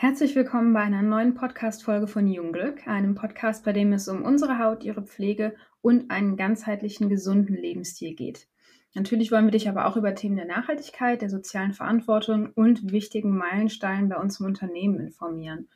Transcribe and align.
Herzlich 0.00 0.36
willkommen 0.36 0.74
bei 0.74 0.82
einer 0.82 1.02
neuen 1.02 1.34
Podcast-Folge 1.34 2.06
von 2.06 2.28
Jungglück, 2.28 2.86
einem 2.86 3.16
Podcast, 3.16 3.64
bei 3.64 3.72
dem 3.72 3.92
es 3.92 4.06
um 4.06 4.22
unsere 4.22 4.60
Haut, 4.60 4.84
ihre 4.84 5.02
Pflege 5.02 5.56
und 5.82 6.12
einen 6.12 6.36
ganzheitlichen, 6.36 7.08
gesunden 7.08 7.56
Lebensstil 7.56 8.14
geht. 8.14 8.46
Natürlich 8.94 9.32
wollen 9.32 9.46
wir 9.46 9.50
dich 9.50 9.68
aber 9.68 9.86
auch 9.86 9.96
über 9.96 10.14
Themen 10.14 10.36
der 10.36 10.46
Nachhaltigkeit, 10.46 11.20
der 11.20 11.30
sozialen 11.30 11.72
Verantwortung 11.72 12.52
und 12.54 12.92
wichtigen 12.92 13.36
Meilensteinen 13.36 14.08
bei 14.08 14.14
uns 14.18 14.38
im 14.38 14.46
Unternehmen 14.46 15.00
informieren. 15.00 15.66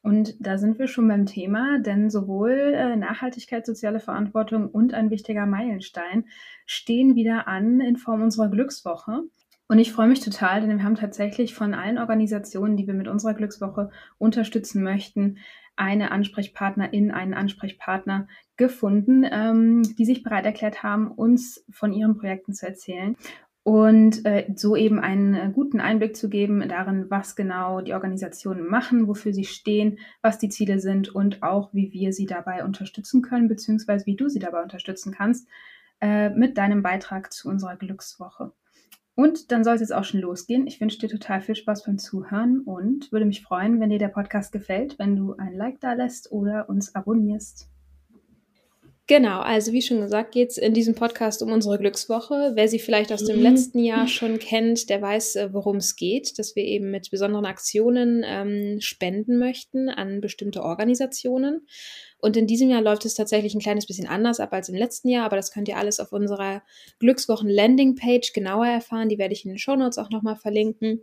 Und 0.00 0.36
da 0.38 0.58
sind 0.58 0.78
wir 0.78 0.86
schon 0.86 1.08
beim 1.08 1.26
Thema, 1.26 1.80
denn 1.80 2.08
sowohl 2.08 2.52
äh, 2.52 2.94
Nachhaltigkeit, 2.94 3.66
soziale 3.66 3.98
Verantwortung 3.98 4.70
und 4.70 4.94
ein 4.94 5.10
wichtiger 5.10 5.44
Meilenstein 5.44 6.26
stehen 6.66 7.16
wieder 7.16 7.48
an 7.48 7.80
in 7.80 7.96
Form 7.96 8.22
unserer 8.22 8.48
Glückswoche. 8.48 9.24
Und 9.68 9.78
ich 9.78 9.92
freue 9.92 10.08
mich 10.08 10.20
total, 10.20 10.60
denn 10.60 10.78
wir 10.78 10.84
haben 10.84 10.94
tatsächlich 10.94 11.54
von 11.54 11.74
allen 11.74 11.98
Organisationen, 11.98 12.76
die 12.76 12.86
wir 12.86 12.94
mit 12.94 13.08
unserer 13.08 13.34
Glückswoche 13.34 13.90
unterstützen 14.18 14.82
möchten, 14.82 15.38
eine 15.74 16.10
Ansprechpartnerin, 16.10 17.10
einen 17.10 17.34
Ansprechpartner 17.34 18.28
gefunden, 18.56 19.24
ähm, 19.30 19.82
die 19.98 20.04
sich 20.04 20.22
bereit 20.22 20.46
erklärt 20.46 20.82
haben, 20.82 21.10
uns 21.10 21.64
von 21.70 21.92
ihren 21.92 22.16
Projekten 22.16 22.54
zu 22.54 22.66
erzählen 22.66 23.16
und 23.66 24.24
äh, 24.24 24.46
so 24.54 24.76
eben 24.76 25.00
einen 25.00 25.34
äh, 25.34 25.50
guten 25.52 25.80
Einblick 25.80 26.16
zu 26.16 26.28
geben 26.28 26.66
darin, 26.68 27.06
was 27.10 27.34
genau 27.34 27.80
die 27.80 27.94
Organisationen 27.94 28.68
machen, 28.68 29.08
wofür 29.08 29.32
sie 29.32 29.44
stehen, 29.44 29.98
was 30.22 30.38
die 30.38 30.48
Ziele 30.48 30.78
sind 30.78 31.08
und 31.12 31.42
auch, 31.42 31.74
wie 31.74 31.92
wir 31.92 32.12
sie 32.12 32.26
dabei 32.26 32.64
unterstützen 32.64 33.22
können, 33.22 33.48
beziehungsweise 33.48 34.06
wie 34.06 34.14
du 34.14 34.28
sie 34.28 34.38
dabei 34.38 34.62
unterstützen 34.62 35.12
kannst 35.12 35.48
äh, 36.00 36.30
mit 36.30 36.56
deinem 36.56 36.84
Beitrag 36.84 37.32
zu 37.32 37.48
unserer 37.48 37.74
Glückswoche. 37.74 38.52
Und 39.16 39.50
dann 39.50 39.64
soll 39.64 39.74
es 39.74 39.80
jetzt 39.80 39.94
auch 39.94 40.04
schon 40.04 40.20
losgehen. 40.20 40.66
Ich 40.66 40.78
wünsche 40.78 40.98
dir 40.98 41.08
total 41.08 41.40
viel 41.40 41.56
Spaß 41.56 41.84
beim 41.84 41.98
Zuhören 41.98 42.60
und 42.60 43.10
würde 43.10 43.24
mich 43.24 43.42
freuen, 43.42 43.80
wenn 43.80 43.88
dir 43.88 43.98
der 43.98 44.08
Podcast 44.08 44.52
gefällt, 44.52 44.98
wenn 44.98 45.16
du 45.16 45.34
ein 45.36 45.54
Like 45.54 45.80
da 45.80 45.94
lässt 45.94 46.30
oder 46.30 46.68
uns 46.68 46.94
abonnierst. 46.94 47.70
Genau, 49.08 49.40
also 49.40 49.72
wie 49.72 49.82
schon 49.82 50.00
gesagt, 50.00 50.32
geht 50.32 50.50
es 50.50 50.58
in 50.58 50.74
diesem 50.74 50.96
Podcast 50.96 51.40
um 51.40 51.52
unsere 51.52 51.78
Glückswoche. 51.78 52.52
Wer 52.56 52.66
sie 52.66 52.80
vielleicht 52.80 53.12
aus 53.12 53.24
dem 53.24 53.36
mhm. 53.36 53.42
letzten 53.42 53.78
Jahr 53.78 54.08
schon 54.08 54.40
kennt, 54.40 54.90
der 54.90 55.00
weiß, 55.00 55.36
äh, 55.36 55.52
worum 55.52 55.76
es 55.76 55.94
geht, 55.94 56.40
dass 56.40 56.56
wir 56.56 56.64
eben 56.64 56.90
mit 56.90 57.10
besonderen 57.12 57.46
Aktionen 57.46 58.24
ähm, 58.26 58.80
spenden 58.80 59.38
möchten 59.38 59.88
an 59.88 60.20
bestimmte 60.20 60.62
Organisationen. 60.62 61.68
Und 62.26 62.36
in 62.36 62.48
diesem 62.48 62.70
Jahr 62.70 62.82
läuft 62.82 63.04
es 63.04 63.14
tatsächlich 63.14 63.54
ein 63.54 63.60
kleines 63.60 63.86
bisschen 63.86 64.08
anders 64.08 64.40
ab 64.40 64.52
als 64.52 64.68
im 64.68 64.74
letzten 64.74 65.08
Jahr, 65.08 65.26
aber 65.26 65.36
das 65.36 65.52
könnt 65.52 65.68
ihr 65.68 65.76
alles 65.76 66.00
auf 66.00 66.12
unserer 66.12 66.60
Glückswochen 66.98 67.48
Landingpage 67.48 68.32
genauer 68.32 68.66
erfahren. 68.66 69.08
Die 69.08 69.18
werde 69.18 69.32
ich 69.32 69.44
in 69.44 69.52
den 69.52 69.58
Shownotes 69.58 69.96
auch 69.98 70.10
nochmal 70.10 70.34
verlinken. 70.34 71.02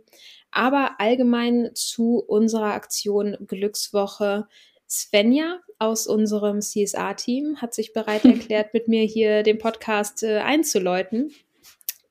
Aber 0.50 0.96
allgemein 0.98 1.70
zu 1.72 2.18
unserer 2.18 2.74
Aktion 2.74 3.38
Glückswoche. 3.46 4.48
Svenja 4.86 5.60
aus 5.78 6.06
unserem 6.06 6.60
CSA-Team 6.60 7.56
hat 7.56 7.72
sich 7.72 7.94
bereit 7.94 8.24
erklärt, 8.26 8.74
mit 8.74 8.88
mir 8.88 9.04
hier 9.04 9.42
den 9.42 9.56
Podcast 9.56 10.22
äh, 10.24 10.40
einzuläuten. 10.40 11.32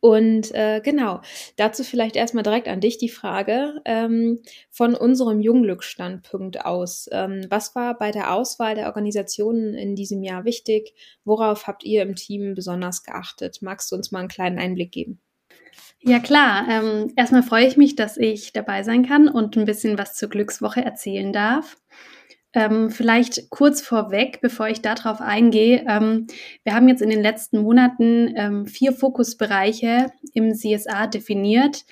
Und 0.03 0.53
äh, 0.53 0.81
genau, 0.83 1.21
dazu 1.55 1.85
vielleicht 1.85 2.17
erstmal 2.17 2.43
direkt 2.43 2.67
an 2.67 2.81
dich 2.81 2.97
die 2.97 3.07
Frage 3.07 3.81
ähm, 3.85 4.41
von 4.69 4.95
unserem 4.95 5.39
Jungglück-Standpunkt 5.39 6.65
aus. 6.65 7.07
Ähm, 7.13 7.45
was 7.49 7.73
war 7.73 7.97
bei 7.97 8.11
der 8.11 8.33
Auswahl 8.33 8.75
der 8.75 8.87
Organisationen 8.87 9.75
in 9.75 9.95
diesem 9.95 10.21
Jahr 10.21 10.43
wichtig? 10.43 10.93
Worauf 11.23 11.67
habt 11.67 11.85
ihr 11.85 12.01
im 12.01 12.15
Team 12.15 12.53
besonders 12.53 13.03
geachtet? 13.03 13.59
Magst 13.61 13.93
du 13.93 13.95
uns 13.95 14.11
mal 14.11 14.19
einen 14.19 14.27
kleinen 14.27 14.59
Einblick 14.59 14.91
geben? 14.91 15.21
Ja 16.01 16.19
klar, 16.19 16.67
ähm, 16.69 17.13
erstmal 17.15 17.43
freue 17.43 17.65
ich 17.65 17.77
mich, 17.77 17.95
dass 17.95 18.17
ich 18.17 18.51
dabei 18.51 18.83
sein 18.83 19.07
kann 19.07 19.29
und 19.29 19.55
ein 19.55 19.63
bisschen 19.63 19.97
was 19.97 20.15
zur 20.15 20.27
Glückswoche 20.27 20.83
erzählen 20.83 21.31
darf. 21.31 21.77
Ähm, 22.55 22.91
vielleicht 22.91 23.49
kurz 23.49 23.81
vorweg, 23.81 24.39
bevor 24.41 24.67
ich 24.67 24.81
darauf 24.81 25.21
eingehe. 25.21 25.83
Ähm, 25.87 26.27
wir 26.63 26.75
haben 26.75 26.87
jetzt 26.87 27.01
in 27.01 27.09
den 27.09 27.21
letzten 27.21 27.59
Monaten 27.59 28.33
ähm, 28.35 28.67
vier 28.67 28.93
Fokusbereiche 28.93 30.11
im 30.33 30.53
CSA 30.53 31.07
definiert, 31.07 31.83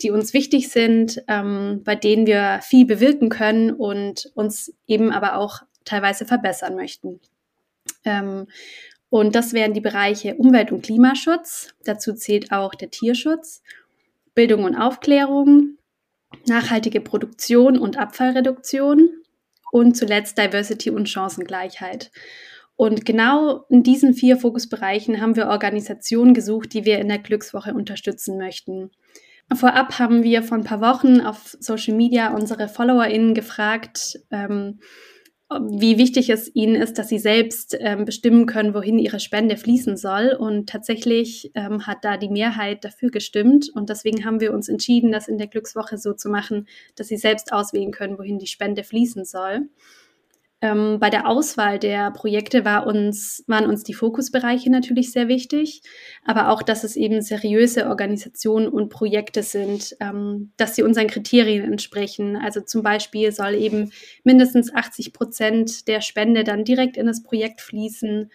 die 0.00 0.10
uns 0.10 0.32
wichtig 0.32 0.70
sind, 0.70 1.22
ähm, 1.28 1.82
bei 1.84 1.94
denen 1.94 2.26
wir 2.26 2.60
viel 2.62 2.86
bewirken 2.86 3.28
können 3.28 3.70
und 3.70 4.30
uns 4.34 4.72
eben 4.86 5.10
aber 5.10 5.36
auch 5.36 5.62
teilweise 5.84 6.24
verbessern 6.24 6.76
möchten. 6.76 7.20
Ähm, 8.04 8.46
und 9.10 9.34
das 9.34 9.52
wären 9.52 9.74
die 9.74 9.80
Bereiche 9.80 10.34
Umwelt- 10.36 10.72
und 10.72 10.82
Klimaschutz. 10.82 11.74
Dazu 11.84 12.14
zählt 12.14 12.52
auch 12.52 12.74
der 12.74 12.90
Tierschutz, 12.90 13.62
Bildung 14.34 14.64
und 14.64 14.76
Aufklärung, 14.76 15.76
nachhaltige 16.46 17.00
Produktion 17.00 17.78
und 17.78 17.98
Abfallreduktion, 17.98 19.10
und 19.72 19.96
zuletzt 19.96 20.38
Diversity 20.38 20.90
und 20.90 21.08
Chancengleichheit. 21.08 22.10
Und 22.76 23.06
genau 23.06 23.64
in 23.70 23.82
diesen 23.82 24.12
vier 24.12 24.36
Fokusbereichen 24.36 25.20
haben 25.20 25.34
wir 25.34 25.48
Organisationen 25.48 26.34
gesucht, 26.34 26.74
die 26.74 26.84
wir 26.84 26.98
in 26.98 27.08
der 27.08 27.18
Glückswoche 27.18 27.72
unterstützen 27.72 28.36
möchten. 28.36 28.90
Vorab 29.54 29.98
haben 29.98 30.22
wir 30.22 30.42
vor 30.42 30.58
ein 30.58 30.64
paar 30.64 30.80
Wochen 30.80 31.20
auf 31.20 31.56
Social 31.60 31.94
Media 31.94 32.34
unsere 32.34 32.68
FollowerInnen 32.68 33.32
gefragt, 33.32 34.18
ähm, 34.30 34.80
wie 35.48 35.96
wichtig 35.96 36.28
es 36.30 36.50
ihnen 36.54 36.74
ist, 36.74 36.98
dass 36.98 37.08
sie 37.08 37.20
selbst 37.20 37.76
ähm, 37.78 38.04
bestimmen 38.04 38.46
können, 38.46 38.74
wohin 38.74 38.98
ihre 38.98 39.20
Spende 39.20 39.56
fließen 39.56 39.96
soll. 39.96 40.36
Und 40.38 40.68
tatsächlich 40.68 41.52
ähm, 41.54 41.86
hat 41.86 41.98
da 42.04 42.16
die 42.16 42.28
Mehrheit 42.28 42.84
dafür 42.84 43.10
gestimmt. 43.10 43.70
Und 43.72 43.88
deswegen 43.88 44.24
haben 44.24 44.40
wir 44.40 44.52
uns 44.52 44.68
entschieden, 44.68 45.12
das 45.12 45.28
in 45.28 45.38
der 45.38 45.46
Glückswoche 45.46 45.98
so 45.98 46.14
zu 46.14 46.28
machen, 46.28 46.66
dass 46.96 47.08
sie 47.08 47.16
selbst 47.16 47.52
auswählen 47.52 47.92
können, 47.92 48.18
wohin 48.18 48.38
die 48.38 48.48
Spende 48.48 48.82
fließen 48.82 49.24
soll. 49.24 49.68
Ähm, 50.62 50.98
bei 51.00 51.10
der 51.10 51.28
Auswahl 51.28 51.78
der 51.78 52.10
Projekte 52.12 52.64
war 52.64 52.86
uns, 52.86 53.44
waren 53.46 53.66
uns 53.66 53.82
die 53.82 53.92
Fokusbereiche 53.92 54.70
natürlich 54.70 55.12
sehr 55.12 55.28
wichtig, 55.28 55.82
aber 56.24 56.48
auch, 56.50 56.62
dass 56.62 56.82
es 56.82 56.96
eben 56.96 57.20
seriöse 57.20 57.88
Organisationen 57.88 58.66
und 58.66 58.88
Projekte 58.88 59.42
sind, 59.42 59.94
ähm, 60.00 60.52
dass 60.56 60.74
sie 60.74 60.82
unseren 60.82 61.08
Kriterien 61.08 61.70
entsprechen. 61.70 62.36
Also 62.36 62.62
zum 62.62 62.82
Beispiel 62.82 63.32
soll 63.32 63.54
eben 63.54 63.92
mindestens 64.24 64.74
80 64.74 65.12
Prozent 65.12 65.88
der 65.88 66.00
Spende 66.00 66.42
dann 66.42 66.64
direkt 66.64 66.96
in 66.96 67.06
das 67.06 67.22
Projekt 67.22 67.60
fließen. 67.60 68.30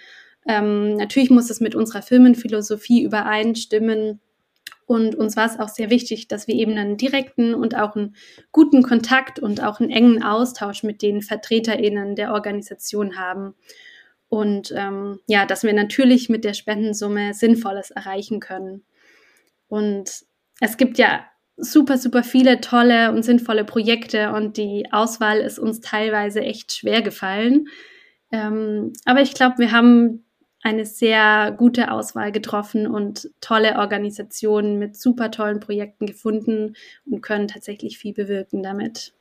Ähm, 0.47 0.95
natürlich 0.97 1.31
muss 1.31 1.49
es 1.49 1.59
mit 1.59 1.73
unserer 1.73 2.03
Firmenphilosophie 2.03 3.01
übereinstimmen. 3.01 4.19
Und 4.91 5.15
uns 5.15 5.37
war 5.37 5.45
es 5.45 5.57
auch 5.57 5.69
sehr 5.69 5.89
wichtig, 5.89 6.27
dass 6.27 6.47
wir 6.47 6.55
eben 6.55 6.77
einen 6.77 6.97
direkten 6.97 7.55
und 7.55 7.77
auch 7.77 7.95
einen 7.95 8.13
guten 8.51 8.83
Kontakt 8.83 9.39
und 9.39 9.63
auch 9.63 9.79
einen 9.79 9.89
engen 9.89 10.21
Austausch 10.21 10.83
mit 10.83 11.01
den 11.01 11.21
VertreterInnen 11.21 12.17
der 12.17 12.33
Organisation 12.33 13.17
haben. 13.17 13.55
Und 14.27 14.73
ähm, 14.75 15.21
ja, 15.27 15.45
dass 15.45 15.63
wir 15.63 15.71
natürlich 15.71 16.27
mit 16.27 16.43
der 16.43 16.53
Spendensumme 16.53 17.33
Sinnvolles 17.33 17.91
erreichen 17.91 18.41
können. 18.41 18.83
Und 19.69 20.25
es 20.59 20.75
gibt 20.75 20.97
ja 20.97 21.25
super, 21.55 21.97
super 21.97 22.21
viele 22.21 22.59
tolle 22.59 23.13
und 23.13 23.23
sinnvolle 23.23 23.63
Projekte 23.63 24.33
und 24.33 24.57
die 24.57 24.91
Auswahl 24.91 25.39
ist 25.39 25.57
uns 25.57 25.79
teilweise 25.79 26.41
echt 26.41 26.73
schwer 26.73 27.01
gefallen. 27.01 27.69
Ähm, 28.33 28.91
aber 29.05 29.21
ich 29.21 29.35
glaube, 29.35 29.59
wir 29.59 29.71
haben 29.71 30.25
eine 30.63 30.85
sehr 30.85 31.53
gute 31.57 31.91
Auswahl 31.91 32.31
getroffen 32.31 32.87
und 32.87 33.29
tolle 33.41 33.77
Organisationen 33.77 34.77
mit 34.77 34.95
super 34.95 35.31
tollen 35.31 35.59
Projekten 35.59 36.05
gefunden 36.05 36.75
und 37.05 37.21
können 37.21 37.47
tatsächlich 37.47 37.97
viel 37.97 38.13
bewirken 38.13 38.61
damit. 38.61 39.13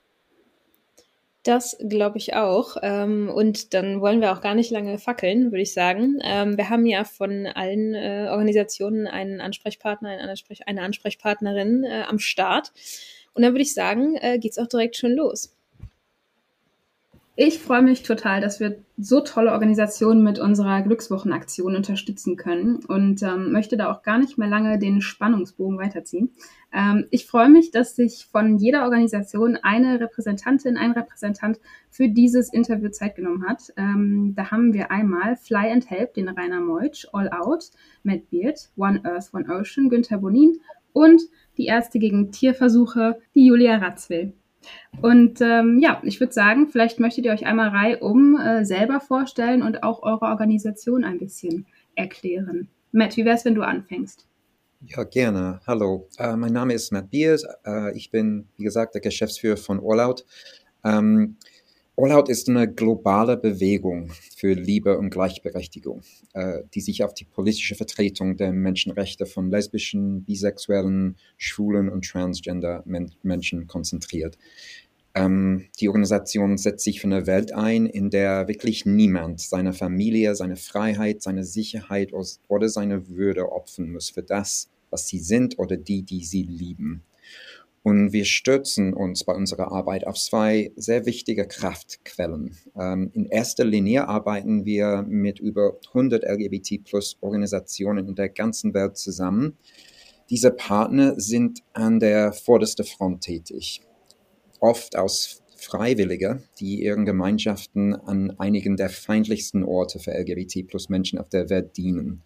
Das 1.43 1.79
glaube 1.89 2.19
ich 2.19 2.35
auch. 2.35 2.77
Ähm, 2.83 3.31
und 3.35 3.73
dann 3.73 4.03
wollen 4.03 4.21
wir 4.21 4.33
auch 4.33 4.43
gar 4.43 4.55
nicht 4.55 4.71
lange 4.71 4.99
fackeln, 4.99 5.47
würde 5.53 5.63
ich 5.63 5.73
sagen. 5.73 6.19
Ähm, 6.23 6.59
wir 6.59 6.69
haben 6.69 6.85
ja 6.85 7.05
von 7.05 7.47
allen 7.47 7.95
äh, 7.95 8.29
Organisationen 8.31 9.07
einen 9.07 9.41
Ansprechpartner, 9.41 10.11
eine, 10.11 10.29
Ansprech 10.31 10.69
eine 10.69 10.83
Ansprechpartnerin 10.83 11.85
äh, 11.85 12.03
am 12.07 12.19
Start. 12.19 12.73
Und 13.33 13.43
dann 13.43 13.53
würde 13.53 13.63
ich 13.63 13.73
sagen, 13.73 14.17
äh, 14.17 14.39
geht 14.39 14.53
es 14.53 14.59
auch 14.59 14.67
direkt 14.67 14.97
schon 14.97 15.13
los. 15.13 15.57
Ich 17.43 17.59
freue 17.59 17.81
mich 17.81 18.03
total, 18.03 18.43
dass 18.43 18.61
wir 18.61 18.85
so 18.99 19.23
tolle 19.23 19.53
Organisationen 19.53 20.23
mit 20.23 20.39
unserer 20.39 20.83
Glückswochenaktion 20.83 21.75
unterstützen 21.75 22.37
können 22.37 22.85
und 22.85 23.23
ähm, 23.23 23.51
möchte 23.51 23.79
da 23.79 23.91
auch 23.91 24.03
gar 24.03 24.19
nicht 24.19 24.37
mehr 24.37 24.47
lange 24.47 24.79
den 24.79 25.01
Spannungsbogen 25.01 25.79
weiterziehen. 25.79 26.33
Ähm, 26.71 27.07
ich 27.11 27.27
freue 27.27 27.49
mich, 27.49 27.71
dass 27.71 27.97
sich 27.97 28.29
von 28.31 28.59
jeder 28.59 28.83
Organisation 28.83 29.57
eine 29.57 29.99
Repräsentantin, 30.01 30.77
ein 30.77 30.93
Repräsentant 30.93 31.61
für 31.89 32.11
dieses 32.11 32.53
Interview 32.53 32.91
Zeit 32.91 33.17
genommen 33.17 33.49
hat. 33.49 33.73
Ähm, 33.79 34.35
da 34.37 34.51
haben 34.51 34.75
wir 34.75 34.91
einmal 34.91 35.37
Fly 35.37 35.73
and 35.73 35.89
Help, 35.89 36.13
den 36.13 36.29
Rainer 36.29 36.61
Meutsch, 36.61 37.07
All 37.15 37.31
Out, 37.31 37.71
Matt 38.03 38.29
Beard, 38.29 38.69
One 38.77 39.01
Earth, 39.05 39.33
One 39.33 39.49
Ocean, 39.49 39.89
Günther 39.89 40.19
Bonin 40.19 40.61
und 40.93 41.23
die 41.57 41.65
Ärzte 41.65 42.01
gegen 42.01 42.33
Tierversuche, 42.33 43.19
die 43.35 43.47
Julia 43.47 43.77
Ratzwill. 43.77 44.35
Und 45.01 45.41
ähm, 45.41 45.79
ja, 45.81 46.01
ich 46.05 46.21
würde 46.21 46.33
sagen, 46.33 46.69
vielleicht 46.69 47.01
möchtet 47.01 47.25
ihr 47.25 47.33
euch 47.33 47.47
einmal 47.47 47.69
reihum 47.69 48.39
äh, 48.39 48.65
selber 48.65 49.01
vorstellen 49.01 49.63
und 49.63 49.83
auch 49.83 50.03
eure 50.03 50.27
Organisation 50.27 51.05
ein 51.05 51.19
bisschen 51.19 51.67
erklären. 51.95 52.69
Matt, 52.93 53.17
wie 53.17 53.25
wäre 53.25 53.37
es, 53.37 53.45
wenn 53.45 53.55
du 53.55 53.63
anfängst? 53.63 54.27
Ja, 54.87 55.05
gerne. 55.05 55.61
Hallo, 55.67 56.09
äh, 56.19 56.37
mein 56.37 56.53
Name 56.53 56.75
ist 56.75 56.91
Matt 56.91 57.11
Beers. 57.11 57.45
Äh, 57.67 57.97
ich 57.97 58.11
bin, 58.11 58.49
wie 58.57 58.65
gesagt, 58.65 58.95
der 58.95 59.03
Geschäftsführer 59.03 59.57
von 59.57 59.81
All 59.85 60.15
Ähm, 60.85 61.37
All 62.03 62.31
ist 62.31 62.49
eine 62.49 62.67
globale 62.73 63.37
Bewegung 63.37 64.11
für 64.35 64.55
Liebe 64.55 64.97
und 64.97 65.11
Gleichberechtigung, 65.11 66.01
äh, 66.33 66.63
die 66.73 66.81
sich 66.81 67.05
auf 67.05 67.13
die 67.13 67.27
politische 67.27 67.75
Vertretung 67.75 68.39
der 68.39 68.53
Menschenrechte 68.53 69.27
von 69.27 69.51
lesbischen, 69.51 70.25
bisexuellen, 70.25 71.17
schwulen 71.37 71.91
und 71.91 72.07
transgender 72.07 72.83
Men 72.87 73.11
Menschen 73.23 73.67
konzentriert. 73.67 74.39
Ähm, 75.15 75.67
die 75.79 75.89
Organisation 75.89 76.57
setzt 76.57 76.85
sich 76.85 77.03
für 77.03 77.07
eine 77.07 77.27
Welt 77.27 77.53
ein, 77.53 77.85
in 77.85 78.09
der 78.09 78.49
wirklich 78.49 78.87
niemand 78.87 79.41
seine 79.41 79.75
Familie, 79.75 80.35
seine 80.35 80.57
Freiheit, 80.57 81.21
seine 81.21 81.45
Sicherheit 81.45 82.15
oder 82.49 82.69
seine 82.71 83.09
Würde 83.09 83.53
opfern 83.53 83.93
muss 83.93 84.09
für 84.09 84.23
das, 84.23 84.71
was 84.89 85.07
sie 85.07 85.19
sind 85.19 85.59
oder 85.59 85.77
die, 85.77 86.01
die 86.03 86.25
sie 86.25 86.45
lieben. 86.45 87.03
Und 87.83 88.13
wir 88.13 88.27
stürzen 88.27 88.93
uns 88.93 89.25
bei 89.25 89.35
unserer 89.35 89.73
Arbeit 89.73 90.07
auf 90.07 90.17
zwei 90.19 90.71
sehr 90.77 91.07
wichtige 91.07 91.47
Kraftquellen. 91.47 92.57
Ähm, 92.79 93.11
in 93.15 93.27
erster 93.27 93.65
Linie 93.65 94.07
arbeiten 94.07 94.67
wir 94.67 95.03
mit 95.09 95.39
über 95.39 95.79
100 95.89 96.25
LGBT-Plus-Organisationen 96.25 98.09
in 98.09 98.15
der 98.15 98.29
ganzen 98.29 98.75
Welt 98.75 98.99
zusammen. 98.99 99.57
Diese 100.29 100.51
Partner 100.51 101.19
sind 101.19 101.61
an 101.73 102.01
der 102.01 102.33
vordersten 102.33 102.85
Front 102.85 103.23
tätig 103.23 103.81
oft 104.61 104.97
aus 104.97 105.43
Freiwillige, 105.57 106.43
die 106.59 106.83
ihren 106.83 107.05
Gemeinschaften 107.05 107.95
an 107.95 108.39
einigen 108.39 108.77
der 108.77 108.89
feindlichsten 108.89 109.63
Orte 109.65 109.99
für 109.99 110.13
LGBT 110.13 110.67
plus 110.67 110.89
Menschen 110.89 111.19
auf 111.19 111.29
der 111.29 111.51
Welt 111.51 111.77
dienen. 111.77 112.23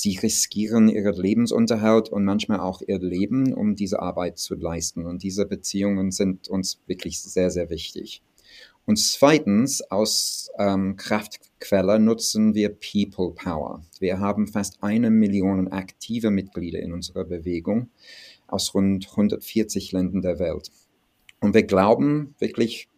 Sie 0.00 0.16
riskieren 0.16 0.88
ihren 0.88 1.16
Lebensunterhalt 1.16 2.08
und 2.08 2.24
manchmal 2.24 2.60
auch 2.60 2.82
ihr 2.86 3.00
Leben, 3.00 3.52
um 3.52 3.74
diese 3.74 4.00
Arbeit 4.00 4.38
zu 4.38 4.54
leisten. 4.54 5.06
Und 5.06 5.24
diese 5.24 5.44
Beziehungen 5.44 6.12
sind 6.12 6.46
uns 6.46 6.80
wirklich 6.86 7.20
sehr, 7.20 7.50
sehr 7.50 7.68
wichtig. 7.68 8.22
Und 8.86 8.96
zweitens, 8.96 9.82
aus 9.82 10.50
ähm, 10.56 10.96
Kraftquelle 10.96 11.98
nutzen 11.98 12.54
wir 12.54 12.68
People 12.68 13.34
Power. 13.34 13.82
Wir 13.98 14.20
haben 14.20 14.46
fast 14.46 14.82
eine 14.84 15.10
Million 15.10 15.66
aktive 15.68 16.30
Mitglieder 16.30 16.78
in 16.78 16.92
unserer 16.92 17.24
Bewegung 17.24 17.90
aus 18.46 18.74
rund 18.74 19.10
140 19.10 19.90
Ländern 19.90 20.22
der 20.22 20.38
Welt. 20.38 20.70
Und 21.40 21.54
wir 21.54 21.64
glauben 21.64 22.36
wirklich 22.38 22.88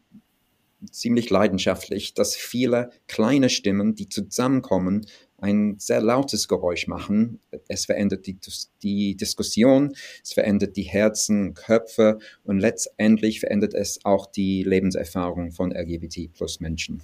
ziemlich 0.91 1.31
leidenschaftlich, 1.31 2.15
dass 2.15 2.37
viele 2.37 2.91
kleine 3.07 3.51
Stimmen, 3.51 3.95
die 3.95 4.09
zusammenkommen, 4.09 5.07
ein 5.41 5.77
sehr 5.79 6.01
lautes 6.01 6.49
Geräusch 6.49 6.87
machen. 6.87 7.41
Es 7.69 7.87
verändert 7.87 8.27
die, 8.27 8.39
die 8.83 9.17
Diskussion, 9.17 9.95
es 10.23 10.33
verändert 10.33 10.77
die 10.77 10.83
Herzen, 10.83 11.55
Köpfe 11.55 12.19
und 12.45 12.59
letztendlich 12.59 13.41
verändert 13.41 13.75
es 13.75 14.05
auch 14.05 14.27
die 14.27 14.63
Lebenserfahrung 14.63 15.53
von 15.53 15.73
LGBT 15.73 16.33
plus 16.33 16.61
Menschen. 16.61 17.03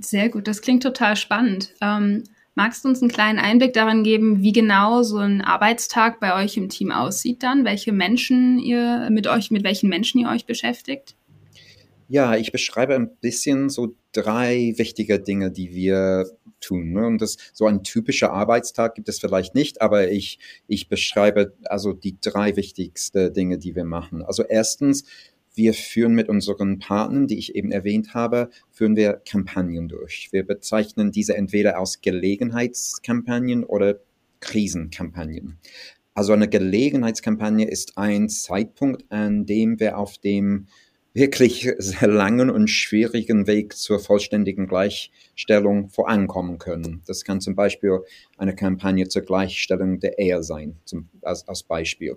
Sehr 0.00 0.28
gut, 0.28 0.46
das 0.46 0.62
klingt 0.62 0.82
total 0.82 1.16
spannend. 1.16 1.74
Ähm, 1.80 2.24
Magst 2.58 2.84
du 2.84 2.88
uns 2.88 3.00
einen 3.00 3.12
kleinen 3.12 3.38
Einblick 3.38 3.72
daran 3.72 4.02
geben, 4.02 4.42
wie 4.42 4.50
genau 4.50 5.04
so 5.04 5.18
ein 5.18 5.42
Arbeitstag 5.42 6.18
bei 6.18 6.34
euch 6.42 6.56
im 6.56 6.68
Team 6.68 6.90
aussieht 6.90 7.44
dann? 7.44 7.64
Welche 7.64 7.92
Menschen 7.92 8.58
ihr 8.58 9.10
mit 9.10 9.28
euch, 9.28 9.52
mit 9.52 9.62
welchen 9.62 9.88
Menschen 9.88 10.18
ihr 10.20 10.28
euch 10.28 10.44
beschäftigt? 10.44 11.14
Ja, 12.08 12.34
ich 12.34 12.50
beschreibe 12.50 12.96
ein 12.96 13.10
bisschen 13.20 13.70
so 13.70 13.94
drei 14.22 14.74
wichtige 14.76 15.20
Dinge, 15.20 15.50
die 15.50 15.74
wir 15.74 16.26
tun. 16.60 16.92
Ne? 16.92 17.06
Und 17.06 17.22
das, 17.22 17.36
so 17.52 17.66
ein 17.66 17.84
typischer 17.84 18.32
Arbeitstag 18.32 18.94
gibt 18.94 19.08
es 19.08 19.18
vielleicht 19.20 19.54
nicht, 19.54 19.80
aber 19.80 20.10
ich, 20.10 20.38
ich 20.66 20.88
beschreibe 20.88 21.54
also 21.64 21.92
die 21.92 22.18
drei 22.20 22.56
wichtigsten 22.56 23.32
Dinge, 23.32 23.58
die 23.58 23.74
wir 23.74 23.84
machen. 23.84 24.22
Also 24.22 24.42
erstens, 24.42 25.04
wir 25.54 25.74
führen 25.74 26.14
mit 26.14 26.28
unseren 26.28 26.78
Partnern, 26.78 27.26
die 27.26 27.38
ich 27.38 27.54
eben 27.54 27.72
erwähnt 27.72 28.14
habe, 28.14 28.50
führen 28.70 28.96
wir 28.96 29.14
Kampagnen 29.28 29.88
durch. 29.88 30.28
Wir 30.30 30.46
bezeichnen 30.46 31.10
diese 31.10 31.36
entweder 31.36 31.78
als 31.78 32.00
Gelegenheitskampagnen 32.00 33.64
oder 33.64 33.98
Krisenkampagnen. 34.40 35.58
Also 36.14 36.32
eine 36.32 36.48
Gelegenheitskampagne 36.48 37.68
ist 37.68 37.98
ein 37.98 38.28
Zeitpunkt, 38.28 39.04
an 39.10 39.46
dem 39.46 39.78
wir 39.80 39.98
auf 39.98 40.18
dem 40.18 40.66
wirklich 41.18 41.68
sehr 41.78 42.08
langen 42.08 42.48
und 42.48 42.68
schwierigen 42.68 43.46
Weg 43.46 43.74
zur 43.76 43.98
vollständigen 43.98 44.66
Gleichstellung 44.66 45.90
vorankommen 45.90 46.58
können. 46.58 47.02
Das 47.06 47.24
kann 47.24 47.40
zum 47.40 47.54
Beispiel 47.54 48.00
eine 48.36 48.54
Kampagne 48.54 49.08
zur 49.08 49.22
Gleichstellung 49.22 50.00
der 50.00 50.18
Ehe 50.18 50.42
sein, 50.42 50.76
zum, 50.84 51.08
als, 51.22 51.46
als 51.48 51.62
Beispiel. 51.64 52.16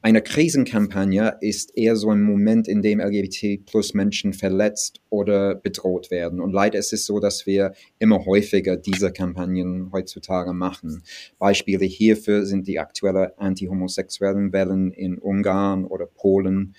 Eine 0.00 0.22
Krisenkampagne 0.22 1.38
ist 1.40 1.76
eher 1.76 1.96
so 1.96 2.10
ein 2.10 2.22
Moment, 2.22 2.68
in 2.68 2.82
dem 2.82 3.00
LGBT 3.00 3.66
plus 3.66 3.94
Menschen 3.94 4.32
verletzt 4.32 5.00
oder 5.10 5.56
bedroht 5.56 6.12
werden. 6.12 6.40
Und 6.40 6.52
leider 6.52 6.78
ist 6.78 6.92
es 6.92 7.04
so, 7.04 7.18
dass 7.18 7.46
wir 7.46 7.72
immer 7.98 8.24
häufiger 8.24 8.76
diese 8.76 9.10
Kampagnen 9.10 9.90
heutzutage 9.90 10.52
machen. 10.52 11.02
Beispiele 11.40 11.84
hierfür 11.84 12.46
sind 12.46 12.68
die 12.68 12.78
aktuellen 12.78 13.32
anti-homosexuellen 13.38 14.52
Wellen 14.52 14.92
in 14.92 15.18
Ungarn 15.18 15.84
oder 15.84 16.06
Polen. 16.06 16.76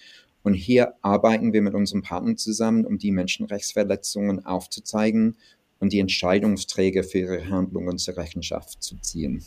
Und 0.49 0.55
hier 0.55 0.95
arbeiten 1.03 1.53
wir 1.53 1.61
mit 1.61 1.75
unseren 1.75 2.01
Partnern 2.01 2.35
zusammen, 2.35 2.83
um 2.83 2.97
die 2.97 3.11
Menschenrechtsverletzungen 3.11 4.47
aufzuzeigen 4.47 5.35
und 5.79 5.93
die 5.93 5.99
Entscheidungsträger 5.99 7.03
für 7.03 7.19
ihre 7.19 7.49
Handlungen 7.51 7.99
zur 7.99 8.17
Rechenschaft 8.17 8.81
zu 8.81 8.99
ziehen. 8.99 9.43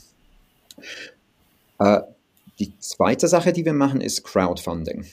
Äh, 1.81 2.02
die 2.60 2.78
zweite 2.78 3.26
Sache, 3.26 3.52
die 3.52 3.64
wir 3.64 3.72
machen, 3.72 4.00
ist 4.00 4.22
Crowdfunding. 4.22 5.04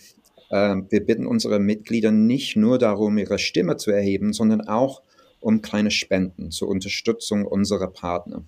Ähm, 0.52 0.86
wir 0.92 1.04
bitten 1.04 1.26
unsere 1.26 1.58
Mitglieder 1.58 2.12
nicht 2.12 2.56
nur 2.56 2.78
darum, 2.78 3.18
ihre 3.18 3.40
Stimme 3.40 3.78
zu 3.78 3.90
erheben, 3.90 4.32
sondern 4.32 4.68
auch 4.68 5.02
um 5.40 5.64
kleine 5.64 5.90
Spenden 5.90 6.52
zur 6.52 6.68
Unterstützung 6.68 7.48
unserer 7.48 7.88
Partner. 7.88 8.44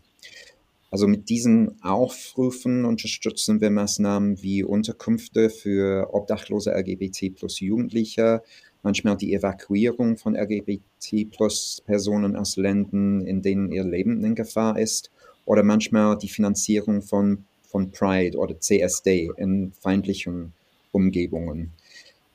Also 0.91 1.07
mit 1.07 1.29
diesen 1.29 1.81
Aufrufen 1.81 2.85
unterstützen 2.85 3.61
wir 3.61 3.71
Maßnahmen 3.71 4.41
wie 4.43 4.63
Unterkünfte 4.63 5.49
für 5.49 6.13
obdachlose 6.13 6.71
LGBT 6.71 7.33
plus 7.35 7.59
Jugendliche, 7.59 8.43
manchmal 8.83 9.17
die 9.17 9.33
Evakuierung 9.33 10.17
von 10.17 10.35
LGBT 10.35 11.31
plus 11.31 11.81
Personen 11.85 12.35
aus 12.35 12.57
Ländern, 12.57 13.25
in 13.25 13.41
denen 13.41 13.71
ihr 13.71 13.85
Leben 13.85 14.23
in 14.23 14.35
Gefahr 14.35 14.77
ist, 14.77 15.11
oder 15.45 15.63
manchmal 15.63 16.17
die 16.17 16.29
Finanzierung 16.29 17.01
von 17.01 17.45
von 17.71 17.91
Pride 17.91 18.37
oder 18.37 18.59
CSD 18.59 19.31
in 19.37 19.71
feindlichen 19.79 20.53
Umgebungen. 20.91 21.71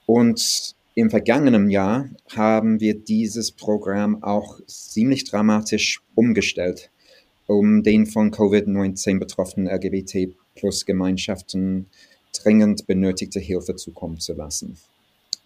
Und 0.06 0.74
im 0.94 1.10
vergangenen 1.10 1.68
Jahr 1.68 2.08
haben 2.34 2.80
wir 2.80 2.98
dieses 2.98 3.52
Programm 3.52 4.22
auch 4.22 4.58
ziemlich 4.66 5.24
dramatisch 5.24 6.00
umgestellt, 6.14 6.90
um 7.46 7.82
den 7.82 8.06
von 8.06 8.30
Covid-19 8.30 9.18
betroffenen 9.18 9.68
LGBT-Plus-Gemeinschaften 9.68 11.86
dringend 12.32 12.86
benötigte 12.86 13.40
Hilfe 13.40 13.76
zukommen 13.76 14.20
zu 14.20 14.32
lassen. 14.34 14.78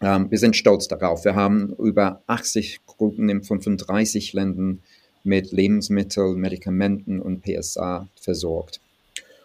Ähm, 0.01 0.31
wir 0.31 0.39
sind 0.39 0.55
stolz 0.57 0.87
darauf. 0.89 1.25
Wir 1.25 1.35
haben 1.35 1.75
über 1.79 2.23
80 2.27 2.81
Gruppen 2.87 3.29
in 3.29 3.43
35 3.43 4.33
Ländern 4.33 4.81
mit 5.23 5.53
Lebensmitteln, 5.53 6.39
Medikamenten 6.39 7.21
und 7.21 7.43
PSA 7.43 8.09
versorgt. 8.21 8.81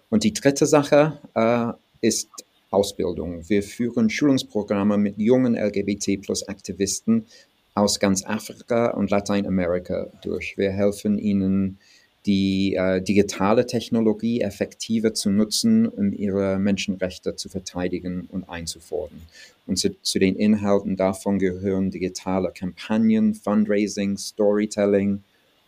Und 0.10 0.24
die 0.24 0.34
dritte 0.34 0.66
Sache 0.66 1.20
äh, 1.34 1.74
ist 2.06 2.30
Ausbildung. 2.72 3.48
Wir 3.50 3.64
führen 3.64 4.10
Schulungsprogramme 4.10 4.98
mit 4.98 5.18
jungen 5.18 5.56
LGBT-Plus-Aktivisten 5.56 7.26
aus 7.74 8.00
ganz 8.00 8.26
Afrika 8.26 8.92
und 8.92 9.12
Lateinamerika 9.12 10.08
durch. 10.22 10.58
Wir 10.58 10.72
helfen 10.72 11.18
ihnen, 11.18 11.80
die 12.26 12.76
äh, 12.76 13.02
digitale 13.02 13.66
Technologie 13.66 14.42
effektiver 14.42 15.14
zu 15.14 15.30
nutzen, 15.30 15.88
um 15.88 16.12
ihre 16.12 16.58
Menschenrechte 16.58 17.36
zu 17.36 17.50
verteidigen 17.50 18.28
und 18.32 18.50
einzufordern. 18.50 19.22
Und 19.68 19.78
zu, 19.78 20.00
zu 20.02 20.20
den 20.20 20.36
Inhalten 20.36 20.96
davon 20.96 21.40
gehören 21.40 21.92
digitale 21.92 22.52
Kampagnen, 22.52 23.34
Fundraising, 23.34 24.18
Storytelling, 24.18 25.24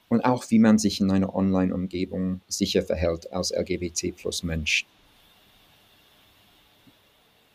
und 0.10 0.24
auch 0.24 0.46
wie 0.50 0.60
man 0.60 0.78
sich 0.78 1.02
in 1.02 1.12
einer 1.12 1.36
Online-Umgebung 1.36 2.42
sicher 2.48 2.82
verhält 2.82 3.32
als 3.34 3.52
LGBT 3.52 4.16
plus 4.16 4.44
Mensch. 4.44 4.86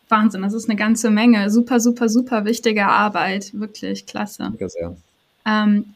Wahnsinn, 0.08 0.42
das 0.42 0.52
ist 0.52 0.68
eine 0.68 0.76
ganze 0.76 1.10
Menge. 1.10 1.48
Super, 1.50 1.80
super, 1.80 2.10
super 2.10 2.44
wichtige 2.44 2.86
Arbeit. 2.86 3.58
Wirklich 3.58 4.04
klasse. 4.04 4.42
Danke 4.42 4.68
sehr. 4.68 4.94
Ähm, 5.46 5.94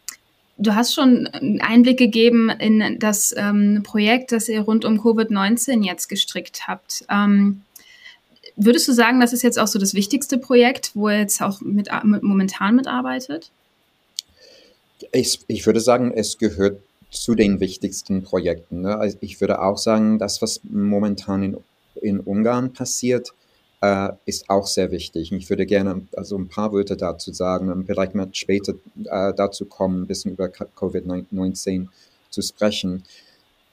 du 0.58 0.74
hast 0.74 0.94
schon 0.94 1.26
einen 1.26 1.60
Einblick 1.60 1.98
gegeben 1.98 2.50
in 2.50 2.98
das 2.98 3.34
ähm, 3.36 3.82
Projekt, 3.84 4.32
das 4.32 4.48
ihr 4.48 4.62
rund 4.62 4.84
um 4.84 5.00
Covid-19 5.00 5.84
jetzt 5.84 6.08
gestrickt 6.08 6.66
habt. 6.66 7.04
Ähm, 7.10 7.62
würdest 8.56 8.88
du 8.88 8.92
sagen, 8.92 9.20
das 9.20 9.32
ist 9.32 9.42
jetzt 9.42 9.58
auch 9.58 9.66
so 9.66 9.78
das 9.78 9.94
wichtigste 9.94 10.38
Projekt, 10.38 10.92
wo 10.94 11.08
ihr 11.08 11.18
jetzt 11.18 11.42
auch 11.42 11.60
mit, 11.60 11.88
mit 12.04 12.22
momentan 12.22 12.76
mitarbeitet? 12.76 13.50
Ich, 15.12 15.40
ich 15.46 15.66
würde 15.66 15.80
sagen, 15.80 16.12
es 16.12 16.38
gehört 16.38 16.80
zu 17.10 17.34
den 17.34 17.60
wichtigsten 17.60 18.22
Projekten. 18.22 18.80
Ne? 18.82 18.96
Also 18.96 19.18
ich 19.20 19.40
würde 19.40 19.60
auch 19.60 19.78
sagen, 19.78 20.18
das, 20.18 20.42
was 20.42 20.60
momentan 20.64 21.42
in, 21.42 21.56
in 22.00 22.20
Ungarn 22.20 22.72
passiert, 22.72 23.32
äh, 23.86 24.12
ist 24.24 24.50
auch 24.50 24.66
sehr 24.66 24.90
wichtig. 24.90 25.32
Ich 25.32 25.48
würde 25.48 25.66
gerne 25.66 26.02
also 26.16 26.36
ein 26.36 26.48
paar 26.48 26.72
Wörter 26.72 26.96
dazu 26.96 27.32
sagen 27.32 27.84
vielleicht 27.86 28.14
mal 28.14 28.28
später 28.32 28.74
äh, 29.04 29.32
dazu 29.34 29.66
kommen, 29.66 30.02
ein 30.02 30.06
bisschen 30.06 30.32
über 30.32 30.46
Covid-19 30.46 31.86
zu 32.30 32.42
sprechen. 32.42 33.04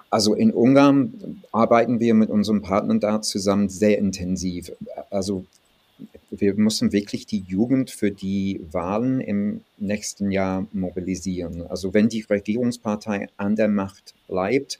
Also 0.10 0.36
in 0.36 0.52
Ungarn 0.52 1.42
arbeiten 1.52 2.00
wir 2.00 2.14
mit 2.14 2.30
unseren 2.30 2.62
Partnern 2.62 3.00
da 3.00 3.22
zusammen 3.22 3.70
sehr 3.70 3.98
intensiv. 3.98 4.72
Also 5.10 5.46
wir 6.30 6.54
müssen 6.54 6.92
wirklich 6.92 7.26
die 7.26 7.44
Jugend 7.48 7.90
für 7.90 8.12
die 8.12 8.62
Wahlen 8.72 9.22
im 9.22 9.62
nächsten 9.78 10.32
Jahr 10.32 10.68
mobilisieren. 10.72 11.66
Also 11.68 11.94
wenn 11.94 12.10
die 12.10 12.22
Regierungspartei 12.22 13.28
an 13.38 13.56
der 13.56 13.70
Macht 13.70 14.14
bleibt, 14.28 14.80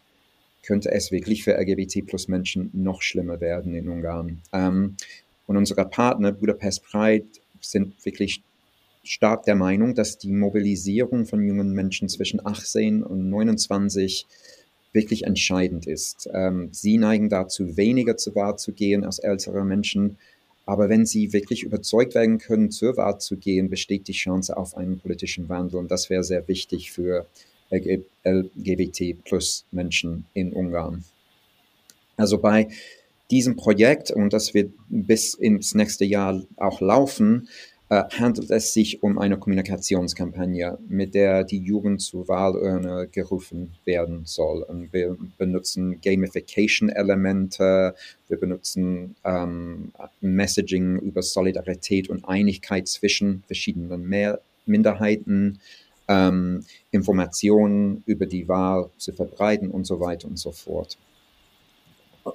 könnte 0.64 0.92
es 0.92 1.12
wirklich 1.12 1.44
für 1.44 1.58
LGBT 1.60 2.06
plus 2.06 2.28
Menschen 2.28 2.70
noch 2.74 3.02
schlimmer 3.02 3.42
werden 3.42 3.76
in 3.76 3.90
Ungarn. 3.90 4.42
Ähm, 4.54 4.96
und 5.48 5.58
unsere 5.58 5.86
Partner 5.86 6.32
Budapest 6.32 6.84
Pride 6.84 7.26
sind 7.60 7.94
wirklich 8.06 8.42
stark 9.04 9.44
der 9.44 9.56
Meinung, 9.56 9.96
dass 9.96 10.18
die 10.18 10.32
Mobilisierung 10.32 11.26
von 11.26 11.46
jungen 11.46 11.74
Menschen 11.74 12.10
zwischen 12.10 12.46
18 12.46 13.04
und 13.04 13.30
29 13.30 14.26
wirklich 14.94 15.26
entscheidend 15.26 15.88
ist. 15.88 16.30
Ähm, 16.34 16.70
sie 16.72 16.98
neigen 16.98 17.30
dazu, 17.30 17.76
weniger 17.78 18.16
zur 18.16 18.36
Wahl 18.36 18.58
zu 18.58 18.72
gehen 18.72 19.04
als 19.04 19.20
ältere 19.20 19.66
Menschen. 19.66 20.18
Aber 20.66 20.88
wenn 20.88 21.06
sie 21.06 21.34
wirklich 21.34 21.64
überzeugt 21.64 22.16
werden 22.16 22.38
können, 22.38 22.72
zur 22.72 22.96
Wahl 22.96 23.20
zu 23.20 23.36
gehen, 23.36 23.70
besteht 23.70 24.08
die 24.08 24.14
Chance 24.14 24.56
auf 24.56 24.78
einen 24.78 25.00
politischen 25.00 25.50
Wandel. 25.50 25.80
Und 25.80 25.92
das 25.92 26.10
wäre 26.10 26.24
sehr 26.24 26.48
wichtig 26.48 26.92
für 26.92 27.26
LGBT 27.72 29.24
plus 29.26 29.66
Menschen 29.72 30.26
in 30.34 30.54
Ungarn. 30.54 31.04
Also 32.16 32.38
bei 32.38 32.70
diesem 33.32 33.56
Projekt, 33.56 34.12
und 34.12 34.34
das 34.34 34.54
wird 34.54 34.74
bis 34.90 35.34
ins 35.34 35.74
nächste 35.76 36.06
Jahr 36.06 36.44
auch 36.58 36.82
laufen, 36.82 37.48
äh, 37.90 38.04
handelt 38.18 38.50
es 38.50 38.74
sich 38.74 39.04
um 39.04 39.20
eine 39.20 39.38
Kommunikationskampagne, 39.38 40.78
mit 40.88 41.14
der 41.14 41.44
die 41.44 41.60
Jugend 41.60 42.02
zur 42.02 42.28
Wahlurne 42.28 43.08
gerufen 43.12 43.76
werden 43.86 44.22
soll. 44.26 44.64
Und 44.64 44.92
wir 44.94 45.16
benutzen 45.38 46.00
Gamification-Elemente, 46.02 47.94
wir 48.28 48.40
benutzen 48.40 49.16
ähm, 49.24 49.92
Messaging 50.22 50.98
über 51.00 51.22
Solidarität 51.22 52.10
und 52.10 52.26
Einigkeit 52.26 52.88
zwischen 52.88 53.44
verschiedenen 53.48 54.08
Mehr 54.08 54.42
Minderheiten, 54.66 55.60
ähm, 56.08 56.66
Informationen 56.92 58.02
über 58.06 58.26
die 58.26 58.48
Wahl 58.48 58.90
zu 58.98 59.14
verbreiten 59.14 59.70
und 59.70 59.86
so 59.86 60.00
weiter 60.00 60.28
und 60.28 60.40
so 60.40 60.52
fort. 60.52 60.98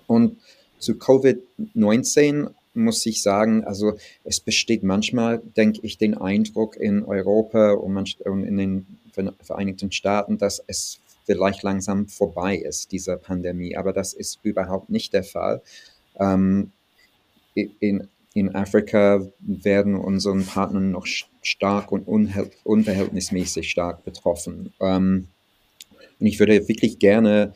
Und 0.06 0.36
zu 0.78 0.92
Covid-19 0.92 2.50
muss 2.74 3.04
ich 3.06 3.22
sagen, 3.22 3.64
also 3.64 3.98
es 4.24 4.40
besteht 4.40 4.82
manchmal, 4.82 5.38
denke 5.56 5.80
ich, 5.82 5.98
den 5.98 6.16
Eindruck 6.16 6.76
in 6.76 7.04
Europa 7.04 7.72
und 7.72 8.44
in 8.44 8.56
den 8.56 8.86
Vereinigten 9.42 9.90
Staaten, 9.90 10.38
dass 10.38 10.62
es 10.66 11.00
vielleicht 11.26 11.62
langsam 11.62 12.06
vorbei 12.06 12.56
ist, 12.56 12.92
diese 12.92 13.16
Pandemie. 13.16 13.76
Aber 13.76 13.92
das 13.92 14.14
ist 14.14 14.38
überhaupt 14.42 14.90
nicht 14.90 15.12
der 15.12 15.24
Fall. 15.24 15.60
Ähm, 16.18 16.70
in, 17.54 18.08
in 18.32 18.54
Afrika 18.54 19.26
werden 19.40 19.96
unsere 19.96 20.38
Partner 20.40 20.80
noch 20.80 21.06
stark 21.42 21.90
und 21.90 22.06
unverhältnismäßig 22.06 23.70
stark 23.70 24.04
betroffen. 24.04 24.72
Ähm, 24.80 25.28
und 26.20 26.26
ich 26.26 26.38
würde 26.38 26.68
wirklich 26.68 26.98
gerne 26.98 27.52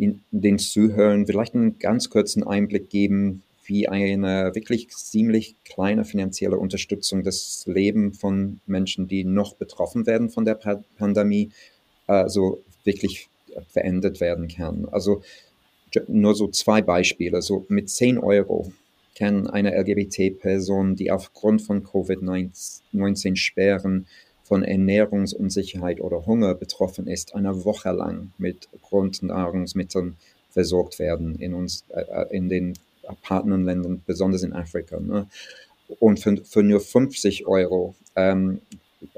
den, 0.00 0.22
den 0.30 0.58
Zuhörern 0.58 1.26
vielleicht 1.26 1.54
einen 1.54 1.78
ganz 1.78 2.10
kurzen 2.10 2.42
Einblick 2.42 2.88
geben, 2.90 3.42
wie 3.64 3.88
eine 3.88 4.54
wirklich 4.54 4.88
ziemlich 4.88 5.54
kleine 5.64 6.04
finanzielle 6.04 6.58
Unterstützung 6.58 7.22
das 7.22 7.64
Leben 7.66 8.14
von 8.14 8.60
Menschen, 8.66 9.06
die 9.06 9.24
noch 9.24 9.54
betroffen 9.54 10.06
werden 10.06 10.30
von 10.30 10.44
der 10.44 10.58
Pandemie, 10.98 11.50
also 12.06 12.62
wirklich 12.84 13.28
verändert 13.68 14.20
werden 14.20 14.48
kann. 14.48 14.88
Also 14.90 15.22
nur 16.08 16.34
so 16.34 16.48
zwei 16.48 16.82
Beispiele. 16.82 17.42
So 17.42 17.66
mit 17.68 17.90
10 17.90 18.18
Euro 18.18 18.72
kann 19.16 19.46
eine 19.46 19.76
LGBT-Person, 19.76 20.96
die 20.96 21.10
aufgrund 21.10 21.62
von 21.62 21.84
Covid-19 21.84 23.36
Sperren 23.36 24.06
von 24.50 24.64
Ernährungsunsicherheit 24.64 26.00
oder 26.00 26.26
Hunger 26.26 26.56
betroffen 26.56 27.06
ist, 27.06 27.36
eine 27.36 27.64
Woche 27.64 27.92
lang 27.92 28.32
mit 28.36 28.68
Grundnahrungsmitteln 28.82 30.16
versorgt 30.50 30.98
werden 30.98 31.36
in 31.36 31.54
uns, 31.54 31.84
äh, 31.90 32.36
in 32.36 32.48
den 32.48 32.74
Partnerländern, 33.22 34.02
besonders 34.04 34.42
in 34.42 34.52
Afrika. 34.52 34.98
Ne? 34.98 35.28
Und 36.00 36.18
für, 36.18 36.36
für, 36.38 36.64
nur 36.64 36.80
50 36.80 37.46
Euro, 37.46 37.94
ähm, 38.16 38.60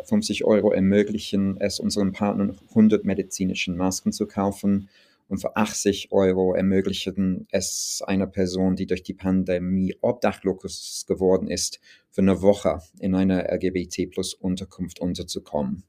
50 0.04 0.44
Euro 0.44 0.70
ermöglichen 0.70 1.58
es 1.58 1.80
unseren 1.80 2.12
Partnern, 2.12 2.58
100 2.68 3.06
medizinischen 3.06 3.74
Masken 3.78 4.12
zu 4.12 4.26
kaufen. 4.26 4.90
Und 5.32 5.38
für 5.38 5.56
80 5.56 6.12
Euro 6.12 6.52
ermöglichen 6.52 7.46
es 7.50 8.02
einer 8.06 8.26
Person, 8.26 8.76
die 8.76 8.86
durch 8.86 9.02
die 9.02 9.14
Pandemie 9.14 9.96
obdachlos 10.02 11.06
geworden 11.08 11.48
ist, 11.48 11.80
für 12.10 12.20
eine 12.20 12.42
Woche 12.42 12.80
in 13.00 13.14
einer 13.14 13.50
LGBT-Plus-Unterkunft 13.50 15.00
unterzukommen. 15.00 15.84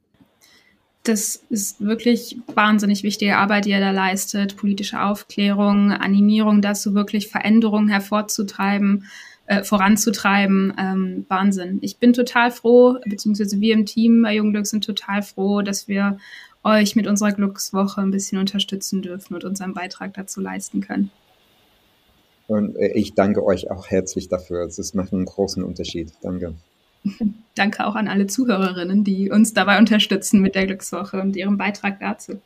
Das 1.03 1.43
ist 1.49 1.81
wirklich 1.81 2.37
wahnsinnig 2.55 3.03
wichtige 3.03 3.35
Arbeit, 3.35 3.65
die 3.65 3.71
er 3.71 3.81
da 3.81 3.91
leistet. 3.91 4.55
Politische 4.55 5.01
Aufklärung, 5.01 5.91
Animierung 5.91 6.61
dazu, 6.61 6.93
wirklich 6.93 7.27
Veränderungen 7.27 7.89
hervorzutreiben, 7.89 9.09
äh, 9.47 9.61
voranzutreiben. 9.65 10.73
Ähm, 10.79 11.25
Wahnsinn. 11.27 11.79
Ich 11.81 11.97
bin 11.97 12.13
total 12.13 12.49
froh, 12.49 12.95
beziehungsweise 13.05 13.59
wir 13.59 13.73
im 13.73 13.85
Team 13.85 14.21
bei 14.21 14.35
Jungglück 14.35 14.67
sind 14.67 14.85
total 14.85 15.21
froh, 15.21 15.61
dass 15.61 15.89
wir 15.89 16.17
euch 16.63 16.95
mit 16.95 17.07
unserer 17.07 17.31
Glückswoche 17.31 18.01
ein 18.01 18.11
bisschen 18.11 18.37
unterstützen 18.39 19.01
dürfen 19.01 19.33
und 19.33 19.43
unseren 19.43 19.73
Beitrag 19.73 20.13
dazu 20.13 20.41
leisten 20.41 20.81
können. 20.81 21.11
Und 22.47 22.75
äh, 22.75 22.91
ich 22.93 23.13
danke 23.13 23.43
euch 23.43 23.71
auch 23.71 23.87
herzlich 23.89 24.29
dafür. 24.29 24.65
Es 24.65 24.93
macht 24.93 25.13
einen 25.13 25.25
großen 25.25 25.63
Unterschied. 25.63 26.11
Danke. 26.21 26.55
Danke 27.55 27.85
auch 27.85 27.95
an 27.95 28.07
alle 28.07 28.27
Zuhörerinnen, 28.27 29.03
die 29.03 29.29
uns 29.29 29.53
dabei 29.53 29.77
unterstützen 29.77 30.41
mit 30.41 30.55
der 30.55 30.65
Glückswoche 30.65 31.21
und 31.21 31.35
ihrem 31.35 31.57
Beitrag 31.57 31.99
dazu. 31.99 32.39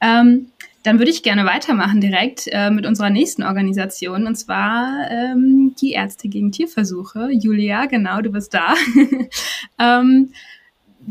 Ähm, 0.00 0.46
dann 0.82 0.98
würde 0.98 1.10
ich 1.10 1.22
gerne 1.22 1.44
weitermachen 1.44 2.00
direkt 2.00 2.48
äh, 2.50 2.70
mit 2.70 2.86
unserer 2.86 3.10
nächsten 3.10 3.42
Organisation 3.42 4.26
und 4.26 4.36
zwar 4.36 5.10
ähm, 5.10 5.74
die 5.80 5.92
Ärzte 5.92 6.28
gegen 6.28 6.52
Tierversuche. 6.52 7.28
Julia, 7.32 7.86
genau, 7.86 8.22
du 8.22 8.30
bist 8.30 8.54
da. 8.54 8.74
ähm, 9.78 10.32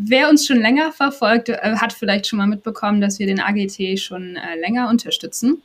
wer 0.02 0.30
uns 0.30 0.46
schon 0.46 0.60
länger 0.62 0.92
verfolgt, 0.92 1.50
äh, 1.50 1.76
hat 1.76 1.94
vielleicht 1.94 2.28
schon 2.28 2.38
mal 2.38 2.48
mitbekommen, 2.48 3.02
dass 3.02 3.20
wir 3.20 3.28
den 3.28 3.40
AGT 3.40 4.00
schon 4.00 4.36
äh, 4.36 4.56
länger 4.60 4.90
unterstützen. 4.90 5.62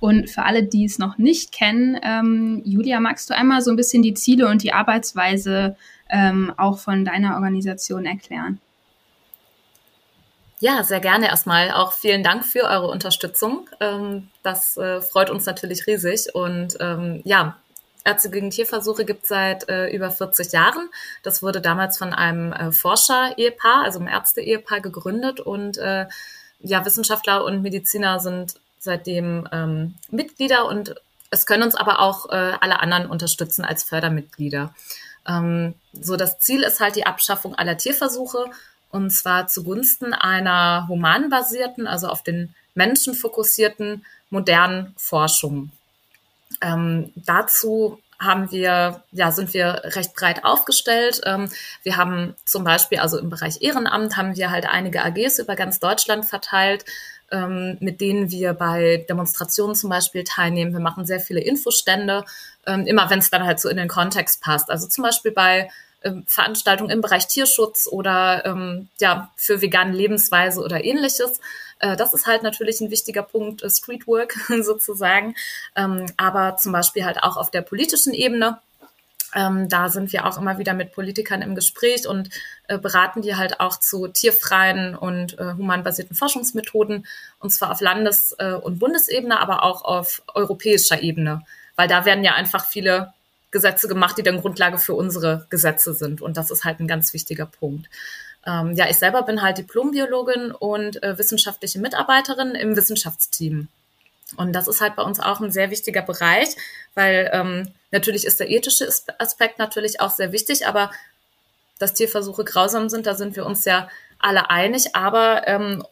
Und 0.00 0.30
für 0.30 0.44
alle, 0.44 0.64
die 0.64 0.84
es 0.84 0.98
noch 0.98 1.18
nicht 1.18 1.52
kennen, 1.52 1.98
ähm, 2.02 2.62
Julia, 2.64 3.00
magst 3.00 3.30
du 3.30 3.34
einmal 3.34 3.62
so 3.62 3.70
ein 3.70 3.76
bisschen 3.76 4.02
die 4.02 4.14
Ziele 4.14 4.48
und 4.48 4.62
die 4.62 4.72
Arbeitsweise 4.72 5.76
ähm, 6.10 6.52
auch 6.56 6.78
von 6.78 7.04
deiner 7.04 7.34
Organisation 7.34 8.04
erklären? 8.04 8.60
Ja, 10.58 10.84
sehr 10.84 11.00
gerne 11.00 11.26
erstmal. 11.26 11.72
Auch 11.72 11.92
vielen 11.92 12.22
Dank 12.22 12.44
für 12.44 12.62
eure 12.64 12.88
Unterstützung. 12.88 13.68
Ähm, 13.80 14.28
das 14.44 14.76
äh, 14.76 15.00
freut 15.00 15.28
uns 15.28 15.44
natürlich 15.44 15.86
riesig. 15.88 16.32
Und 16.34 16.76
ähm, 16.78 17.20
ja, 17.24 17.56
Ärzte 18.04 18.30
gegen 18.30 18.50
Tierversuche 18.50 19.04
gibt 19.04 19.22
es 19.22 19.28
seit 19.28 19.68
äh, 19.68 19.88
über 19.90 20.10
40 20.10 20.52
Jahren. 20.52 20.88
Das 21.22 21.42
wurde 21.42 21.60
damals 21.60 21.98
von 21.98 22.12
einem 22.12 22.52
äh, 22.52 22.72
Forscher-Ehepaar, 22.72 23.84
also 23.84 23.98
einem 23.98 24.08
Ärzte-Ehepaar 24.08 24.80
gegründet. 24.80 25.40
Und 25.40 25.78
äh, 25.78 26.06
ja, 26.60 26.84
Wissenschaftler 26.84 27.44
und 27.44 27.62
Mediziner 27.62 28.20
sind 28.20 28.54
seitdem 28.78 29.48
ähm, 29.52 29.94
Mitglieder 30.10 30.66
und 30.66 30.94
es 31.30 31.46
können 31.46 31.62
uns 31.62 31.74
aber 31.74 32.00
auch 32.00 32.28
äh, 32.30 32.52
alle 32.60 32.80
anderen 32.80 33.06
unterstützen 33.06 33.64
als 33.64 33.84
Fördermitglieder. 33.84 34.74
Ähm, 35.26 35.74
so 35.92 36.16
das 36.16 36.38
Ziel 36.40 36.62
ist 36.62 36.80
halt 36.80 36.96
die 36.96 37.06
Abschaffung 37.06 37.54
aller 37.54 37.78
Tierversuche 37.78 38.46
und 38.90 39.10
zwar 39.10 39.46
zugunsten 39.46 40.12
einer 40.12 40.86
humanbasierten, 40.88 41.86
also 41.86 42.08
auf 42.08 42.22
den 42.22 42.54
Menschen 42.74 43.14
fokussierten 43.14 44.04
modernen 44.30 44.94
Forschung. 44.96 45.70
Ähm, 46.60 47.12
dazu 47.16 47.98
haben 48.18 48.50
wir, 48.50 49.02
ja, 49.10 49.32
sind 49.32 49.52
wir 49.52 49.82
recht 49.84 50.14
breit 50.14 50.44
aufgestellt. 50.44 51.20
Ähm, 51.24 51.48
wir 51.82 51.96
haben 51.96 52.34
zum 52.44 52.64
Beispiel, 52.64 52.98
also 52.98 53.18
im 53.18 53.30
Bereich 53.30 53.62
Ehrenamt 53.62 54.16
haben 54.16 54.36
wir 54.36 54.50
halt 54.50 54.66
einige 54.66 55.02
AGs 55.04 55.38
über 55.38 55.56
ganz 55.56 55.80
Deutschland 55.80 56.24
verteilt, 56.24 56.84
ähm, 57.30 57.78
mit 57.80 58.00
denen 58.00 58.30
wir 58.30 58.52
bei 58.52 59.04
Demonstrationen 59.08 59.74
zum 59.74 59.90
Beispiel 59.90 60.24
teilnehmen. 60.24 60.72
Wir 60.72 60.80
machen 60.80 61.04
sehr 61.04 61.20
viele 61.20 61.40
Infostände, 61.40 62.24
ähm, 62.66 62.86
immer 62.86 63.10
wenn 63.10 63.18
es 63.18 63.30
dann 63.30 63.44
halt 63.44 63.58
so 63.60 63.68
in 63.68 63.76
den 63.76 63.88
Kontext 63.88 64.40
passt. 64.42 64.70
Also 64.70 64.86
zum 64.86 65.02
Beispiel 65.02 65.32
bei 65.32 65.68
Veranstaltungen 66.26 66.90
im 66.90 67.00
Bereich 67.00 67.26
Tierschutz 67.26 67.86
oder 67.86 68.44
ähm, 68.44 68.88
ja 69.00 69.30
für 69.36 69.60
vegane 69.60 69.92
Lebensweise 69.92 70.60
oder 70.60 70.84
ähnliches. 70.84 71.40
Äh, 71.78 71.96
das 71.96 72.14
ist 72.14 72.26
halt 72.26 72.42
natürlich 72.42 72.80
ein 72.80 72.90
wichtiger 72.90 73.22
Punkt, 73.22 73.62
äh, 73.62 73.70
Streetwork 73.70 74.34
sozusagen. 74.62 75.34
Ähm, 75.76 76.06
aber 76.16 76.56
zum 76.56 76.72
Beispiel 76.72 77.04
halt 77.04 77.22
auch 77.22 77.36
auf 77.36 77.50
der 77.50 77.62
politischen 77.62 78.14
Ebene. 78.14 78.58
Ähm, 79.34 79.68
da 79.68 79.88
sind 79.88 80.12
wir 80.12 80.26
auch 80.26 80.38
immer 80.38 80.58
wieder 80.58 80.74
mit 80.74 80.92
Politikern 80.92 81.42
im 81.42 81.54
Gespräch 81.54 82.06
und 82.06 82.28
äh, 82.68 82.78
beraten 82.78 83.22
die 83.22 83.34
halt 83.34 83.60
auch 83.60 83.78
zu 83.78 84.08
tierfreien 84.08 84.94
und 84.94 85.38
äh, 85.38 85.54
humanbasierten 85.54 86.14
Forschungsmethoden, 86.14 87.06
und 87.38 87.50
zwar 87.50 87.70
auf 87.70 87.80
Landes- 87.80 88.34
äh, 88.38 88.52
und 88.52 88.78
Bundesebene, 88.78 89.40
aber 89.40 89.62
auch 89.62 89.84
auf 89.84 90.22
europäischer 90.34 91.02
Ebene, 91.02 91.42
weil 91.76 91.88
da 91.88 92.04
werden 92.04 92.24
ja 92.24 92.34
einfach 92.34 92.66
viele 92.66 93.14
Gesetze 93.52 93.86
gemacht, 93.86 94.18
die 94.18 94.22
dann 94.22 94.40
Grundlage 94.40 94.78
für 94.78 94.94
unsere 94.94 95.46
Gesetze 95.50 95.94
sind. 95.94 96.20
Und 96.20 96.36
das 96.36 96.50
ist 96.50 96.64
halt 96.64 96.80
ein 96.80 96.88
ganz 96.88 97.12
wichtiger 97.12 97.46
Punkt. 97.46 97.88
Ähm, 98.44 98.72
ja, 98.74 98.88
ich 98.88 98.96
selber 98.96 99.22
bin 99.22 99.42
halt 99.42 99.58
Diplombiologin 99.58 100.50
und 100.50 101.02
äh, 101.02 101.16
wissenschaftliche 101.16 101.78
Mitarbeiterin 101.78 102.52
im 102.56 102.74
Wissenschaftsteam. 102.74 103.68
Und 104.36 104.54
das 104.54 104.66
ist 104.66 104.80
halt 104.80 104.96
bei 104.96 105.02
uns 105.02 105.20
auch 105.20 105.40
ein 105.40 105.52
sehr 105.52 105.70
wichtiger 105.70 106.02
Bereich, 106.02 106.56
weil 106.94 107.30
ähm, 107.32 107.68
natürlich 107.90 108.24
ist 108.24 108.40
der 108.40 108.50
ethische 108.50 108.88
Aspekt 109.18 109.58
natürlich 109.58 110.00
auch 110.00 110.10
sehr 110.10 110.32
wichtig, 110.32 110.66
aber 110.66 110.90
dass 111.78 111.94
Tierversuche 111.94 112.44
grausam 112.44 112.88
sind, 112.88 113.06
da 113.06 113.14
sind 113.14 113.36
wir 113.36 113.44
uns 113.44 113.64
ja 113.64 113.88
alle 114.18 114.50
einig. 114.50 114.96
Aber 114.96 115.46
ähm, 115.46 115.84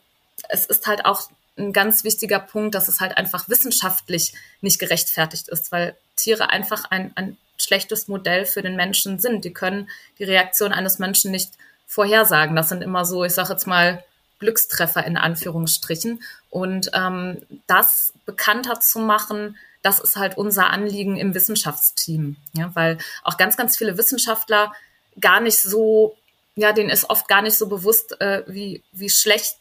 es 0.49 0.65
ist 0.65 0.87
halt 0.87 1.05
auch 1.05 1.29
ein 1.59 1.73
ganz 1.73 2.05
wichtiger 2.05 2.39
Punkt, 2.39 2.75
dass 2.75 2.89
es 2.89 3.01
halt 3.01 3.17
einfach 3.17 3.49
wissenschaftlich 3.49 4.33
nicht 4.63 4.79
gerechtfertigt 4.79 5.49
ist, 5.49 5.73
weil 5.73 5.97
Tiere 6.17 6.49
einfach 6.51 6.85
ein, 6.91 7.13
ein 7.17 7.37
schlechtes 7.61 8.09
Modell 8.09 8.47
für 8.47 8.63
den 8.63 8.77
Menschen 8.77 9.19
sind. 9.19 9.45
Die 9.45 9.53
können 9.53 9.89
die 10.19 10.25
Reaktion 10.25 10.73
eines 10.73 10.99
Menschen 10.99 11.31
nicht 11.31 11.53
vorhersagen. 11.87 12.57
Das 12.57 12.69
sind 12.69 12.83
immer 12.83 13.05
so, 13.05 13.25
ich 13.25 13.33
sage 13.33 13.53
jetzt 13.53 13.67
mal, 13.67 14.05
Glückstreffer 14.39 15.05
in 15.05 15.17
Anführungsstrichen. 15.17 16.23
Und 16.49 16.91
ähm, 16.95 17.43
das 17.67 18.13
bekannter 18.27 18.81
zu 18.81 18.99
machen, 18.99 19.57
das 19.83 19.99
ist 19.99 20.17
halt 20.17 20.37
unser 20.37 20.71
Anliegen 20.71 21.17
im 21.17 21.35
Wissenschaftsteam. 21.35 22.37
Ja, 22.53 22.71
weil 22.75 22.99
auch 23.23 23.37
ganz, 23.37 23.57
ganz 23.57 23.77
viele 23.77 23.97
Wissenschaftler 23.97 24.73
gar 25.21 25.41
nicht 25.41 25.59
so, 25.59 26.17
ja, 26.57 26.73
denen 26.73 26.91
ist 26.91 27.09
oft 27.09 27.29
gar 27.29 27.43
nicht 27.43 27.57
so 27.57 27.67
bewusst, 27.67 28.21
äh, 28.21 28.43
wie, 28.47 28.83
wie 28.93 29.11
schlecht 29.11 29.57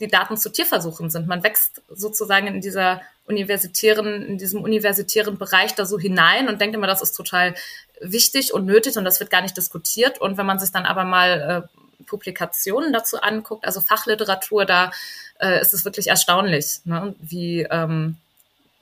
die 0.00 0.08
Daten 0.08 0.36
zu 0.36 0.50
Tierversuchen 0.50 1.10
sind. 1.10 1.26
Man 1.28 1.42
wächst 1.42 1.82
sozusagen 1.88 2.46
in 2.46 2.60
dieser 2.60 3.02
universitären, 3.30 4.22
in 4.26 4.38
diesem 4.38 4.62
universitären 4.62 5.38
Bereich 5.38 5.74
da 5.74 5.86
so 5.86 5.98
hinein 5.98 6.48
und 6.48 6.60
denkt 6.60 6.74
immer, 6.74 6.86
das 6.86 7.02
ist 7.02 7.12
total 7.12 7.54
wichtig 8.00 8.52
und 8.52 8.66
nötig 8.66 8.96
und 8.96 9.04
das 9.04 9.20
wird 9.20 9.30
gar 9.30 9.42
nicht 9.42 9.56
diskutiert. 9.56 10.20
Und 10.20 10.36
wenn 10.36 10.46
man 10.46 10.58
sich 10.58 10.72
dann 10.72 10.84
aber 10.84 11.04
mal 11.04 11.68
äh, 11.70 12.04
Publikationen 12.04 12.92
dazu 12.92 13.20
anguckt, 13.20 13.64
also 13.64 13.80
Fachliteratur, 13.80 14.64
da 14.64 14.90
äh, 15.38 15.60
ist 15.60 15.72
es 15.72 15.84
wirklich 15.84 16.08
erstaunlich, 16.08 16.80
ne? 16.84 17.14
wie 17.20 17.62
ähm, 17.62 18.16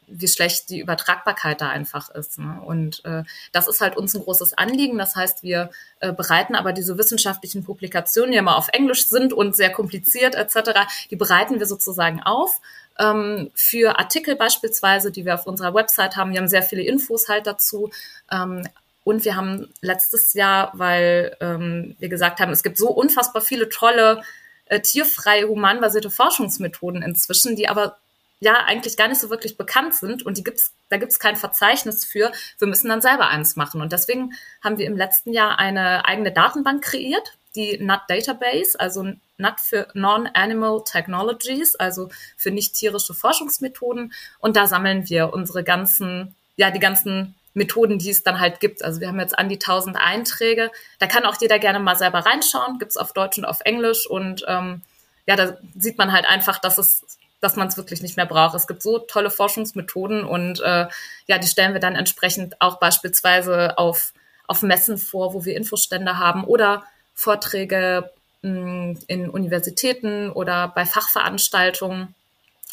wie 0.08 0.28
schlecht 0.28 0.70
die 0.70 0.80
Übertragbarkeit 0.80 1.60
da 1.60 1.68
einfach 1.68 2.10
ist. 2.10 2.38
Ne? 2.38 2.60
Und 2.64 3.04
äh, 3.04 3.24
das 3.52 3.68
ist 3.68 3.80
halt 3.80 3.96
uns 3.96 4.14
ein 4.14 4.22
großes 4.22 4.56
Anliegen. 4.56 4.98
Das 4.98 5.14
heißt, 5.14 5.42
wir 5.42 5.70
äh, 6.00 6.12
bereiten 6.12 6.54
aber 6.54 6.72
diese 6.72 6.98
wissenschaftlichen 6.98 7.64
Publikationen, 7.64 8.32
die 8.32 8.38
immer 8.38 8.56
auf 8.56 8.68
Englisch 8.72 9.08
sind 9.08 9.32
und 9.32 9.54
sehr 9.54 9.70
kompliziert 9.70 10.34
etc., 10.34 10.80
die 11.10 11.16
bereiten 11.16 11.58
wir 11.58 11.66
sozusagen 11.66 12.22
auf 12.22 12.60
ähm, 12.98 13.50
für 13.54 13.98
Artikel 13.98 14.36
beispielsweise, 14.36 15.10
die 15.10 15.24
wir 15.24 15.34
auf 15.34 15.46
unserer 15.46 15.74
Website 15.74 16.16
haben. 16.16 16.32
Wir 16.32 16.40
haben 16.40 16.48
sehr 16.48 16.62
viele 16.62 16.82
Infos 16.82 17.28
halt 17.28 17.46
dazu. 17.46 17.90
Ähm, 18.30 18.68
und 19.04 19.24
wir 19.24 19.36
haben 19.36 19.72
letztes 19.80 20.34
Jahr, 20.34 20.70
weil 20.74 21.36
ähm, 21.40 21.96
wir 21.98 22.08
gesagt 22.08 22.40
haben, 22.40 22.52
es 22.52 22.62
gibt 22.62 22.76
so 22.76 22.88
unfassbar 22.90 23.40
viele 23.40 23.68
tolle 23.70 24.22
äh, 24.66 24.80
tierfreie, 24.80 25.48
humanbasierte 25.48 26.10
Forschungsmethoden 26.10 27.02
inzwischen, 27.02 27.56
die 27.56 27.68
aber 27.68 27.96
ja 28.40 28.64
eigentlich 28.66 28.96
gar 28.96 29.08
nicht 29.08 29.20
so 29.20 29.30
wirklich 29.30 29.56
bekannt 29.56 29.94
sind 29.94 30.24
und 30.24 30.36
die 30.36 30.44
gibt's, 30.44 30.72
da 30.90 30.96
gibt's 30.98 31.18
kein 31.18 31.36
Verzeichnis 31.36 32.04
für. 32.04 32.32
Wir 32.58 32.68
müssen 32.68 32.88
dann 32.88 33.00
selber 33.00 33.28
eins 33.28 33.56
machen. 33.56 33.80
Und 33.80 33.92
deswegen 33.92 34.34
haben 34.62 34.78
wir 34.78 34.86
im 34.86 34.96
letzten 34.96 35.32
Jahr 35.32 35.58
eine 35.58 36.04
eigene 36.04 36.30
Datenbank 36.30 36.84
kreiert, 36.84 37.37
die 37.58 37.78
NUT 37.78 38.00
Database, 38.08 38.78
also 38.78 39.02
NUT 39.36 39.60
für 39.60 39.88
Non-Animal 39.92 40.82
Technologies, 40.84 41.74
also 41.74 42.08
für 42.36 42.50
nicht 42.50 42.74
tierische 42.74 43.12
Forschungsmethoden. 43.12 44.12
Und 44.38 44.56
da 44.56 44.66
sammeln 44.66 45.08
wir 45.08 45.32
unsere 45.32 45.64
ganzen, 45.64 46.34
ja, 46.56 46.70
die 46.70 46.80
ganzen 46.80 47.34
Methoden, 47.54 47.98
die 47.98 48.10
es 48.10 48.22
dann 48.22 48.40
halt 48.40 48.60
gibt. 48.60 48.82
Also 48.82 49.00
wir 49.00 49.08
haben 49.08 49.20
jetzt 49.20 49.38
an 49.38 49.48
die 49.48 49.56
1000 49.56 49.96
Einträge. 49.96 50.70
Da 50.98 51.06
kann 51.06 51.24
auch 51.24 51.36
jeder 51.40 51.58
gerne 51.58 51.80
mal 51.80 51.96
selber 51.96 52.20
reinschauen. 52.20 52.78
Gibt's 52.78 52.96
auf 52.96 53.12
Deutsch 53.12 53.36
und 53.36 53.44
auf 53.44 53.60
Englisch. 53.64 54.06
Und 54.08 54.44
ähm, 54.48 54.82
ja, 55.26 55.36
da 55.36 55.58
sieht 55.76 55.98
man 55.98 56.12
halt 56.12 56.26
einfach, 56.26 56.58
dass 56.58 56.78
es 56.78 57.04
dass 57.40 57.56
man 57.56 57.68
es 57.68 57.76
wirklich 57.76 58.02
nicht 58.02 58.16
mehr 58.16 58.26
braucht. 58.26 58.56
Es 58.56 58.66
gibt 58.66 58.82
so 58.82 58.98
tolle 58.98 59.30
Forschungsmethoden 59.30 60.24
und 60.24 60.60
äh, 60.60 60.88
ja, 61.28 61.38
die 61.38 61.46
stellen 61.46 61.72
wir 61.72 61.80
dann 61.80 61.94
entsprechend 61.94 62.60
auch 62.60 62.80
beispielsweise 62.80 63.78
auf, 63.78 64.12
auf 64.48 64.62
Messen 64.62 64.98
vor, 64.98 65.34
wo 65.34 65.44
wir 65.44 65.56
Infostände 65.56 66.18
haben 66.18 66.42
oder 66.42 66.82
Vorträge 67.18 68.12
mh, 68.42 68.50
hm, 68.50 68.98
in 69.08 69.28
Universitäten 69.28 70.30
oder 70.30 70.68
bei 70.68 70.86
Fachveranstaltungen. 70.86 72.14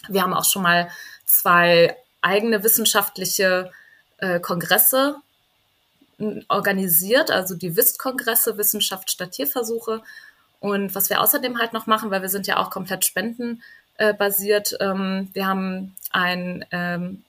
Wir 0.08 0.22
haben 0.22 0.36
auch 0.36 0.46
schon 0.46 0.62
mal 0.62 0.88
zwei 1.26 1.98
eigene 2.22 2.64
wissenschaftliche 2.64 3.72
äh, 4.20 4.40
Kongresse 4.40 5.16
hm, 6.20 6.46
organisiert, 6.48 7.32
also 7.32 7.56
die 7.56 7.76
WIST-Kongresse, 7.76 8.60
Wissenschaft 8.60 9.10
statt 9.10 9.32
Tierversuche. 9.32 10.04
Und 10.60 10.94
was 10.94 11.10
wir 11.10 11.22
außerdem 11.22 11.58
halt 11.58 11.74
noch 11.74 11.88
machen, 11.88 12.12
weil 12.12 12.22
wir 12.22 12.30
sind 12.30 12.46
ja 12.46 12.58
auch 12.58 12.70
komplett 12.70 13.04
Spenden 13.04 13.64
äh. 13.98 14.14
Ähm, 14.80 15.30
wir 15.34 15.48
haben 15.48 15.96
ein, 16.12 16.66
ähm, 16.70 17.24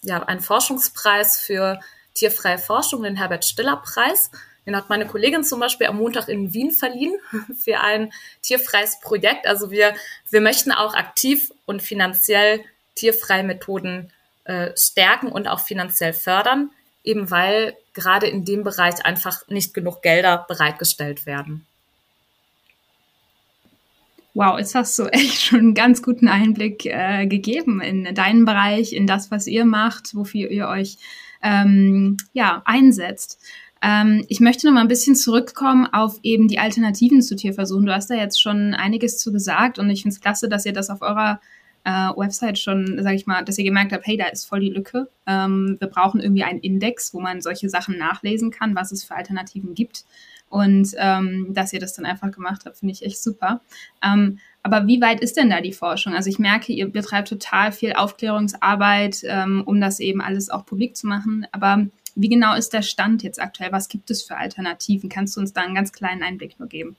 ja, 0.00 0.22
einen 0.22 0.40
Forschungspreis 0.40 1.38
für 1.38 1.80
tierfreie 2.14 2.58
Forschung, 2.58 3.02
den 3.02 3.16
Herbert 3.16 3.44
Stiller 3.44 3.76
Preis. 3.76 4.30
Den 4.66 4.76
hat 4.76 4.88
meine 4.88 5.06
Kollegin 5.06 5.44
zum 5.44 5.60
Beispiel 5.60 5.88
am 5.88 5.96
Montag 5.96 6.28
in 6.28 6.54
Wien 6.54 6.70
verliehen 6.70 7.14
für 7.58 7.80
ein 7.80 8.12
tierfreies 8.42 9.00
Projekt. 9.00 9.46
Also 9.46 9.70
wir, 9.70 9.94
wir 10.30 10.40
möchten 10.40 10.72
auch 10.72 10.94
aktiv 10.94 11.52
und 11.66 11.82
finanziell 11.82 12.60
tierfreie 12.94 13.42
Methoden 13.42 14.12
äh, 14.44 14.70
stärken 14.76 15.28
und 15.28 15.48
auch 15.48 15.60
finanziell 15.60 16.12
fördern, 16.12 16.70
eben 17.04 17.30
weil 17.30 17.76
gerade 17.94 18.26
in 18.26 18.44
dem 18.44 18.64
Bereich 18.64 19.04
einfach 19.04 19.46
nicht 19.48 19.74
genug 19.74 20.02
Gelder 20.02 20.44
bereitgestellt 20.48 21.26
werden. 21.26 21.66
Wow, 24.34 24.58
jetzt 24.58 24.74
hast 24.74 24.98
du 24.98 25.06
echt 25.12 25.42
schon 25.42 25.58
einen 25.58 25.74
ganz 25.74 26.02
guten 26.02 26.28
Einblick 26.28 26.86
äh, 26.86 27.26
gegeben 27.26 27.80
in 27.80 28.14
deinen 28.14 28.44
Bereich, 28.44 28.92
in 28.92 29.06
das, 29.06 29.30
was 29.30 29.46
ihr 29.46 29.64
macht, 29.64 30.14
wofür 30.14 30.50
ihr 30.50 30.68
euch 30.68 30.98
ähm, 31.42 32.16
ja, 32.32 32.62
einsetzt. 32.64 33.40
Ähm, 33.82 34.24
ich 34.28 34.40
möchte 34.40 34.66
noch 34.66 34.74
mal 34.74 34.80
ein 34.80 34.88
bisschen 34.88 35.16
zurückkommen 35.16 35.86
auf 35.86 36.20
eben 36.22 36.46
die 36.46 36.60
Alternativen 36.60 37.20
zu 37.20 37.34
Tierversuchen. 37.34 37.86
Du 37.86 37.94
hast 37.94 38.08
da 38.08 38.14
jetzt 38.14 38.40
schon 38.40 38.74
einiges 38.74 39.18
zu 39.18 39.32
gesagt 39.32 39.78
und 39.78 39.90
ich 39.90 40.02
finde 40.02 40.14
es 40.14 40.20
klasse, 40.20 40.48
dass 40.48 40.64
ihr 40.64 40.72
das 40.72 40.88
auf 40.88 41.02
eurer 41.02 41.40
äh, 41.84 41.90
Website 41.90 42.58
schon, 42.58 43.02
sage 43.02 43.16
ich 43.16 43.26
mal, 43.26 43.44
dass 43.44 43.58
ihr 43.58 43.64
gemerkt 43.64 43.92
habt, 43.92 44.06
hey, 44.06 44.16
da 44.16 44.26
ist 44.26 44.44
voll 44.44 44.60
die 44.60 44.70
Lücke. 44.70 45.08
Ähm, 45.26 45.76
wir 45.80 45.88
brauchen 45.88 46.20
irgendwie 46.20 46.44
einen 46.44 46.60
Index, 46.60 47.12
wo 47.12 47.20
man 47.20 47.40
solche 47.40 47.68
Sachen 47.68 47.98
nachlesen 47.98 48.52
kann, 48.52 48.76
was 48.76 48.92
es 48.92 49.02
für 49.02 49.16
Alternativen 49.16 49.74
gibt. 49.74 50.04
Und 50.48 50.90
ähm, 50.98 51.48
dass 51.54 51.72
ihr 51.72 51.80
das 51.80 51.94
dann 51.94 52.04
einfach 52.04 52.30
gemacht 52.30 52.62
habt, 52.66 52.76
finde 52.76 52.92
ich 52.92 53.04
echt 53.04 53.20
super. 53.20 53.62
Ähm, 54.04 54.38
aber 54.62 54.86
wie 54.86 55.00
weit 55.00 55.20
ist 55.20 55.36
denn 55.36 55.50
da 55.50 55.60
die 55.60 55.72
Forschung? 55.72 56.14
Also 56.14 56.28
ich 56.28 56.38
merke, 56.38 56.72
ihr 56.72 56.92
betreibt 56.92 57.28
total 57.28 57.72
viel 57.72 57.94
Aufklärungsarbeit, 57.94 59.22
ähm, 59.24 59.62
um 59.64 59.80
das 59.80 59.98
eben 59.98 60.20
alles 60.20 60.50
auch 60.50 60.66
publik 60.66 60.94
zu 60.94 61.06
machen. 61.06 61.46
Aber 61.52 61.86
wie 62.14 62.28
genau 62.28 62.54
ist 62.54 62.72
der 62.72 62.82
Stand 62.82 63.22
jetzt 63.22 63.40
aktuell? 63.40 63.72
Was 63.72 63.88
gibt 63.88 64.10
es 64.10 64.22
für 64.22 64.36
Alternativen? 64.36 65.08
Kannst 65.08 65.36
du 65.36 65.40
uns 65.40 65.52
da 65.52 65.62
einen 65.62 65.74
ganz 65.74 65.92
kleinen 65.92 66.22
Einblick 66.22 66.58
nur 66.58 66.68
geben? 66.68 66.96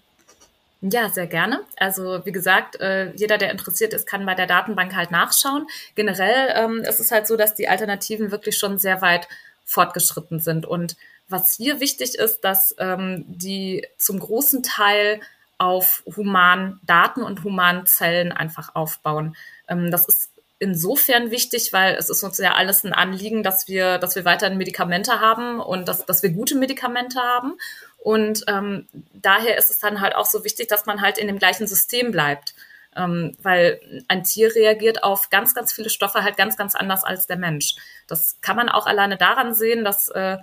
Ja, 0.81 1.09
sehr 1.09 1.27
gerne. 1.27 1.61
Also 1.77 2.25
wie 2.25 2.33
gesagt, 2.33 2.79
äh, 2.81 3.13
jeder, 3.15 3.37
der 3.37 3.51
interessiert 3.51 3.93
ist, 3.93 4.05
kann 4.05 4.25
bei 4.25 4.35
der 4.35 4.47
Datenbank 4.47 4.93
halt 4.95 5.11
nachschauen. 5.11 5.65
Generell 5.95 6.53
ähm, 6.55 6.81
ist 6.81 6.99
es 6.99 7.11
halt 7.11 7.25
so, 7.25 7.37
dass 7.37 7.55
die 7.55 7.69
Alternativen 7.69 8.31
wirklich 8.31 8.57
schon 8.57 8.77
sehr 8.77 9.01
weit 9.01 9.27
fortgeschritten 9.63 10.41
sind 10.41 10.65
und 10.65 10.97
was 11.29 11.53
hier 11.53 11.79
wichtig 11.79 12.15
ist, 12.15 12.41
dass 12.41 12.75
ähm, 12.79 13.23
die 13.27 13.87
zum 13.97 14.19
großen 14.19 14.61
Teil 14.61 15.21
auf 15.57 16.03
humanen 16.17 16.81
Daten 16.83 17.23
und 17.23 17.45
humanen 17.45 17.85
Zellen 17.85 18.33
einfach 18.33 18.75
aufbauen. 18.75 19.37
Ähm, 19.69 19.89
das 19.89 20.05
ist 20.05 20.32
insofern 20.63 21.29
wichtig, 21.29 21.73
weil 21.73 21.95
es 21.95 22.09
ist 22.09 22.23
uns 22.23 22.37
ja 22.37 22.53
alles 22.53 22.85
ein 22.85 22.93
Anliegen, 22.93 23.43
dass 23.43 23.67
wir, 23.67 23.97
dass 23.97 24.15
wir 24.15 24.23
weiterhin 24.23 24.57
Medikamente 24.57 25.19
haben 25.19 25.59
und 25.59 25.89
dass, 25.89 26.05
dass 26.05 26.23
wir 26.23 26.29
gute 26.29 26.55
Medikamente 26.55 27.19
haben. 27.19 27.57
Und 27.97 28.45
ähm, 28.47 28.87
daher 29.13 29.57
ist 29.57 29.69
es 29.69 29.79
dann 29.79 29.99
halt 29.99 30.15
auch 30.15 30.25
so 30.25 30.45
wichtig, 30.45 30.69
dass 30.69 30.85
man 30.85 31.01
halt 31.01 31.17
in 31.17 31.27
dem 31.27 31.37
gleichen 31.37 31.67
System 31.67 32.11
bleibt. 32.11 32.55
Ähm, 32.95 33.35
weil 33.41 33.81
ein 34.07 34.23
Tier 34.23 34.55
reagiert 34.55 35.03
auf 35.03 35.29
ganz, 35.29 35.53
ganz 35.53 35.73
viele 35.73 35.89
Stoffe 35.89 36.23
halt 36.23 36.37
ganz, 36.37 36.55
ganz 36.55 36.75
anders 36.75 37.03
als 37.03 37.27
der 37.27 37.37
Mensch. 37.37 37.75
Das 38.07 38.37
kann 38.41 38.55
man 38.55 38.69
auch 38.69 38.85
alleine 38.85 39.17
daran 39.17 39.53
sehen, 39.53 39.83
dass 39.83 40.09
äh, 40.09 40.37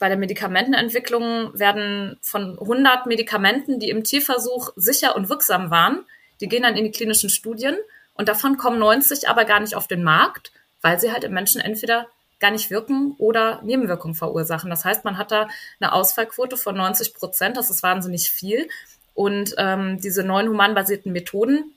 bei 0.00 0.08
der 0.08 0.16
Medikamentenentwicklung 0.16 1.56
werden 1.58 2.18
von 2.22 2.58
100 2.58 3.06
Medikamenten, 3.06 3.78
die 3.78 3.90
im 3.90 4.02
Tierversuch 4.02 4.70
sicher 4.76 5.14
und 5.14 5.28
wirksam 5.28 5.70
waren, 5.70 6.04
die 6.40 6.48
gehen 6.48 6.62
dann 6.62 6.76
in 6.76 6.84
die 6.84 6.90
klinischen 6.90 7.30
Studien 7.30 7.76
und 8.18 8.28
davon 8.28 8.58
kommen 8.58 8.80
90 8.80 9.28
aber 9.28 9.44
gar 9.44 9.60
nicht 9.60 9.76
auf 9.76 9.86
den 9.86 10.02
Markt, 10.02 10.52
weil 10.82 11.00
sie 11.00 11.12
halt 11.12 11.24
im 11.24 11.32
Menschen 11.32 11.60
entweder 11.60 12.08
gar 12.40 12.50
nicht 12.50 12.68
wirken 12.68 13.14
oder 13.18 13.62
Nebenwirkungen 13.62 14.14
verursachen. 14.14 14.70
Das 14.70 14.84
heißt, 14.84 15.04
man 15.04 15.18
hat 15.18 15.30
da 15.30 15.48
eine 15.80 15.92
Ausfallquote 15.92 16.56
von 16.56 16.76
90 16.76 17.14
Prozent. 17.14 17.56
Das 17.56 17.70
ist 17.70 17.82
wahnsinnig 17.82 18.30
viel. 18.30 18.68
Und 19.14 19.54
ähm, 19.56 20.00
diese 20.00 20.24
neuen 20.24 20.48
humanbasierten 20.48 21.12
Methoden, 21.12 21.72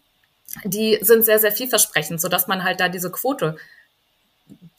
die 0.63 0.97
sind 1.01 1.23
sehr, 1.23 1.39
sehr 1.39 1.51
vielversprechend, 1.51 2.19
sodass 2.19 2.47
man 2.47 2.63
halt 2.63 2.79
da 2.79 2.89
diese 2.89 3.11
Quote, 3.11 3.57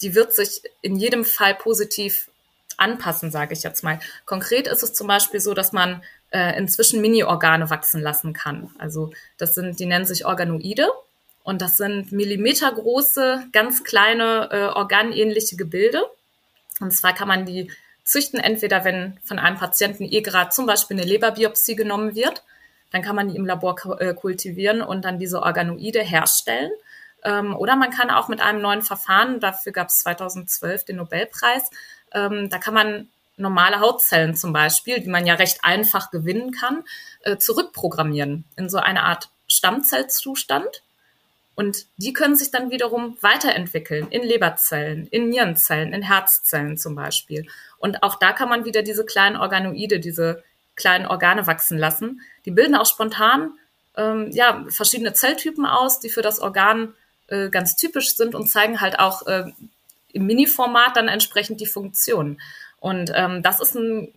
die 0.01 0.15
wird 0.15 0.35
sich 0.35 0.63
in 0.83 0.97
jedem 0.97 1.25
Fall 1.25 1.55
positiv 1.55 2.29
anpassen, 2.77 3.31
sage 3.31 3.53
ich 3.55 3.63
jetzt 3.63 3.85
mal. 3.85 4.01
Konkret 4.27 4.67
ist 4.67 4.83
es 4.83 4.95
zum 4.95 5.07
Beispiel 5.07 5.39
so, 5.41 5.55
dass 5.55 5.73
man 5.73 6.03
äh, 6.31 6.59
inzwischen 6.59 7.01
Mini-Organe 7.01 7.71
wachsen 7.71 8.01
lassen 8.01 8.33
kann. 8.33 8.71
Also 8.79 9.13
das 9.39 9.55
sind, 9.55 9.79
die 9.79 9.87
nennen 9.87 10.07
sich 10.07 10.27
Organoide 10.27 10.89
und 11.43 11.63
das 11.63 11.77
sind 11.77 12.13
millimetergroße, 12.13 13.49
ganz 13.53 13.85
kleine 13.85 14.49
äh, 14.51 14.67
organähnliche 14.67 15.57
Gebilde. 15.57 16.03
Und 16.81 16.93
zwar 16.93 17.15
kann 17.15 17.29
man 17.29 17.45
die 17.45 17.71
züchten, 18.05 18.41
entweder 18.41 18.85
wenn 18.85 19.19
von 19.25 19.39
einem 19.39 19.57
Patienten 19.57 20.05
eh 20.05 20.21
gerade 20.21 20.51
zum 20.51 20.67
Beispiel 20.67 20.99
eine 20.99 21.07
Leberbiopsie 21.07 21.77
genommen 21.77 22.15
wird, 22.15 22.43
dann 22.91 23.03
kann 23.03 23.17
man 23.17 23.29
die 23.29 23.37
im 23.37 23.47
Labor 23.47 23.77
äh, 24.01 24.15
kultivieren 24.15 24.83
und 24.83 25.05
dann 25.05 25.19
diese 25.19 25.43
Organoide 25.43 26.03
herstellen. 26.03 26.71
Ähm, 27.25 27.57
oder 27.57 27.77
man 27.77 27.91
kann 27.91 28.11
auch 28.11 28.29
mit 28.29 28.41
einem 28.41 28.61
neuen 28.61 28.83
Verfahren, 28.83 29.41
dafür 29.41 29.73
gab 29.73 29.89
es 29.89 30.01
2012 30.01 30.85
den 30.85 30.97
Nobelpreis, 30.97 31.71
ähm, 32.13 32.51
da 32.51 32.59
kann 32.59 32.75
man 32.75 33.09
normale 33.37 33.81
Hautzellen 33.81 34.35
zum 34.35 34.53
Beispiel, 34.53 35.01
die 35.01 35.09
man 35.09 35.27
ja 35.27 35.35
recht 35.35 35.61
einfach 35.63 36.11
gewinnen 36.11 36.53
kann, 36.53 36.85
äh, 37.23 37.39
zurückprogrammieren 37.39 38.45
in 38.57 38.69
so 38.69 38.79
eine 38.79 39.03
Art 39.05 39.31
Stammzellzustand. 39.49 40.83
Und 41.55 41.87
die 41.97 42.13
können 42.13 42.37
sich 42.37 42.51
dann 42.51 42.71
wiederum 42.71 43.17
weiterentwickeln 43.21 44.09
in 44.09 44.23
Leberzellen, 44.23 45.07
in 45.09 45.29
Nierenzellen, 45.29 45.93
in 45.93 46.03
Herzzellen 46.03 46.79
zum 46.79 46.95
Beispiel. 46.95 47.47
Und 47.79 48.03
auch 48.03 48.19
da 48.19 48.33
kann 48.33 48.49
man 48.49 48.65
wieder 48.65 48.83
diese 48.83 49.05
kleinen 49.05 49.37
Organoide, 49.37 50.01
diese 50.01 50.43
kleinen 50.77 51.07
Organe 51.07 51.47
wachsen 51.47 51.79
lassen. 51.79 52.23
Die 52.47 52.51
bilden 52.51 52.75
auch 52.75 52.87
spontan 52.87 53.53
ähm, 53.97 54.31
ja, 54.31 54.65
verschiedene 54.69 55.13
Zelltypen 55.13 55.67
aus, 55.67 56.01
die 56.01 56.09
für 56.09 56.23
das 56.23 56.41
Organ 56.41 56.95
äh, 57.29 57.51
ganz 57.51 57.77
typisch 57.77 58.17
sind 58.17 58.35
und 58.35 58.49
zeigen 58.49 58.81
halt 58.81 58.99
auch 58.99 59.27
äh, 59.27 59.45
im 60.13 60.27
Mini-Format 60.27 60.97
dann 60.97 61.09
entsprechend 61.09 61.61
die 61.61 61.67
Funktion. 61.67 62.41
Und 62.81 63.13
ähm, 63.15 63.43
das 63.43 63.61
ist 63.61 63.77
eine 63.77 64.09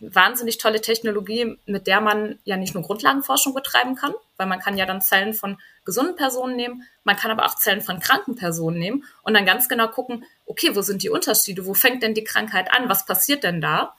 wahnsinnig 0.00 0.58
tolle 0.58 0.80
Technologie, 0.80 1.58
mit 1.66 1.86
der 1.86 2.00
man 2.00 2.38
ja 2.44 2.56
nicht 2.56 2.74
nur 2.74 2.82
Grundlagenforschung 2.82 3.54
betreiben 3.54 3.94
kann, 3.94 4.14
weil 4.36 4.46
man 4.46 4.60
kann 4.60 4.76
ja 4.76 4.86
dann 4.86 5.02
Zellen 5.02 5.34
von 5.34 5.58
gesunden 5.84 6.16
Personen 6.16 6.56
nehmen, 6.56 6.84
man 7.04 7.16
kann 7.16 7.30
aber 7.30 7.46
auch 7.46 7.56
Zellen 7.56 7.80
von 7.80 8.00
kranken 8.00 8.36
Personen 8.36 8.78
nehmen 8.78 9.04
und 9.22 9.34
dann 9.34 9.46
ganz 9.46 9.68
genau 9.68 9.88
gucken, 9.88 10.24
okay, 10.46 10.74
wo 10.74 10.82
sind 10.82 11.02
die 11.02 11.10
Unterschiede, 11.10 11.66
wo 11.66 11.74
fängt 11.74 12.02
denn 12.02 12.14
die 12.14 12.24
Krankheit 12.24 12.72
an, 12.72 12.88
was 12.88 13.06
passiert 13.06 13.44
denn 13.44 13.60
da? 13.60 13.94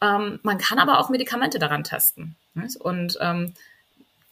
Ähm, 0.00 0.40
man 0.42 0.58
kann 0.58 0.78
aber 0.78 0.98
auch 0.98 1.08
Medikamente 1.08 1.58
daran 1.58 1.84
testen. 1.84 2.36
Nicht? 2.54 2.76
Und 2.76 3.18
ähm, 3.20 3.54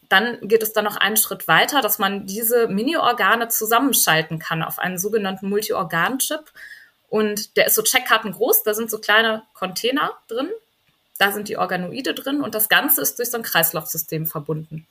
dann 0.09 0.39
geht 0.47 0.63
es 0.63 0.73
dann 0.73 0.85
noch 0.85 0.97
einen 0.97 1.17
Schritt 1.17 1.49
weiter, 1.49 1.81
dass 1.81 1.99
man 1.99 2.27
diese 2.27 2.69
Mini-Organe 2.69 3.49
zusammenschalten 3.49 4.39
kann 4.39 4.63
auf 4.63 4.79
einen 4.79 4.99
sogenannten 4.99 5.49
Multi-Organ-Chip. 5.49 6.53
Und 7.09 7.57
der 7.57 7.67
ist 7.67 7.75
so 7.75 7.83
Checkkarten 7.83 8.33
groß, 8.33 8.63
da 8.65 8.75
sind 8.75 8.91
so 8.91 8.99
kleine 8.99 9.43
Container 9.55 10.13
drin, 10.29 10.51
da 11.19 11.33
sind 11.33 11.49
die 11.49 11.57
Organoide 11.57 12.15
drin 12.15 12.41
und 12.41 12.55
das 12.55 12.69
Ganze 12.69 13.01
ist 13.01 13.19
durch 13.19 13.31
so 13.31 13.37
ein 13.37 13.43
Kreislaufsystem 13.43 14.27
verbunden. 14.27 14.87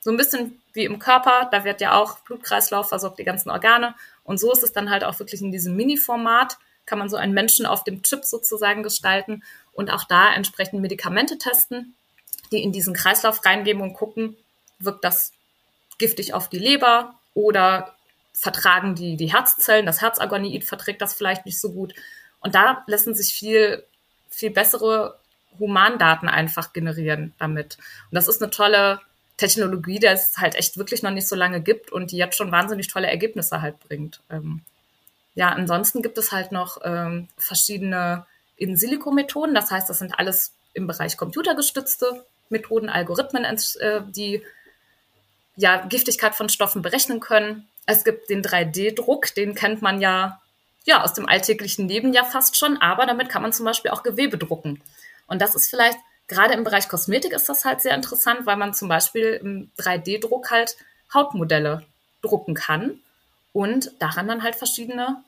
So 0.00 0.10
ein 0.10 0.16
bisschen 0.16 0.60
wie 0.72 0.84
im 0.84 0.98
Körper, 0.98 1.48
da 1.50 1.64
wird 1.64 1.80
ja 1.80 1.94
auch 1.94 2.20
Blutkreislauf 2.20 2.88
versorgt, 2.88 3.18
die 3.18 3.24
ganzen 3.24 3.50
Organe. 3.50 3.94
Und 4.24 4.38
so 4.38 4.52
ist 4.52 4.62
es 4.62 4.72
dann 4.72 4.90
halt 4.90 5.04
auch 5.04 5.18
wirklich 5.18 5.40
in 5.40 5.50
diesem 5.52 5.76
Mini-Format, 5.76 6.58
kann 6.86 6.98
man 6.98 7.08
so 7.08 7.16
einen 7.16 7.34
Menschen 7.34 7.66
auf 7.66 7.84
dem 7.84 8.02
Chip 8.02 8.24
sozusagen 8.24 8.82
gestalten 8.82 9.42
und 9.72 9.90
auch 9.90 10.04
da 10.04 10.32
entsprechend 10.32 10.80
Medikamente 10.80 11.36
testen, 11.36 11.94
die 12.50 12.62
in 12.62 12.72
diesen 12.72 12.94
Kreislauf 12.94 13.44
reingeben 13.44 13.82
und 13.82 13.92
gucken, 13.92 14.36
wirkt 14.78 15.04
das 15.04 15.32
giftig 15.98 16.32
auf 16.32 16.48
die 16.48 16.58
Leber 16.58 17.14
oder 17.34 17.94
vertragen 18.32 18.94
die, 18.94 19.16
die 19.16 19.32
Herzzellen, 19.32 19.84
das 19.84 20.00
Herzagoniid 20.00 20.64
verträgt 20.64 21.02
das 21.02 21.12
vielleicht 21.12 21.44
nicht 21.44 21.60
so 21.60 21.72
gut. 21.72 21.92
Und 22.40 22.54
da 22.54 22.84
lassen 22.86 23.14
sich 23.14 23.34
viel, 23.34 23.84
viel 24.30 24.50
bessere 24.50 25.18
Humandaten 25.58 26.28
einfach 26.28 26.72
generieren 26.72 27.34
damit. 27.38 27.78
Und 28.10 28.14
das 28.14 28.28
ist 28.28 28.42
eine 28.42 28.50
tolle 28.50 29.00
Technologie, 29.36 29.98
die 29.98 30.06
es 30.06 30.36
halt 30.38 30.56
echt 30.56 30.76
wirklich 30.76 31.02
noch 31.02 31.10
nicht 31.10 31.28
so 31.28 31.36
lange 31.36 31.60
gibt 31.60 31.92
und 31.92 32.10
die 32.10 32.16
jetzt 32.16 32.36
schon 32.36 32.52
wahnsinnig 32.52 32.88
tolle 32.88 33.08
Ergebnisse 33.08 33.62
halt 33.62 33.78
bringt. 33.80 34.20
Ähm, 34.30 34.62
ja, 35.34 35.50
ansonsten 35.50 36.02
gibt 36.02 36.18
es 36.18 36.32
halt 36.32 36.50
noch 36.50 36.78
ähm, 36.82 37.28
verschiedene 37.36 38.26
In-Silico-Methoden. 38.56 39.54
Das 39.54 39.70
heißt, 39.70 39.88
das 39.88 40.00
sind 40.00 40.18
alles 40.18 40.52
im 40.74 40.88
Bereich 40.88 41.16
computergestützte 41.16 42.24
Methoden, 42.50 42.88
Algorithmen, 42.88 43.44
äh, 43.44 44.02
die 44.08 44.42
ja, 45.56 45.86
Giftigkeit 45.86 46.34
von 46.34 46.48
Stoffen 46.48 46.82
berechnen 46.82 47.20
können. 47.20 47.68
Es 47.86 48.04
gibt 48.04 48.30
den 48.30 48.42
3D-Druck, 48.42 49.34
den 49.34 49.54
kennt 49.54 49.82
man 49.82 50.00
ja, 50.00 50.40
ja 50.84 51.02
aus 51.02 51.14
dem 51.14 51.28
alltäglichen 51.28 51.88
Leben 51.88 52.12
ja 52.12 52.24
fast 52.24 52.56
schon, 52.56 52.76
aber 52.78 53.06
damit 53.06 53.28
kann 53.28 53.42
man 53.42 53.52
zum 53.52 53.64
Beispiel 53.64 53.90
auch 53.90 54.02
Gewebe 54.02 54.38
drucken. 54.38 54.80
Und 55.28 55.40
das 55.40 55.54
ist 55.54 55.70
vielleicht, 55.70 55.98
gerade 56.26 56.54
im 56.54 56.64
Bereich 56.64 56.88
Kosmetik 56.88 57.32
ist 57.32 57.48
das 57.48 57.64
halt 57.64 57.80
sehr 57.80 57.94
interessant, 57.94 58.46
weil 58.46 58.56
man 58.56 58.74
zum 58.74 58.88
Beispiel 58.88 59.38
im 59.40 59.70
3D-Druck 59.78 60.50
halt 60.50 60.76
Hautmodelle 61.14 61.84
drucken 62.22 62.54
kann 62.54 62.98
und 63.52 63.92
daran 64.00 64.26
dann 64.26 64.42
halt 64.42 64.56
verschiedene 64.56 65.22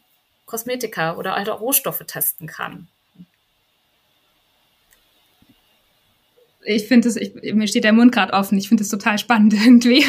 Kosmetika 0.46 1.16
oder 1.16 1.34
alte 1.34 1.52
Rohstoffe 1.52 2.02
testen 2.06 2.48
kann. 2.48 2.88
ich 6.62 6.86
finde 6.86 7.08
es, 7.08 7.18
mir 7.42 7.68
steht 7.68 7.84
der 7.84 7.92
Mund 7.92 8.12
gerade 8.12 8.32
offen. 8.32 8.58
Ich 8.58 8.68
finde 8.68 8.82
es 8.82 8.90
total 8.90 9.18
spannend 9.18 9.54
irgendwie. 9.64 10.04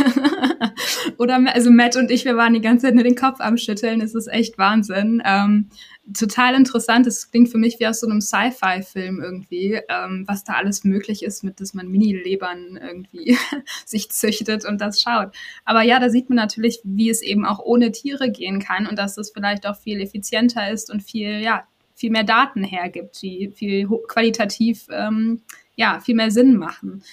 Oder 1.18 1.40
also 1.54 1.72
Matt 1.72 1.96
und 1.96 2.12
ich, 2.12 2.26
wir 2.26 2.36
waren 2.36 2.54
die 2.54 2.62
ganze 2.62 2.88
Zeit 2.88 2.96
nur 2.96 3.04
den 3.04 3.16
Kopf 3.16 3.40
am 3.40 3.58
Schütteln. 3.58 4.02
Es 4.02 4.16
ist 4.16 4.28
echt 4.28 4.58
Wahnsinn. 4.58 5.22
Ähm, 5.26 5.70
total 6.18 6.56
interessant. 6.56 7.08
Es 7.08 7.32
klingt 7.32 7.50
für 7.50 7.58
mich 7.58 7.80
wie 7.80 7.88
aus 7.88 8.00
so 8.00 8.08
einem 8.08 8.22
Sci-Fi-Film 8.22 9.22
irgendwie, 9.22 9.80
ähm, 9.90 10.26
was 10.28 10.44
da 10.44 10.54
alles 10.54 10.84
möglich 10.84 11.24
ist, 11.24 11.44
mit 11.44 11.60
dass 11.60 11.74
man 11.74 11.88
Mini-Lebern 11.88 12.78
irgendwie 12.82 13.38
sich 13.86 14.12
züchtet 14.12 14.66
und 14.66 14.82
das 14.82 15.02
schaut. 15.02 15.36
Aber 15.66 15.82
ja, 15.82 16.00
da 16.00 16.10
sieht 16.10 16.30
man 16.30 16.38
natürlich, 16.38 16.80
wie 16.84 17.10
es 17.10 17.22
eben 17.22 17.46
auch 17.46 17.60
ohne 17.60 17.92
Tiere 17.92 18.32
gehen 18.32 18.60
kann 18.60 18.88
und 18.88 18.98
dass 18.98 19.18
es 19.18 19.32
vielleicht 19.32 19.68
auch 19.68 19.78
viel 19.78 20.02
effizienter 20.02 20.72
ist 20.72 20.92
und 20.92 21.02
viel, 21.02 21.40
ja, 21.40 21.68
viel 21.96 22.12
mehr 22.12 22.24
Daten 22.24 22.64
hergibt, 22.64 23.22
die 23.22 23.52
viel 23.54 23.88
qualitativ 24.08 24.88
ähm, 24.92 25.42
ja, 25.76 26.00
viel 26.00 26.16
mehr 26.16 26.32
Sinn 26.32 26.58
machen. 26.58 27.04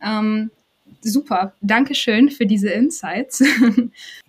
Ähm, 0.00 0.50
super, 1.00 1.54
Dankeschön 1.60 2.30
für 2.30 2.46
diese 2.46 2.70
Insights. 2.70 3.42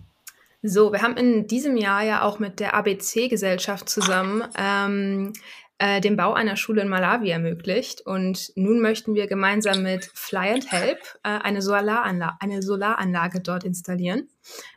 so, 0.62 0.92
wir 0.92 1.02
haben 1.02 1.16
in 1.16 1.46
diesem 1.46 1.76
Jahr 1.76 2.02
ja 2.02 2.22
auch 2.22 2.38
mit 2.38 2.58
der 2.60 2.74
ABC-Gesellschaft 2.74 3.88
zusammen 3.88 4.44
ähm, 4.56 5.32
äh, 5.78 6.00
den 6.00 6.16
Bau 6.16 6.32
einer 6.34 6.56
Schule 6.56 6.82
in 6.82 6.88
Malawi 6.88 7.30
ermöglicht. 7.30 8.00
Und 8.00 8.52
nun 8.56 8.80
möchten 8.80 9.14
wir 9.14 9.28
gemeinsam 9.28 9.82
mit 9.82 10.10
Fly 10.14 10.50
and 10.50 10.72
Help 10.72 10.98
äh, 11.22 11.28
eine, 11.28 11.62
Solaranlage, 11.62 12.36
eine 12.40 12.62
Solaranlage 12.62 13.40
dort 13.40 13.64
installieren. 13.64 14.28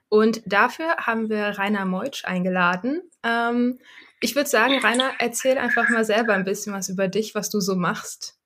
Und 0.10 0.42
dafür 0.46 0.98
haben 0.98 1.30
wir 1.30 1.58
Rainer 1.58 1.86
Meutsch 1.86 2.26
eingeladen. 2.26 3.02
Ähm, 3.24 3.80
ich 4.20 4.36
würde 4.36 4.50
sagen, 4.50 4.78
Rainer, 4.78 5.12
erzähl 5.18 5.58
einfach 5.58 5.90
mal 5.90 6.06
selber 6.06 6.34
ein 6.34 6.44
bisschen 6.44 6.74
was 6.74 6.90
über 6.90 7.08
dich, 7.08 7.34
was 7.34 7.50
du 7.50 7.60
so 7.60 7.76
machst. 7.76 8.38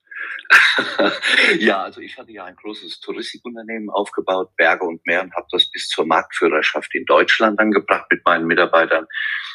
ja, 1.59 1.83
also 1.83 2.01
ich 2.01 2.17
hatte 2.17 2.31
ja 2.31 2.45
ein 2.45 2.55
großes 2.55 2.99
Touristikunternehmen 2.99 3.89
aufgebaut, 3.89 4.55
Berge 4.57 4.85
und 4.85 5.05
Meer, 5.05 5.23
und 5.23 5.33
habe 5.33 5.47
das 5.51 5.69
bis 5.71 5.87
zur 5.87 6.05
Marktführerschaft 6.05 6.93
in 6.93 7.05
Deutschland 7.05 7.59
angebracht 7.59 8.05
mit 8.11 8.25
meinen 8.25 8.45
Mitarbeitern. 8.45 9.07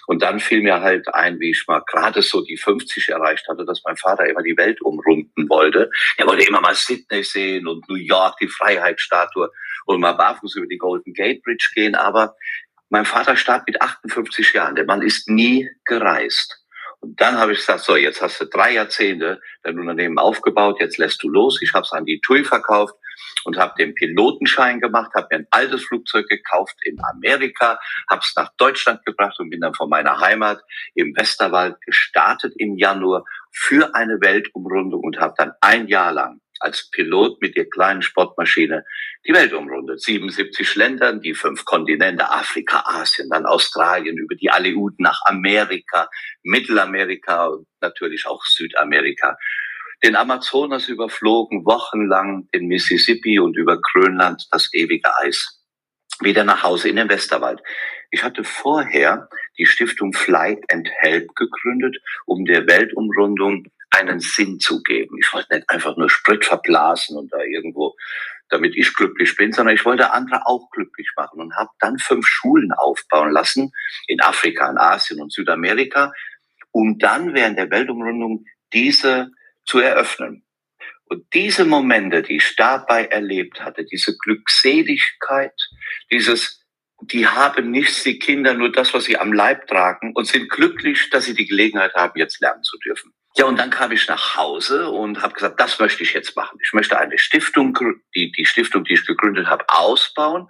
Und 0.07 0.23
dann 0.23 0.41
fiel 0.41 0.63
mir 0.63 0.81
halt 0.81 1.13
ein, 1.15 1.39
wie 1.41 1.51
ich 1.51 1.65
mal 1.69 1.83
gerade 1.87 2.23
so 2.23 2.43
die 2.43 2.57
50 2.57 3.11
erreicht 3.11 3.47
hatte, 3.49 3.65
dass 3.65 3.83
mein 3.85 3.97
Vater 3.97 4.27
immer 4.27 4.43
die 4.43 4.57
Welt 4.57 4.81
umrunden 4.83 5.49
wollte. 5.49 5.91
Er 6.17 6.27
wollte 6.27 6.47
immer 6.47 6.61
mal 6.61 6.75
Sydney 6.75 7.23
sehen 7.23 7.69
und 7.69 7.89
New 7.89 7.97
York, 7.97 8.37
die 8.41 8.49
Freiheitsstatue 8.49 9.51
und 9.87 10.01
mal 10.01 10.13
barfuß 10.13 10.57
über 10.57 10.67
die 10.67 10.79
Golden 10.79 11.13
Gate 11.13 11.43
Bridge 11.43 11.71
gehen. 11.75 11.95
Aber 11.95 12.35
mein 12.89 13.05
Vater 13.05 13.37
starb 13.37 13.67
mit 13.67 13.81
58 13.81 14.53
Jahren. 14.53 14.75
Der 14.75 14.85
Mann 14.85 15.03
ist 15.03 15.29
nie 15.29 15.69
gereist. 15.85 16.60
Und 17.01 17.19
dann 17.21 17.39
habe 17.39 17.53
ich 17.53 17.59
gesagt, 17.59 17.81
so, 17.81 17.97
jetzt 17.97 18.21
hast 18.21 18.41
du 18.41 18.45
drei 18.45 18.75
Jahrzehnte 18.75 19.41
dein 19.63 19.79
Unternehmen 19.79 20.19
aufgebaut, 20.19 20.77
jetzt 20.81 20.99
lässt 20.99 21.23
du 21.23 21.29
los. 21.29 21.61
Ich 21.63 21.73
habe 21.73 21.85
es 21.85 21.93
an 21.93 22.05
die 22.05 22.21
TUI 22.21 22.45
verkauft 22.45 22.95
und 23.45 23.57
habe 23.57 23.75
den 23.79 23.95
Pilotenschein 23.95 24.81
gemacht, 24.81 25.13
habe 25.15 25.29
mir 25.31 25.39
ein 25.41 25.47
altes 25.51 25.85
Flugzeug 25.85 26.29
gekauft 26.29 26.77
in 26.85 26.99
Amerika, 27.13 27.79
habe 28.09 28.21
es 28.23 28.33
nach 28.37 28.51
Deutschland 28.59 29.05
gebracht 29.07 29.39
und 29.41 29.51
bin 29.51 29.61
dann 29.61 29.75
von 29.75 29.89
meiner 29.89 30.21
Heimat 30.21 30.61
im 30.95 31.15
Westerwald 31.17 31.81
gestartet 31.81 32.53
im 32.59 32.77
Januar 32.77 33.25
für 33.51 33.95
eine 33.95 34.21
Weltumrundung 34.21 35.03
und 35.03 35.19
habe 35.19 35.35
dann 35.39 35.53
ein 35.61 35.89
Jahr 35.89 36.13
lang 36.13 36.41
als 36.61 36.91
Pilot 36.91 37.41
mit 37.41 37.57
der 37.57 37.69
kleinen 37.69 38.03
Sportmaschine 38.03 38.85
die 39.27 39.33
Welt 39.33 39.53
umrundet. 39.53 40.01
77 40.01 40.75
Ländern, 40.77 41.21
die 41.21 41.35
fünf 41.35 41.65
Kontinente, 41.65 42.31
Afrika, 42.31 42.85
Asien, 42.87 43.29
dann 43.31 43.47
Australien, 43.47 44.17
über 44.17 44.35
die 44.35 44.51
Aleuten 44.51 45.03
nach 45.03 45.21
Amerika, 45.25 46.09
Mittelamerika 46.43 47.47
und 47.47 47.67
natürlich 47.81 48.27
auch 48.27 48.45
Südamerika 48.45 49.37
den 50.03 50.17
Amazonas 50.17 50.89
überflogen, 50.89 51.65
wochenlang 51.67 52.49
den 52.55 52.67
Mississippi 52.67 53.39
und 53.39 53.57
über 53.57 53.81
Grönland 53.81 54.47
das 54.51 54.73
ewige 54.73 55.11
Eis. 55.19 55.63
Wieder 56.21 56.45
nach 56.45 56.63
Hause 56.63 56.89
in 56.89 56.97
den 56.97 57.09
Westerwald. 57.09 57.61
Ich 58.11 58.23
hatte 58.23 58.45
vorher 58.45 59.29
die 59.59 59.67
Stiftung 59.67 60.13
Fly 60.13 60.61
and 60.71 60.89
Help 60.99 61.35
gegründet, 61.35 61.97
um 62.27 62.45
der 62.45 62.67
Weltumrundung 62.67 63.65
einen 63.91 64.21
Sinn 64.21 64.61
zu 64.61 64.83
geben. 64.83 65.17
Ich 65.19 65.33
wollte 65.33 65.55
nicht 65.55 65.69
einfach 65.69 65.97
nur 65.97 66.09
Sprit 66.09 66.45
verblasen 66.45 67.17
und 67.17 67.33
da 67.33 67.39
irgendwo, 67.43 67.97
damit 68.49 68.77
ich 68.77 68.95
glücklich 68.95 69.37
bin, 69.37 69.53
sondern 69.53 69.75
ich 69.75 69.85
wollte 69.85 70.13
andere 70.13 70.47
auch 70.47 70.71
glücklich 70.71 71.11
machen 71.17 71.41
und 71.41 71.55
habe 71.57 71.71
dann 71.81 71.99
fünf 71.99 72.27
Schulen 72.27 72.73
aufbauen 72.73 73.33
lassen 73.33 73.73
in 74.07 74.21
Afrika, 74.21 74.71
in 74.71 74.79
Asien 74.79 75.21
und 75.21 75.33
Südamerika, 75.33 76.13
um 76.73 76.99
dann 76.99 77.35
während 77.35 77.59
der 77.59 77.71
Weltumrundung 77.71 78.45
diese 78.73 79.31
zu 79.65 79.81
eröffnen. 79.81 80.45
Und 81.11 81.25
diese 81.35 81.65
Momente, 81.65 82.23
die 82.23 82.37
ich 82.37 82.55
dabei 82.55 83.07
erlebt 83.07 83.61
hatte, 83.65 83.85
diese 83.85 84.17
Glückseligkeit, 84.17 85.55
dieses, 86.13 86.65
die 87.03 87.27
haben 87.27 87.73
nichts, 87.73 88.05
die 88.05 88.21
Kinder, 88.21 88.55
nur 88.55 88.71
das, 88.71 88.95
was 88.95 89.05
sie 89.05 89.19
am 89.19 89.33
Leib 89.33 89.67
tragen 89.67 90.13
und 90.15 90.29
sind 90.29 90.49
glücklich, 90.49 91.11
dass 91.11 91.25
sie 91.25 91.35
die 91.35 91.47
Gelegenheit 91.47 91.95
haben, 91.95 92.17
jetzt 92.17 92.41
lernen 92.41 92.63
zu 92.63 92.79
dürfen. 92.79 93.13
Ja, 93.37 93.45
und 93.45 93.59
dann 93.59 93.71
kam 93.71 93.93
ich 93.93 94.09
nach 94.09 94.37
Hause 94.37 94.91
und 94.91 95.23
habe 95.23 95.35
gesagt, 95.35 95.61
das 95.61 95.79
möchte 95.79 96.03
ich 96.03 96.13
jetzt 96.13 96.35
machen. 96.37 96.59
Ich 96.63 96.73
möchte 96.73 96.99
eine 96.99 97.17
Stiftung, 97.19 97.79
die, 98.15 98.33
die 98.33 98.45
Stiftung, 98.45 98.85
die 98.85 98.95
ich 98.95 99.07
gegründet 99.07 99.47
habe, 99.47 99.65
ausbauen, 99.69 100.49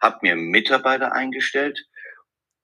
habe 0.00 0.18
mir 0.22 0.36
Mitarbeiter 0.36 1.12
eingestellt 1.12 1.84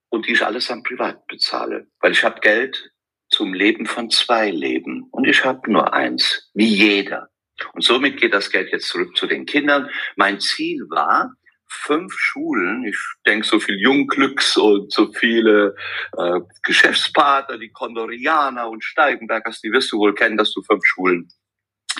und 0.09 0.27
die 0.27 0.31
ich 0.33 0.45
alles 0.45 0.71
am 0.71 0.83
privat 0.83 1.27
bezahle, 1.27 1.87
weil 1.99 2.13
ich 2.13 2.23
habe 2.23 2.39
Geld 2.39 2.91
zum 3.29 3.53
Leben 3.53 3.85
von 3.85 4.09
zwei 4.09 4.49
Leben. 4.49 5.07
Und 5.11 5.27
ich 5.27 5.43
habe 5.45 5.71
nur 5.71 5.93
eins, 5.93 6.49
wie 6.53 6.67
jeder. 6.67 7.29
Und 7.73 7.83
somit 7.83 8.17
geht 8.19 8.33
das 8.33 8.49
Geld 8.49 8.71
jetzt 8.71 8.87
zurück 8.87 9.15
zu 9.15 9.27
den 9.27 9.45
Kindern. 9.45 9.89
Mein 10.15 10.39
Ziel 10.39 10.85
war, 10.89 11.33
fünf 11.69 12.13
Schulen, 12.17 12.83
ich 12.83 12.97
denke 13.25 13.45
so 13.45 13.59
viel 13.59 13.79
Jungglücks 13.79 14.57
und 14.57 14.91
so 14.91 15.11
viele 15.13 15.75
äh, 16.17 16.39
Geschäftspartner, 16.63 17.57
die 17.57 17.71
Kondorianer 17.71 18.67
und 18.69 18.83
Steigenbergers, 18.83 19.61
die 19.61 19.71
wirst 19.71 19.91
du 19.91 19.99
wohl 19.99 20.15
kennen, 20.15 20.37
dass 20.37 20.51
du 20.53 20.61
fünf 20.63 20.83
Schulen 20.85 21.31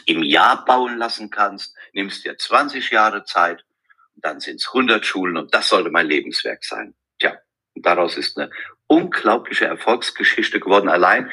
im 0.06 0.24
Jahr 0.24 0.66
bauen 0.66 0.98
lassen 0.98 1.30
kannst, 1.30 1.76
nimmst 1.94 2.26
dir 2.26 2.38
20 2.38 2.90
Jahre 2.92 3.24
Zeit 3.24 3.64
und 4.16 4.26
dann 4.26 4.40
sind 4.40 4.56
es 4.56 4.68
100 4.68 5.06
Schulen 5.06 5.38
und 5.38 5.54
das 5.54 5.70
sollte 5.70 5.92
mein 5.92 6.08
Lebenswerk 6.08 6.64
sein. 6.64 6.96
Tja, 7.20 7.38
daraus 7.76 8.18
ist 8.18 8.38
eine 8.38 8.50
unglaubliche 8.88 9.66
Erfolgsgeschichte 9.66 10.60
geworden. 10.60 10.90
Allein 10.90 11.32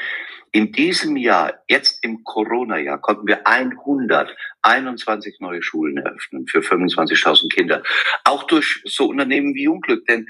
in 0.51 0.71
diesem 0.71 1.17
Jahr, 1.17 1.61
jetzt 1.67 2.03
im 2.03 2.23
Corona-Jahr, 2.23 2.99
konnten 2.99 3.27
wir 3.27 3.45
121 3.45 5.39
neue 5.39 5.61
Schulen 5.61 5.97
eröffnen 5.97 6.47
für 6.47 6.59
25.000 6.59 7.53
Kinder. 7.53 7.83
Auch 8.23 8.43
durch 8.43 8.81
so 8.85 9.07
Unternehmen 9.07 9.53
wie 9.55 9.63
Jungglück, 9.63 10.05
denn 10.07 10.27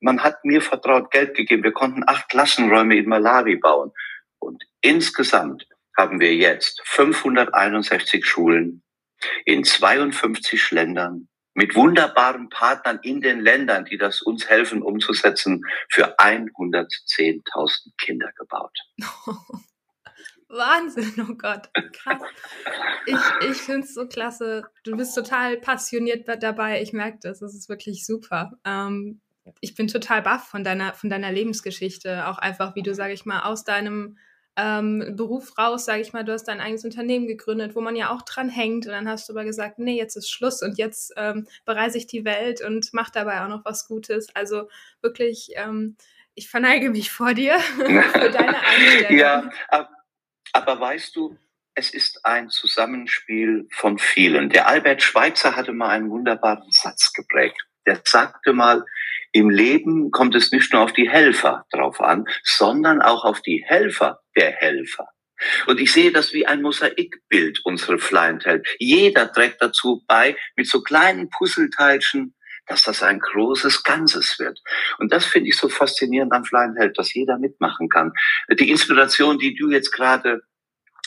man 0.00 0.22
hat 0.22 0.44
mir 0.44 0.60
vertraut 0.60 1.10
Geld 1.10 1.34
gegeben. 1.34 1.62
Wir 1.62 1.72
konnten 1.72 2.02
acht 2.06 2.28
Klassenräume 2.28 2.96
in 2.96 3.08
Malawi 3.08 3.56
bauen. 3.56 3.92
Und 4.38 4.62
insgesamt 4.80 5.66
haben 5.96 6.20
wir 6.20 6.34
jetzt 6.34 6.80
561 6.84 8.26
Schulen 8.26 8.82
in 9.44 9.64
52 9.64 10.72
Ländern 10.72 11.28
mit 11.54 11.74
wunderbaren 11.74 12.48
Partnern 12.48 13.00
in 13.02 13.20
den 13.20 13.40
Ländern, 13.40 13.84
die 13.84 13.98
das 13.98 14.22
uns 14.22 14.48
helfen 14.48 14.82
umzusetzen, 14.82 15.62
für 15.88 16.18
110.000 16.18 17.92
Kinder 17.98 18.30
gebaut. 18.36 18.76
Wahnsinn, 20.48 21.14
oh 21.28 21.34
Gott, 21.34 21.70
krass. 21.94 22.20
Ich, 23.06 23.50
ich 23.50 23.56
finde 23.56 23.86
es 23.86 23.94
so 23.94 24.06
klasse. 24.06 24.64
Du 24.84 24.96
bist 24.96 25.14
total 25.14 25.56
passioniert 25.56 26.28
dabei. 26.42 26.82
Ich 26.82 26.92
merke 26.92 27.18
das. 27.22 27.40
Das 27.40 27.54
ist 27.54 27.70
wirklich 27.70 28.04
super. 28.04 28.52
Ähm, 28.64 29.22
ich 29.60 29.74
bin 29.74 29.88
total 29.88 30.20
baff 30.20 30.48
von 30.48 30.62
deiner, 30.62 30.92
von 30.92 31.08
deiner 31.08 31.32
Lebensgeschichte. 31.32 32.28
Auch 32.28 32.38
einfach, 32.38 32.74
wie 32.74 32.82
du, 32.82 32.94
sage 32.94 33.14
ich 33.14 33.24
mal, 33.24 33.40
aus 33.40 33.64
deinem 33.64 34.18
ähm, 34.56 35.14
Beruf 35.16 35.56
raus, 35.56 35.84
sage 35.86 36.02
ich 36.02 36.12
mal, 36.12 36.24
du 36.24 36.32
hast 36.32 36.44
dein 36.44 36.60
eigenes 36.60 36.84
Unternehmen 36.84 37.26
gegründet, 37.26 37.74
wo 37.74 37.80
man 37.80 37.96
ja 37.96 38.10
auch 38.10 38.22
dran 38.22 38.48
hängt 38.48 38.86
und 38.86 38.92
dann 38.92 39.08
hast 39.08 39.28
du 39.28 39.32
aber 39.32 39.44
gesagt, 39.44 39.78
nee, 39.78 39.96
jetzt 39.96 40.16
ist 40.16 40.30
Schluss 40.30 40.62
und 40.62 40.76
jetzt 40.78 41.12
ähm, 41.16 41.46
bereise 41.64 41.98
ich 41.98 42.06
die 42.06 42.24
Welt 42.24 42.60
und 42.60 42.92
mache 42.92 43.12
dabei 43.14 43.42
auch 43.42 43.48
noch 43.48 43.64
was 43.64 43.88
Gutes. 43.88 44.28
Also 44.34 44.68
wirklich, 45.00 45.52
ähm, 45.54 45.96
ich 46.34 46.50
verneige 46.50 46.90
mich 46.90 47.10
vor 47.10 47.34
dir 47.34 47.58
für 47.76 48.30
deine 48.30 48.58
Einstellung. 48.66 49.18
Ja, 49.18 49.50
aber 50.52 50.80
weißt 50.80 51.16
du, 51.16 51.38
es 51.74 51.94
ist 51.94 52.24
ein 52.24 52.50
Zusammenspiel 52.50 53.66
von 53.72 53.98
vielen. 53.98 54.50
Der 54.50 54.68
Albert 54.68 55.02
Schweitzer 55.02 55.56
hatte 55.56 55.72
mal 55.72 55.88
einen 55.88 56.10
wunderbaren 56.10 56.70
Satz 56.70 57.12
geprägt. 57.14 57.56
Der 57.86 58.00
sagte 58.04 58.52
mal, 58.52 58.84
im 59.32 59.48
Leben 59.48 60.10
kommt 60.10 60.34
es 60.34 60.52
nicht 60.52 60.72
nur 60.74 60.82
auf 60.82 60.92
die 60.92 61.08
Helfer 61.08 61.64
drauf 61.70 62.00
an, 62.00 62.26
sondern 62.44 63.00
auch 63.00 63.24
auf 63.24 63.40
die 63.40 63.64
Helfer 63.66 64.21
der 64.36 64.52
Helfer. 64.52 65.08
Und 65.66 65.80
ich 65.80 65.92
sehe 65.92 66.12
das 66.12 66.32
wie 66.32 66.46
ein 66.46 66.62
Mosaikbild, 66.62 67.60
unsere 67.64 67.98
Flyentell. 67.98 68.62
Jeder 68.78 69.32
trägt 69.32 69.60
dazu 69.60 70.04
bei, 70.06 70.36
mit 70.56 70.68
so 70.68 70.82
kleinen 70.82 71.30
Puzzleteilchen, 71.30 72.34
dass 72.66 72.82
das 72.82 73.02
ein 73.02 73.18
großes 73.18 73.82
Ganzes 73.82 74.38
wird. 74.38 74.60
Und 74.98 75.12
das 75.12 75.26
finde 75.26 75.48
ich 75.48 75.56
so 75.56 75.68
faszinierend 75.68 76.32
am 76.32 76.44
Flyentell, 76.44 76.92
dass 76.92 77.12
jeder 77.12 77.38
mitmachen 77.38 77.88
kann. 77.88 78.12
Die 78.50 78.70
Inspiration, 78.70 79.38
die 79.38 79.54
du 79.54 79.70
jetzt 79.70 79.90
gerade 79.90 80.42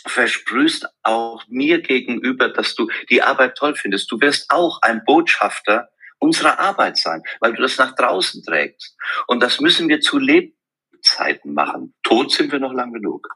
versprühst 0.06 0.88
auch 1.04 1.44
mir 1.48 1.82
gegenüber, 1.82 2.50
dass 2.50 2.76
du 2.76 2.90
die 3.10 3.24
Arbeit 3.24 3.58
toll 3.58 3.76
findest. 3.76 4.12
Du 4.12 4.20
wirst 4.22 4.52
auch 4.52 4.82
ein 4.82 5.04
Botschafter 5.06 5.90
unserer 6.20 6.60
Arbeit 6.60 6.98
sein, 6.98 7.24
weil 7.40 7.54
du 7.54 7.62
das 7.62 7.78
nach 7.78 7.96
draußen 7.96 8.44
trägst. 8.44 8.96
Und 9.28 9.42
das 9.42 9.60
müssen 9.60 9.90
wir 9.90 10.02
zu 10.02 10.20
Lebzeiten 11.06 11.54
machen. 11.54 11.94
Tot 12.04 12.32
sind 12.32 12.52
wir 12.52 12.60
noch 12.60 12.74
lang 12.74 12.94
genug. 12.94 13.30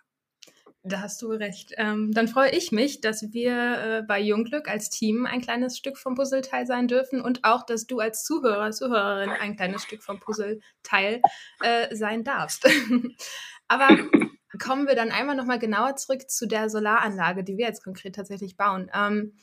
Da 0.84 1.02
hast 1.02 1.22
du 1.22 1.28
recht. 1.32 1.74
Ähm, 1.78 2.14
dann 2.14 2.30
freue 2.30 2.52
ich 2.52 2.72
mich, 2.72 3.02
dass 3.02 3.34
wir 3.34 3.54
äh, 3.54 4.02
bei 4.02 4.20
Jungglück 4.20 4.70
als 4.70 4.90
Team 4.90 5.26
ein 5.26 5.42
kleines 5.42 5.78
Stück 5.78 5.98
vom 5.98 6.16
Puzzleteil 6.16 6.66
sein 6.66 6.88
dürfen 6.88 7.22
und 7.22 7.44
auch, 7.44 7.66
dass 7.66 7.86
du 7.86 8.00
als 8.00 8.24
Zuhörer, 8.24 8.72
Zuhörerin 8.72 9.30
ein 9.30 9.58
kleines 9.58 9.84
Stück 9.84 10.02
vom 10.02 10.20
Puzzleteil 10.20 11.22
äh, 11.62 11.96
sein 11.96 12.24
darfst. 12.24 12.68
Aber 13.68 13.90
kommen 14.58 14.88
wir 14.88 14.96
dann 14.96 15.12
einmal 15.12 15.36
nochmal 15.36 15.60
genauer 15.60 15.98
zurück 15.98 16.30
zu 16.30 16.48
der 16.48 16.70
Solaranlage, 16.70 17.44
die 17.44 17.58
wir 17.58 17.68
jetzt 17.68 17.84
konkret 17.84 18.16
tatsächlich 18.16 18.56
bauen. 18.56 18.90
Ähm, 18.94 19.34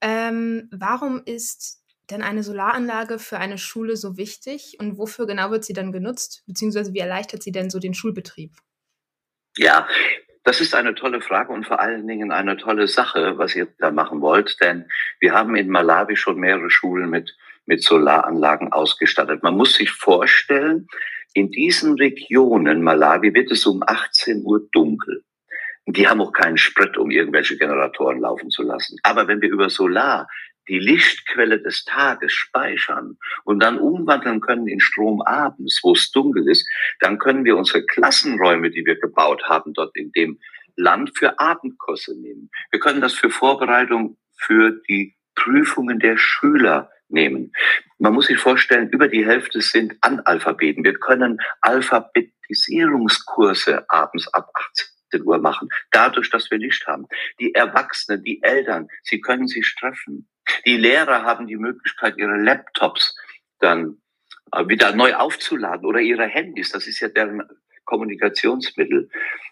ähm, 0.00 0.68
warum 0.72 1.22
ist 1.24 1.79
denn 2.10 2.22
eine 2.22 2.42
Solaranlage 2.42 3.18
für 3.18 3.38
eine 3.38 3.58
Schule 3.58 3.96
so 3.96 4.16
wichtig 4.16 4.76
und 4.80 4.98
wofür 4.98 5.26
genau 5.26 5.50
wird 5.50 5.64
sie 5.64 5.72
dann 5.72 5.92
genutzt, 5.92 6.42
beziehungsweise 6.46 6.92
wie 6.92 6.98
erleichtert 6.98 7.42
sie 7.42 7.52
denn 7.52 7.70
so 7.70 7.78
den 7.78 7.94
Schulbetrieb? 7.94 8.52
Ja, 9.56 9.86
das 10.44 10.60
ist 10.60 10.74
eine 10.74 10.94
tolle 10.94 11.20
Frage 11.20 11.52
und 11.52 11.66
vor 11.66 11.80
allen 11.80 12.06
Dingen 12.06 12.32
eine 12.32 12.56
tolle 12.56 12.88
Sache, 12.88 13.36
was 13.36 13.54
ihr 13.54 13.68
da 13.78 13.90
machen 13.90 14.20
wollt, 14.20 14.56
denn 14.60 14.86
wir 15.20 15.34
haben 15.34 15.54
in 15.54 15.68
Malawi 15.68 16.16
schon 16.16 16.38
mehrere 16.38 16.70
Schulen 16.70 17.10
mit, 17.10 17.36
mit 17.66 17.82
Solaranlagen 17.82 18.72
ausgestattet. 18.72 19.42
Man 19.42 19.56
muss 19.56 19.74
sich 19.74 19.90
vorstellen, 19.90 20.86
in 21.34 21.50
diesen 21.50 21.94
Regionen 21.94 22.82
Malawi 22.82 23.34
wird 23.34 23.50
es 23.50 23.66
um 23.66 23.82
18 23.86 24.42
Uhr 24.44 24.66
dunkel. 24.72 25.24
Die 25.86 26.08
haben 26.08 26.20
auch 26.20 26.32
keinen 26.32 26.56
Sprit, 26.56 26.96
um 26.96 27.10
irgendwelche 27.10 27.56
Generatoren 27.56 28.20
laufen 28.20 28.50
zu 28.50 28.62
lassen. 28.62 28.98
Aber 29.02 29.28
wenn 29.28 29.40
wir 29.40 29.50
über 29.50 29.70
Solar 29.70 30.28
die 30.70 30.78
Lichtquelle 30.78 31.60
des 31.60 31.84
Tages 31.84 32.32
speichern 32.32 33.18
und 33.44 33.60
dann 33.60 33.78
umwandeln 33.78 34.40
können 34.40 34.66
in 34.68 34.80
Strom 34.80 35.20
abends, 35.22 35.80
wo 35.82 35.92
es 35.92 36.10
dunkel 36.12 36.48
ist, 36.48 36.66
dann 37.00 37.18
können 37.18 37.44
wir 37.44 37.56
unsere 37.56 37.84
Klassenräume, 37.84 38.70
die 38.70 38.86
wir 38.86 38.94
gebaut 38.98 39.42
haben, 39.44 39.74
dort 39.74 39.96
in 39.96 40.12
dem 40.12 40.38
Land 40.76 41.18
für 41.18 41.40
Abendkurse 41.40 42.16
nehmen. 42.18 42.50
Wir 42.70 42.78
können 42.78 43.00
das 43.00 43.14
für 43.14 43.30
Vorbereitung 43.30 44.16
für 44.38 44.80
die 44.88 45.16
Prüfungen 45.34 45.98
der 45.98 46.16
Schüler 46.16 46.92
nehmen. 47.08 47.52
man 47.98 48.14
muss 48.14 48.26
sich 48.26 48.38
vorstellen, 48.38 48.90
über 48.90 49.08
die 49.08 49.26
Hälfte 49.26 49.60
sind 49.60 49.96
Analphabeten. 50.00 50.84
Wir 50.84 50.94
können 50.94 51.38
Alphabetisierungskurse 51.62 53.90
abends 53.90 54.32
ab 54.32 54.52
18 55.10 55.26
Uhr 55.26 55.38
machen, 55.38 55.68
dadurch, 55.90 56.30
dass 56.30 56.52
wir 56.52 56.58
Licht 56.58 56.86
haben. 56.86 57.08
Die 57.40 57.52
Erwachsenen, 57.54 58.22
die 58.22 58.40
Eltern, 58.42 58.86
sie 59.02 59.20
können 59.20 59.48
sich 59.48 59.74
treffen. 59.78 60.28
Die 60.66 60.76
Lehrer 60.76 61.24
haben 61.24 61.46
die 61.46 61.56
Möglichkeit, 61.56 62.16
ihre 62.18 62.36
Laptops 62.36 63.16
dann 63.58 64.00
äh, 64.52 64.66
wieder 64.68 64.94
neu 64.94 65.14
aufzuladen 65.14 65.86
oder 65.86 66.00
ihre 66.00 66.26
Handys. 66.26 66.70
Das 66.70 66.86
ist 66.86 67.00
ja 67.00 67.08
deren 67.08 67.42
Kommunikationsmittel. 67.84 69.10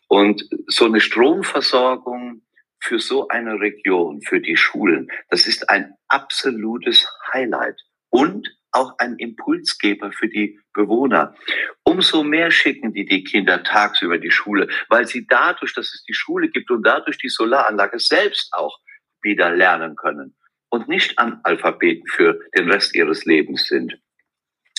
Und 0.08 0.48
so 0.66 0.86
eine 0.86 1.00
Stromversorgung 1.00 2.42
für 2.80 3.00
so 3.00 3.28
eine 3.28 3.60
Region, 3.60 4.22
für 4.22 4.40
die 4.40 4.56
Schulen, 4.56 5.08
das 5.28 5.46
ist 5.46 5.68
ein 5.68 5.94
absolutes 6.06 7.06
Highlight 7.32 7.80
und 8.08 8.48
auch 8.70 8.94
ein 8.98 9.16
Impulsgeber 9.16 10.12
für 10.12 10.28
die 10.28 10.60
Bewohner. 10.72 11.34
Umso 11.82 12.22
mehr 12.22 12.50
schicken 12.50 12.92
die 12.92 13.04
die 13.04 13.24
Kinder 13.24 13.62
tagsüber 13.62 14.18
die 14.18 14.30
Schule, 14.30 14.68
weil 14.88 15.06
sie 15.06 15.26
dadurch, 15.26 15.74
dass 15.74 15.92
es 15.92 16.04
die 16.04 16.14
Schule 16.14 16.48
gibt 16.50 16.70
und 16.70 16.84
dadurch 16.84 17.18
die 17.18 17.28
Solaranlage 17.28 17.98
selbst 17.98 18.52
auch 18.52 18.78
wieder 19.22 19.50
lernen 19.50 19.96
können 19.96 20.37
und 20.70 20.88
nicht 20.88 21.18
Analphabeten 21.18 22.06
für 22.06 22.40
den 22.56 22.70
Rest 22.70 22.94
ihres 22.94 23.24
Lebens 23.24 23.66
sind. 23.66 23.98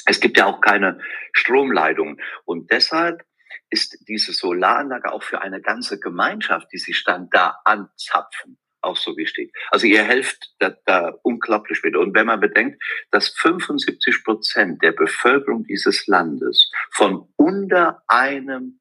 Es 0.05 0.19
gibt 0.19 0.37
ja 0.37 0.45
auch 0.45 0.61
keine 0.61 0.99
Stromleitungen 1.33 2.21
und 2.45 2.71
deshalb 2.71 3.23
ist 3.69 3.97
diese 4.07 4.33
Solaranlage 4.33 5.11
auch 5.11 5.23
für 5.23 5.41
eine 5.41 5.61
ganze 5.61 5.99
Gemeinschaft, 5.99 6.67
die 6.73 6.77
sich 6.77 7.03
dann 7.03 7.29
da 7.29 7.59
anzapfen, 7.65 8.57
auch 8.81 8.97
so 8.97 9.17
wichtig. 9.17 9.53
Also 9.69 9.85
ihr 9.85 10.03
helft 10.03 10.55
da, 10.59 10.75
da 10.85 11.13
unglaublich 11.23 11.83
wieder. 11.83 11.99
Und 11.99 12.15
wenn 12.15 12.25
man 12.25 12.39
bedenkt, 12.39 12.81
dass 13.11 13.29
75 13.37 14.23
Prozent 14.23 14.81
der 14.81 14.93
Bevölkerung 14.93 15.65
dieses 15.65 16.07
Landes 16.07 16.71
von 16.91 17.31
unter 17.35 18.01
einem 18.07 18.79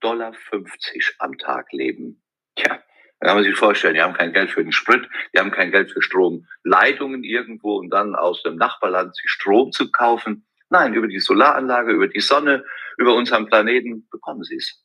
Dollar 0.00 0.34
50 0.34 1.16
am 1.18 1.38
Tag 1.38 1.72
leben, 1.72 2.22
ja, 2.58 2.82
da 3.20 3.26
kann 3.26 3.36
man 3.36 3.44
sich 3.44 3.56
vorstellen, 3.56 3.94
die 3.94 4.02
haben 4.02 4.14
kein 4.14 4.32
Geld 4.32 4.50
für 4.50 4.62
den 4.62 4.72
Sprit, 4.72 5.08
die 5.34 5.38
haben 5.38 5.50
kein 5.50 5.72
Geld 5.72 5.90
für 5.90 6.02
Stromleitungen 6.02 7.24
irgendwo 7.24 7.76
und 7.76 7.90
dann 7.90 8.14
aus 8.14 8.42
dem 8.42 8.56
Nachbarland 8.56 9.16
sich 9.16 9.28
Strom 9.28 9.72
zu 9.72 9.90
kaufen. 9.90 10.46
Nein, 10.70 10.94
über 10.94 11.08
die 11.08 11.18
Solaranlage, 11.18 11.92
über 11.92 12.08
die 12.08 12.20
Sonne, 12.20 12.64
über 12.96 13.14
unseren 13.14 13.46
Planeten 13.46 14.08
bekommen 14.10 14.44
sie 14.44 14.56
es. 14.56 14.84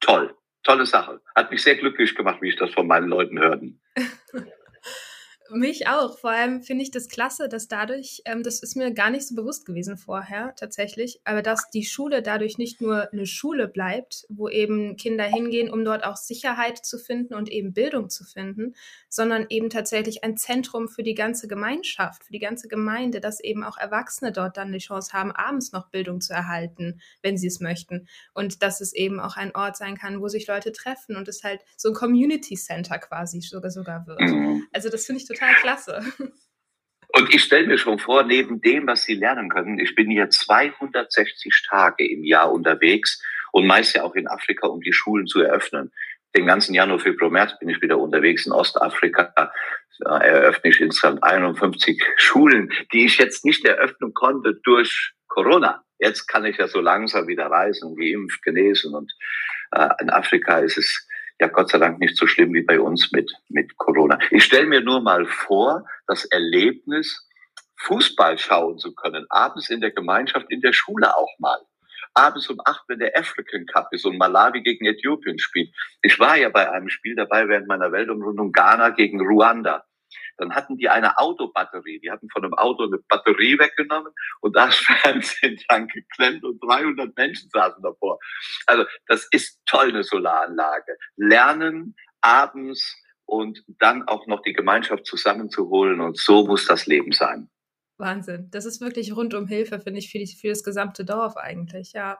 Toll, 0.00 0.34
tolle 0.62 0.86
Sache. 0.86 1.20
Hat 1.34 1.50
mich 1.50 1.62
sehr 1.62 1.76
glücklich 1.76 2.14
gemacht, 2.14 2.40
wie 2.40 2.48
ich 2.48 2.56
das 2.56 2.72
von 2.72 2.86
meinen 2.86 3.08
Leuten 3.08 3.38
hörten. 3.38 3.80
Mich 5.50 5.86
auch. 5.86 6.18
Vor 6.18 6.30
allem 6.30 6.62
finde 6.62 6.82
ich 6.82 6.90
das 6.90 7.08
klasse, 7.08 7.48
dass 7.48 7.68
dadurch, 7.68 8.22
ähm, 8.24 8.42
das 8.42 8.60
ist 8.60 8.76
mir 8.76 8.92
gar 8.92 9.10
nicht 9.10 9.26
so 9.26 9.34
bewusst 9.34 9.64
gewesen 9.66 9.96
vorher 9.96 10.54
tatsächlich, 10.56 11.20
aber 11.24 11.42
dass 11.42 11.70
die 11.70 11.84
Schule 11.84 12.22
dadurch 12.22 12.58
nicht 12.58 12.80
nur 12.80 13.12
eine 13.12 13.26
Schule 13.26 13.68
bleibt, 13.68 14.26
wo 14.28 14.48
eben 14.48 14.96
Kinder 14.96 15.24
hingehen, 15.24 15.70
um 15.70 15.84
dort 15.84 16.04
auch 16.04 16.16
Sicherheit 16.16 16.78
zu 16.78 16.98
finden 16.98 17.34
und 17.34 17.50
eben 17.50 17.72
Bildung 17.72 18.10
zu 18.10 18.24
finden, 18.24 18.74
sondern 19.08 19.46
eben 19.48 19.70
tatsächlich 19.70 20.24
ein 20.24 20.36
Zentrum 20.36 20.88
für 20.88 21.02
die 21.02 21.14
ganze 21.14 21.48
Gemeinschaft, 21.48 22.24
für 22.24 22.32
die 22.32 22.38
ganze 22.38 22.68
Gemeinde, 22.68 23.20
dass 23.20 23.40
eben 23.40 23.62
auch 23.62 23.78
Erwachsene 23.78 24.32
dort 24.32 24.56
dann 24.56 24.72
die 24.72 24.78
Chance 24.78 25.12
haben, 25.12 25.32
abends 25.32 25.72
noch 25.72 25.90
Bildung 25.90 26.20
zu 26.20 26.32
erhalten, 26.32 27.00
wenn 27.22 27.38
sie 27.38 27.46
es 27.46 27.60
möchten. 27.60 28.08
Und 28.34 28.62
dass 28.62 28.80
es 28.80 28.92
eben 28.92 29.20
auch 29.20 29.36
ein 29.36 29.54
Ort 29.54 29.76
sein 29.76 29.96
kann, 29.96 30.20
wo 30.20 30.28
sich 30.28 30.46
Leute 30.46 30.72
treffen 30.72 31.16
und 31.16 31.28
es 31.28 31.44
halt 31.44 31.60
so 31.76 31.90
ein 31.90 31.94
Community 31.94 32.56
Center 32.56 32.98
quasi 32.98 33.40
sogar, 33.40 33.70
sogar 33.70 34.06
wird. 34.06 34.20
Mhm. 34.20 34.66
Also 34.72 34.88
das 34.88 35.06
finde 35.06 35.20
ich 35.20 35.28
total 35.28 35.35
klasse. 35.38 36.00
Und 37.08 37.34
ich 37.34 37.42
stelle 37.42 37.66
mir 37.66 37.78
schon 37.78 37.98
vor, 37.98 38.24
neben 38.24 38.60
dem, 38.60 38.86
was 38.86 39.04
Sie 39.04 39.14
lernen 39.14 39.48
können, 39.48 39.78
ich 39.78 39.94
bin 39.94 40.10
hier 40.10 40.28
260 40.28 41.66
Tage 41.68 42.06
im 42.06 42.24
Jahr 42.24 42.52
unterwegs 42.52 43.22
und 43.52 43.66
meist 43.66 43.94
ja 43.94 44.02
auch 44.02 44.14
in 44.14 44.28
Afrika, 44.28 44.66
um 44.66 44.80
die 44.80 44.92
Schulen 44.92 45.26
zu 45.26 45.40
eröffnen 45.40 45.92
den 46.36 46.46
ganzen 46.46 46.74
Januar, 46.74 46.98
Februar, 46.98 47.30
März 47.30 47.58
bin 47.58 47.68
ich 47.68 47.80
wieder 47.80 47.98
unterwegs 47.98 48.46
in 48.46 48.52
Ostafrika. 48.52 49.32
Da 50.00 50.18
eröffne 50.18 50.70
ich 50.70 50.80
insgesamt 50.80 51.22
51 51.22 52.02
Schulen, 52.16 52.70
die 52.92 53.06
ich 53.06 53.16
jetzt 53.18 53.44
nicht 53.44 53.64
eröffnen 53.64 54.12
konnte 54.12 54.54
durch 54.62 55.12
Corona. 55.28 55.82
Jetzt 55.98 56.26
kann 56.26 56.44
ich 56.44 56.58
ja 56.58 56.68
so 56.68 56.80
langsam 56.80 57.26
wieder 57.26 57.46
reisen, 57.46 57.96
geimpft, 57.96 58.42
genesen 58.42 58.94
und 58.94 59.10
äh, 59.72 59.88
in 60.00 60.10
Afrika 60.10 60.58
ist 60.58 60.76
es 60.76 61.08
ja 61.40 61.48
Gott 61.48 61.70
sei 61.70 61.78
Dank 61.78 61.98
nicht 61.98 62.16
so 62.16 62.26
schlimm 62.26 62.52
wie 62.54 62.62
bei 62.62 62.80
uns 62.80 63.12
mit, 63.12 63.32
mit 63.48 63.76
Corona. 63.76 64.18
Ich 64.30 64.44
stelle 64.44 64.66
mir 64.66 64.80
nur 64.80 65.00
mal 65.00 65.26
vor, 65.26 65.84
das 66.06 66.24
Erlebnis, 66.26 67.28
Fußball 67.78 68.38
schauen 68.38 68.78
zu 68.78 68.94
können, 68.94 69.26
abends 69.28 69.68
in 69.68 69.80
der 69.80 69.90
Gemeinschaft, 69.90 70.46
in 70.50 70.60
der 70.60 70.72
Schule 70.72 71.14
auch 71.14 71.38
mal 71.38 71.58
abends 72.16 72.48
um 72.48 72.58
acht, 72.64 72.82
wenn 72.88 72.98
der 72.98 73.16
African 73.16 73.66
Cup 73.66 73.88
ist 73.92 74.06
und 74.06 74.16
Malawi 74.16 74.62
gegen 74.62 74.86
Äthiopien 74.86 75.38
spielt. 75.38 75.72
Ich 76.02 76.18
war 76.18 76.36
ja 76.36 76.48
bei 76.48 76.70
einem 76.70 76.88
Spiel 76.88 77.14
dabei 77.14 77.46
während 77.48 77.68
meiner 77.68 77.92
Weltumrundung 77.92 78.52
Ghana 78.52 78.90
gegen 78.90 79.20
Ruanda. 79.20 79.84
Dann 80.36 80.54
hatten 80.54 80.76
die 80.76 80.88
eine 80.88 81.18
Autobatterie. 81.18 82.00
Die 82.00 82.10
hatten 82.10 82.28
von 82.30 82.44
einem 82.44 82.54
Auto 82.54 82.84
eine 82.84 82.98
Batterie 83.08 83.58
weggenommen 83.58 84.12
und 84.40 84.56
das 84.56 84.76
Fernsehen 85.02 85.58
dann 85.68 85.88
geklemmt 85.88 86.44
und 86.44 86.60
300 86.62 87.16
Menschen 87.16 87.50
saßen 87.50 87.82
davor. 87.82 88.18
Also 88.66 88.84
das 89.06 89.26
ist 89.30 89.60
toll, 89.66 89.88
eine 89.88 90.02
Solaranlage. 90.02 90.96
Lernen 91.16 91.94
abends 92.20 92.96
und 93.24 93.64
dann 93.78 94.06
auch 94.08 94.26
noch 94.26 94.42
die 94.42 94.52
Gemeinschaft 94.52 95.06
zusammenzuholen 95.06 96.00
und 96.00 96.16
so 96.18 96.46
muss 96.46 96.66
das 96.66 96.86
Leben 96.86 97.12
sein. 97.12 97.50
Wahnsinn. 97.98 98.48
Das 98.50 98.66
ist 98.66 98.80
wirklich 98.80 99.16
rundum 99.16 99.46
Hilfe, 99.46 99.80
finde 99.80 100.00
ich, 100.00 100.10
für, 100.10 100.18
die, 100.18 100.26
für 100.26 100.48
das 100.48 100.62
gesamte 100.62 101.04
Dorf 101.04 101.36
eigentlich, 101.36 101.92
ja. 101.92 102.18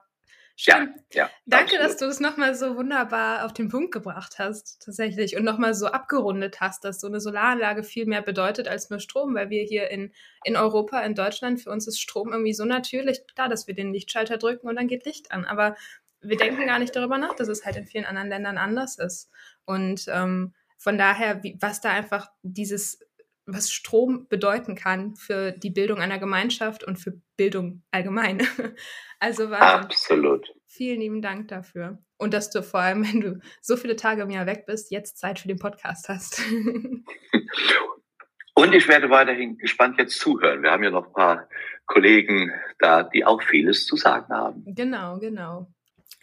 Schön. 0.58 0.94
Ja, 1.12 1.24
ja, 1.24 1.30
Danke, 1.44 1.74
absolut. 1.74 1.84
dass 1.84 1.96
du 1.98 2.06
das 2.06 2.20
nochmal 2.20 2.54
so 2.54 2.76
wunderbar 2.76 3.44
auf 3.44 3.52
den 3.52 3.68
Punkt 3.68 3.92
gebracht 3.92 4.38
hast, 4.38 4.82
tatsächlich. 4.82 5.36
Und 5.36 5.44
nochmal 5.44 5.74
so 5.74 5.88
abgerundet 5.88 6.62
hast, 6.62 6.82
dass 6.84 6.98
so 6.98 7.06
eine 7.06 7.20
Solaranlage 7.20 7.82
viel 7.82 8.06
mehr 8.06 8.22
bedeutet 8.22 8.66
als 8.66 8.88
nur 8.88 8.98
Strom, 8.98 9.34
weil 9.34 9.50
wir 9.50 9.62
hier 9.64 9.90
in, 9.90 10.12
in 10.44 10.56
Europa, 10.56 11.00
in 11.00 11.14
Deutschland, 11.14 11.60
für 11.60 11.70
uns 11.70 11.86
ist 11.86 12.00
Strom 12.00 12.32
irgendwie 12.32 12.54
so 12.54 12.64
natürlich, 12.64 13.20
klar, 13.34 13.50
dass 13.50 13.66
wir 13.66 13.74
den 13.74 13.92
Lichtschalter 13.92 14.38
drücken 14.38 14.66
und 14.66 14.76
dann 14.76 14.88
geht 14.88 15.04
Licht 15.04 15.30
an. 15.30 15.44
Aber 15.44 15.76
wir 16.22 16.38
denken 16.38 16.66
gar 16.66 16.78
nicht 16.78 16.96
darüber 16.96 17.18
nach, 17.18 17.34
dass 17.34 17.48
es 17.48 17.66
halt 17.66 17.76
in 17.76 17.84
vielen 17.84 18.06
anderen 18.06 18.30
Ländern 18.30 18.56
anders 18.56 18.96
ist. 18.96 19.30
Und 19.66 20.06
ähm, 20.08 20.54
von 20.78 20.96
daher, 20.96 21.42
wie, 21.42 21.58
was 21.60 21.82
da 21.82 21.90
einfach 21.90 22.30
dieses 22.42 23.00
was 23.46 23.70
Strom 23.70 24.26
bedeuten 24.28 24.74
kann 24.74 25.14
für 25.16 25.52
die 25.52 25.70
Bildung 25.70 26.00
einer 26.00 26.18
Gemeinschaft 26.18 26.84
und 26.84 26.96
für 26.96 27.20
Bildung 27.36 27.82
allgemein. 27.90 28.46
Also 29.18 29.50
Wahnsinn. 29.50 29.86
Absolut. 29.86 30.52
Vielen 30.66 31.00
lieben 31.00 31.22
Dank 31.22 31.48
dafür. 31.48 31.98
Und 32.18 32.34
dass 32.34 32.50
du 32.50 32.62
vor 32.62 32.80
allem, 32.80 33.02
wenn 33.12 33.22
du 33.22 33.40
so 33.62 33.78
viele 33.78 33.96
Tage 33.96 34.20
im 34.22 34.30
Jahr 34.30 34.44
weg 34.44 34.64
bist, 34.66 34.90
jetzt 34.90 35.16
Zeit 35.16 35.38
für 35.38 35.48
den 35.48 35.58
Podcast 35.58 36.10
hast. 36.10 36.42
Und 38.54 38.74
ich 38.74 38.88
werde 38.88 39.08
weiterhin 39.08 39.56
gespannt 39.58 39.98
jetzt 39.98 40.18
zuhören. 40.18 40.62
Wir 40.62 40.70
haben 40.70 40.82
ja 40.82 40.90
noch 40.90 41.06
ein 41.06 41.12
paar 41.14 41.48
Kollegen 41.86 42.52
da, 42.78 43.02
die 43.02 43.24
auch 43.24 43.42
vieles 43.42 43.86
zu 43.86 43.96
sagen 43.96 44.32
haben. 44.34 44.64
Genau, 44.66 45.18
genau. 45.18 45.72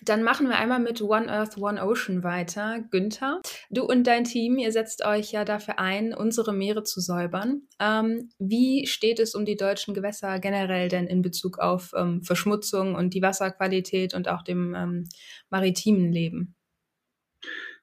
Dann 0.02 0.24
machen 0.24 0.50
wir 0.50 0.58
einmal 0.58 0.80
mit 0.80 1.02
One 1.02 1.32
Earth, 1.32 1.58
One 1.58 1.82
Ocean 1.82 2.24
weiter. 2.24 2.84
Günther, 2.92 3.42
du 3.74 3.86
und 3.86 4.06
dein 4.06 4.24
Team, 4.24 4.58
ihr 4.58 4.72
setzt 4.72 5.06
euch 5.06 5.32
ja 5.32 5.46
dafür 5.46 5.80
ein, 5.80 6.14
unsere 6.14 6.54
Meere 6.54 6.84
zu 6.84 7.02
säubern. 7.02 7.64
Ähm, 7.80 8.30
wie 8.40 8.88
steht 8.88 9.20
es 9.20 9.36
um 9.36 9.46
die 9.46 9.56
deutschen 9.56 9.94
Gewässer 9.94 10.40
generell 10.40 10.90
denn 10.90 11.08
in 11.08 11.22
Bezug 11.22 11.60
auf 11.60 11.92
ähm, 11.96 12.24
Verschmutzung 12.24 12.96
und 12.96 13.14
die 13.14 13.22
Wasserqualität 13.22 14.14
und 14.14 14.28
auch 14.28 14.44
dem 14.44 14.76
ähm, 14.76 15.10
maritimen 15.50 16.12
Leben? 16.12 16.56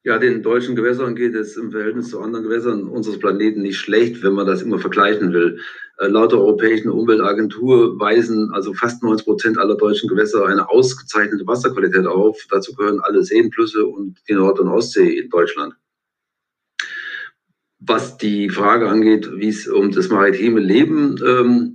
Ja, 0.02 0.16
den 0.16 0.42
deutschen 0.42 0.76
Gewässern 0.76 1.14
geht 1.14 1.34
es 1.34 1.58
im 1.58 1.72
Verhältnis 1.72 2.08
zu 2.08 2.20
anderen 2.20 2.44
Gewässern 2.44 2.88
unseres 2.88 3.18
Planeten 3.18 3.60
nicht 3.60 3.76
schlecht, 3.76 4.22
wenn 4.22 4.32
man 4.32 4.46
das 4.46 4.62
immer 4.62 4.78
vergleichen 4.78 5.34
will. 5.34 5.60
Äh, 5.98 6.06
laut 6.06 6.32
der 6.32 6.38
Europäischen 6.38 6.88
Umweltagentur 6.88 8.00
weisen 8.00 8.50
also 8.54 8.72
fast 8.72 9.02
90 9.02 9.26
Prozent 9.26 9.58
aller 9.58 9.76
deutschen 9.76 10.08
Gewässer 10.08 10.46
eine 10.46 10.70
ausgezeichnete 10.70 11.46
Wasserqualität 11.46 12.06
auf. 12.06 12.46
Dazu 12.48 12.72
gehören 12.74 13.00
alle 13.00 13.22
Seenflüsse 13.22 13.84
und 13.84 14.18
die 14.26 14.32
Nord- 14.32 14.58
und 14.58 14.68
Ostsee 14.68 15.18
in 15.18 15.28
Deutschland. 15.28 15.74
Was 17.78 18.16
die 18.16 18.48
Frage 18.48 18.88
angeht, 18.88 19.30
wie 19.34 19.48
es 19.48 19.68
um 19.68 19.90
das 19.90 20.08
maritime 20.08 20.60
Leben 20.60 21.16
ähm, 21.22 21.69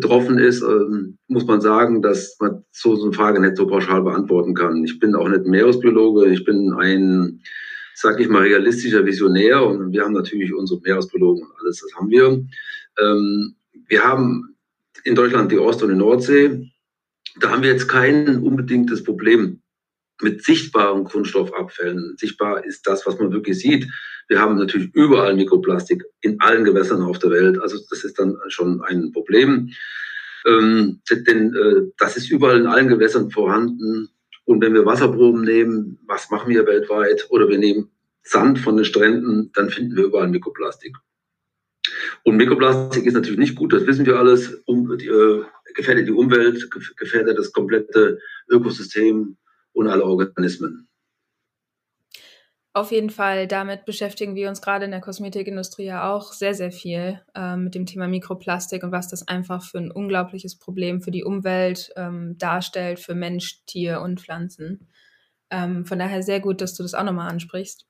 betroffen 0.00 0.38
ist, 0.38 0.62
ähm, 0.62 1.18
muss 1.28 1.46
man 1.46 1.60
sagen, 1.60 2.02
dass 2.02 2.36
man 2.40 2.64
so 2.70 3.02
eine 3.02 3.12
Frage 3.12 3.40
nicht 3.40 3.56
so 3.56 3.66
pauschal 3.66 4.02
beantworten 4.02 4.54
kann. 4.54 4.84
Ich 4.84 4.98
bin 4.98 5.14
auch 5.14 5.28
nicht 5.28 5.46
Meeresbiologe, 5.46 6.26
ich 6.28 6.44
bin 6.44 6.72
ein, 6.74 7.40
sag 7.94 8.20
ich 8.20 8.28
mal, 8.28 8.42
realistischer 8.42 9.04
Visionär 9.04 9.64
und 9.66 9.92
wir 9.92 10.04
haben 10.04 10.14
natürlich 10.14 10.54
unsere 10.54 10.80
Meeresbiologen 10.80 11.42
und 11.42 11.52
alles, 11.60 11.80
das 11.80 11.94
haben 11.96 12.10
wir. 12.10 12.44
Ähm, 13.00 13.54
wir 13.88 14.04
haben 14.04 14.56
in 15.04 15.14
Deutschland 15.14 15.50
die 15.50 15.58
Ost- 15.58 15.82
und 15.82 15.90
die 15.90 15.96
Nordsee. 15.96 16.70
Da 17.40 17.50
haben 17.50 17.62
wir 17.62 17.70
jetzt 17.70 17.88
kein 17.88 18.42
unbedingtes 18.42 19.02
Problem 19.02 19.60
mit 20.22 20.44
sichtbaren 20.44 21.04
Kunststoffabfällen. 21.04 22.16
Sichtbar 22.16 22.64
ist 22.64 22.86
das, 22.86 23.06
was 23.06 23.18
man 23.18 23.32
wirklich 23.32 23.58
sieht. 23.58 23.88
Wir 24.28 24.40
haben 24.40 24.58
natürlich 24.58 24.94
überall 24.94 25.34
Mikroplastik 25.34 26.04
in 26.20 26.40
allen 26.40 26.64
Gewässern 26.64 27.02
auf 27.02 27.18
der 27.18 27.30
Welt. 27.30 27.58
Also 27.60 27.78
das 27.88 28.04
ist 28.04 28.18
dann 28.18 28.36
schon 28.48 28.82
ein 28.82 29.12
Problem. 29.12 29.70
Ähm, 30.46 31.00
denn 31.10 31.54
äh, 31.54 31.90
das 31.98 32.16
ist 32.16 32.30
überall 32.30 32.60
in 32.60 32.66
allen 32.66 32.88
Gewässern 32.88 33.30
vorhanden. 33.30 34.08
Und 34.44 34.62
wenn 34.62 34.74
wir 34.74 34.86
Wasserproben 34.86 35.42
nehmen, 35.42 35.98
was 36.06 36.30
machen 36.30 36.50
wir 36.50 36.66
weltweit? 36.66 37.26
Oder 37.30 37.48
wir 37.48 37.58
nehmen 37.58 37.90
Sand 38.22 38.58
von 38.58 38.76
den 38.76 38.84
Stränden, 38.84 39.50
dann 39.54 39.70
finden 39.70 39.96
wir 39.96 40.04
überall 40.04 40.28
Mikroplastik. 40.28 40.96
Und 42.24 42.36
Mikroplastik 42.36 43.06
ist 43.06 43.14
natürlich 43.14 43.38
nicht 43.38 43.56
gut, 43.56 43.72
das 43.72 43.86
wissen 43.86 44.04
wir 44.04 44.18
alles. 44.18 44.62
Um, 44.66 44.96
die, 44.98 45.06
äh, 45.06 45.44
gefährdet 45.74 46.08
die 46.08 46.12
Umwelt, 46.12 46.68
gefährdet 46.96 47.38
das 47.38 47.52
komplette 47.52 48.18
Ökosystem 48.50 49.36
und 49.78 49.88
alle 49.88 50.04
Organismen. 50.04 50.88
Auf 52.74 52.92
jeden 52.92 53.10
Fall, 53.10 53.48
damit 53.48 53.86
beschäftigen 53.86 54.34
wir 54.34 54.48
uns 54.48 54.60
gerade 54.60 54.84
in 54.84 54.90
der 54.90 55.00
Kosmetikindustrie 55.00 55.86
ja 55.86 56.12
auch 56.12 56.32
sehr, 56.32 56.54
sehr 56.54 56.70
viel 56.70 57.20
äh, 57.34 57.56
mit 57.56 57.74
dem 57.74 57.86
Thema 57.86 58.06
Mikroplastik 58.06 58.82
und 58.84 58.92
was 58.92 59.08
das 59.08 59.26
einfach 59.26 59.64
für 59.64 59.78
ein 59.78 59.90
unglaubliches 59.90 60.58
Problem 60.58 61.00
für 61.00 61.10
die 61.10 61.24
Umwelt 61.24 61.90
ähm, 61.96 62.36
darstellt, 62.38 63.00
für 63.00 63.14
Mensch, 63.14 63.64
Tier 63.66 64.00
und 64.00 64.20
Pflanzen. 64.20 64.88
Ähm, 65.50 65.86
von 65.86 65.98
daher 65.98 66.22
sehr 66.22 66.40
gut, 66.40 66.60
dass 66.60 66.74
du 66.74 66.82
das 66.82 66.94
auch 66.94 67.04
nochmal 67.04 67.30
ansprichst. 67.30 67.86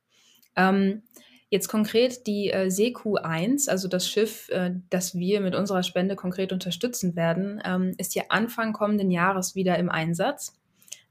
Ähm, 0.57 1.03
jetzt 1.51 1.68
konkret 1.68 2.26
die 2.26 2.51
äh, 2.51 2.68
CQ1, 2.68 3.68
also 3.68 3.89
das 3.89 4.09
Schiff, 4.09 4.49
äh, 4.51 4.72
das 4.91 5.16
wir 5.16 5.41
mit 5.41 5.55
unserer 5.55 5.82
Spende 5.82 6.16
konkret 6.16 6.53
unterstützen 6.53 7.16
werden, 7.16 7.61
ähm, 7.64 7.95
ist 7.99 8.14
ja 8.14 8.24
Anfang 8.28 8.72
kommenden 8.72 9.11
Jahres 9.11 9.55
wieder 9.55 9.76
im 9.78 9.91
Einsatz. 9.91 10.57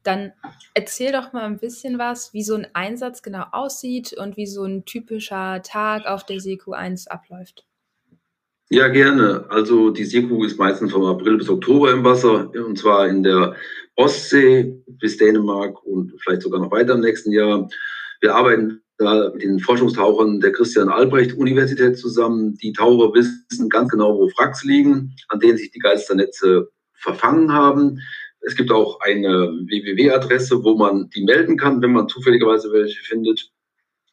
Dann 0.08 0.32
erzähl 0.74 1.12
doch 1.12 1.34
mal 1.34 1.44
ein 1.44 1.60
bisschen 1.60 2.00
was, 2.00 2.34
wie 2.34 2.42
so 2.42 2.56
ein 2.56 2.66
Einsatz 2.72 3.22
genau 3.22 3.44
aussieht 3.52 4.14
und 4.14 4.38
wie 4.38 4.48
so 4.48 4.64
ein 4.64 4.86
typischer 4.86 5.62
Tag 5.64 6.06
auf 6.06 6.26
der 6.26 6.38
CQ1 6.38 7.10
abläuft. 7.10 7.66
Ja, 8.70 8.88
gerne. 8.88 9.46
Also 9.50 9.90
die 9.90 10.06
Seekuh 10.06 10.46
ist 10.46 10.58
meistens 10.58 10.94
vom 10.94 11.04
April 11.04 11.38
bis 11.38 11.50
Oktober 11.50 11.92
im 11.92 12.06
Wasser 12.06 12.50
und 12.54 12.80
zwar 12.80 13.10
in 13.10 13.22
der 13.22 13.58
Ostsee 13.98 14.82
bis 14.88 15.18
Dänemark 15.18 15.84
und 15.84 16.14
vielleicht 16.22 16.44
sogar 16.44 16.62
noch 16.62 16.72
weiter 16.72 16.94
im 16.94 17.02
nächsten 17.02 17.34
Jahr. 17.34 17.68
Wir 18.22 18.34
arbeiten 18.34 18.82
da 18.98 19.32
mit 19.34 19.44
den 19.44 19.60
Forschungstauchern 19.60 20.40
der 20.40 20.54
Christian 20.54 20.88
Albrecht 20.88 21.34
Universität 21.34 21.98
zusammen. 21.98 22.56
Die 22.60 22.72
Taucher 22.72 23.14
wissen 23.14 23.68
ganz 23.68 23.90
genau, 23.90 24.18
wo 24.18 24.32
Wracks 24.38 24.64
liegen, 24.64 25.18
an 25.28 25.42
denen 25.42 25.58
sich 25.58 25.72
die 25.72 25.80
Geisternetze 25.80 26.70
verfangen 26.94 27.52
haben. 27.52 28.00
Es 28.48 28.56
gibt 28.56 28.72
auch 28.72 29.02
eine 29.02 29.52
www-Adresse, 29.68 30.64
wo 30.64 30.78
man 30.78 31.10
die 31.10 31.26
melden 31.26 31.58
kann, 31.58 31.82
wenn 31.82 31.92
man 31.92 32.08
zufälligerweise 32.08 32.72
welche 32.72 33.04
findet. 33.04 33.52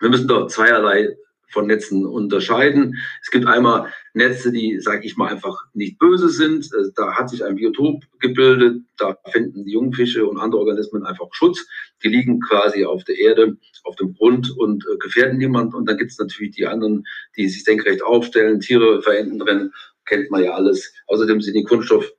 Wir 0.01 0.09
müssen 0.09 0.27
da 0.27 0.49
zweierlei 0.49 1.17
von 1.51 1.69
Netzen 1.69 2.05
unterscheiden. 2.05 2.97
Es 3.23 3.31
gibt 3.31 3.47
einmal 3.47 3.93
Netze, 4.13 4.51
die, 4.51 4.81
sage 4.81 5.07
ich 5.07 5.17
mal, 5.17 5.29
einfach 5.29 5.57
nicht 5.73 6.01
böse 6.01 6.31
sind. 6.31 6.65
Äh, 6.75 6.91
da 6.97 7.15
hat 7.15 7.31
sich 7.31 7.45
ein 7.45 7.55
Biotop 7.55 8.03
gebildet. 8.19 8.83
Da 8.97 9.17
finden 9.31 9.65
die 9.65 9.75
Jungfische 9.75 10.27
und 10.27 10.39
andere 10.39 10.63
Organismen 10.63 11.07
einfach 11.07 11.29
Schutz. 11.31 11.65
Die 12.03 12.09
liegen 12.09 12.41
quasi 12.41 12.85
auf 12.85 13.05
der 13.05 13.17
Erde, 13.17 13.57
auf 13.85 13.95
dem 13.95 14.15
Grund 14.15 14.51
und 14.59 14.85
äh, 14.85 14.97
gefährden 14.97 15.39
niemand. 15.39 15.75
Und 15.75 15.89
dann 15.89 15.97
gibt 15.97 16.11
es 16.11 16.19
natürlich 16.19 16.57
die 16.57 16.67
anderen, 16.67 17.05
die 17.37 17.49
sich 17.49 17.63
senkrecht 17.63 18.03
aufstellen. 18.03 18.59
Tiere 18.59 19.01
verenden 19.01 19.39
drin, 19.39 19.71
kennt 20.07 20.33
man 20.33 20.43
ja 20.43 20.55
alles. 20.55 20.93
Außerdem 21.07 21.41
sind 21.41 21.55
die 21.55 21.63
Kunststoff 21.63 22.13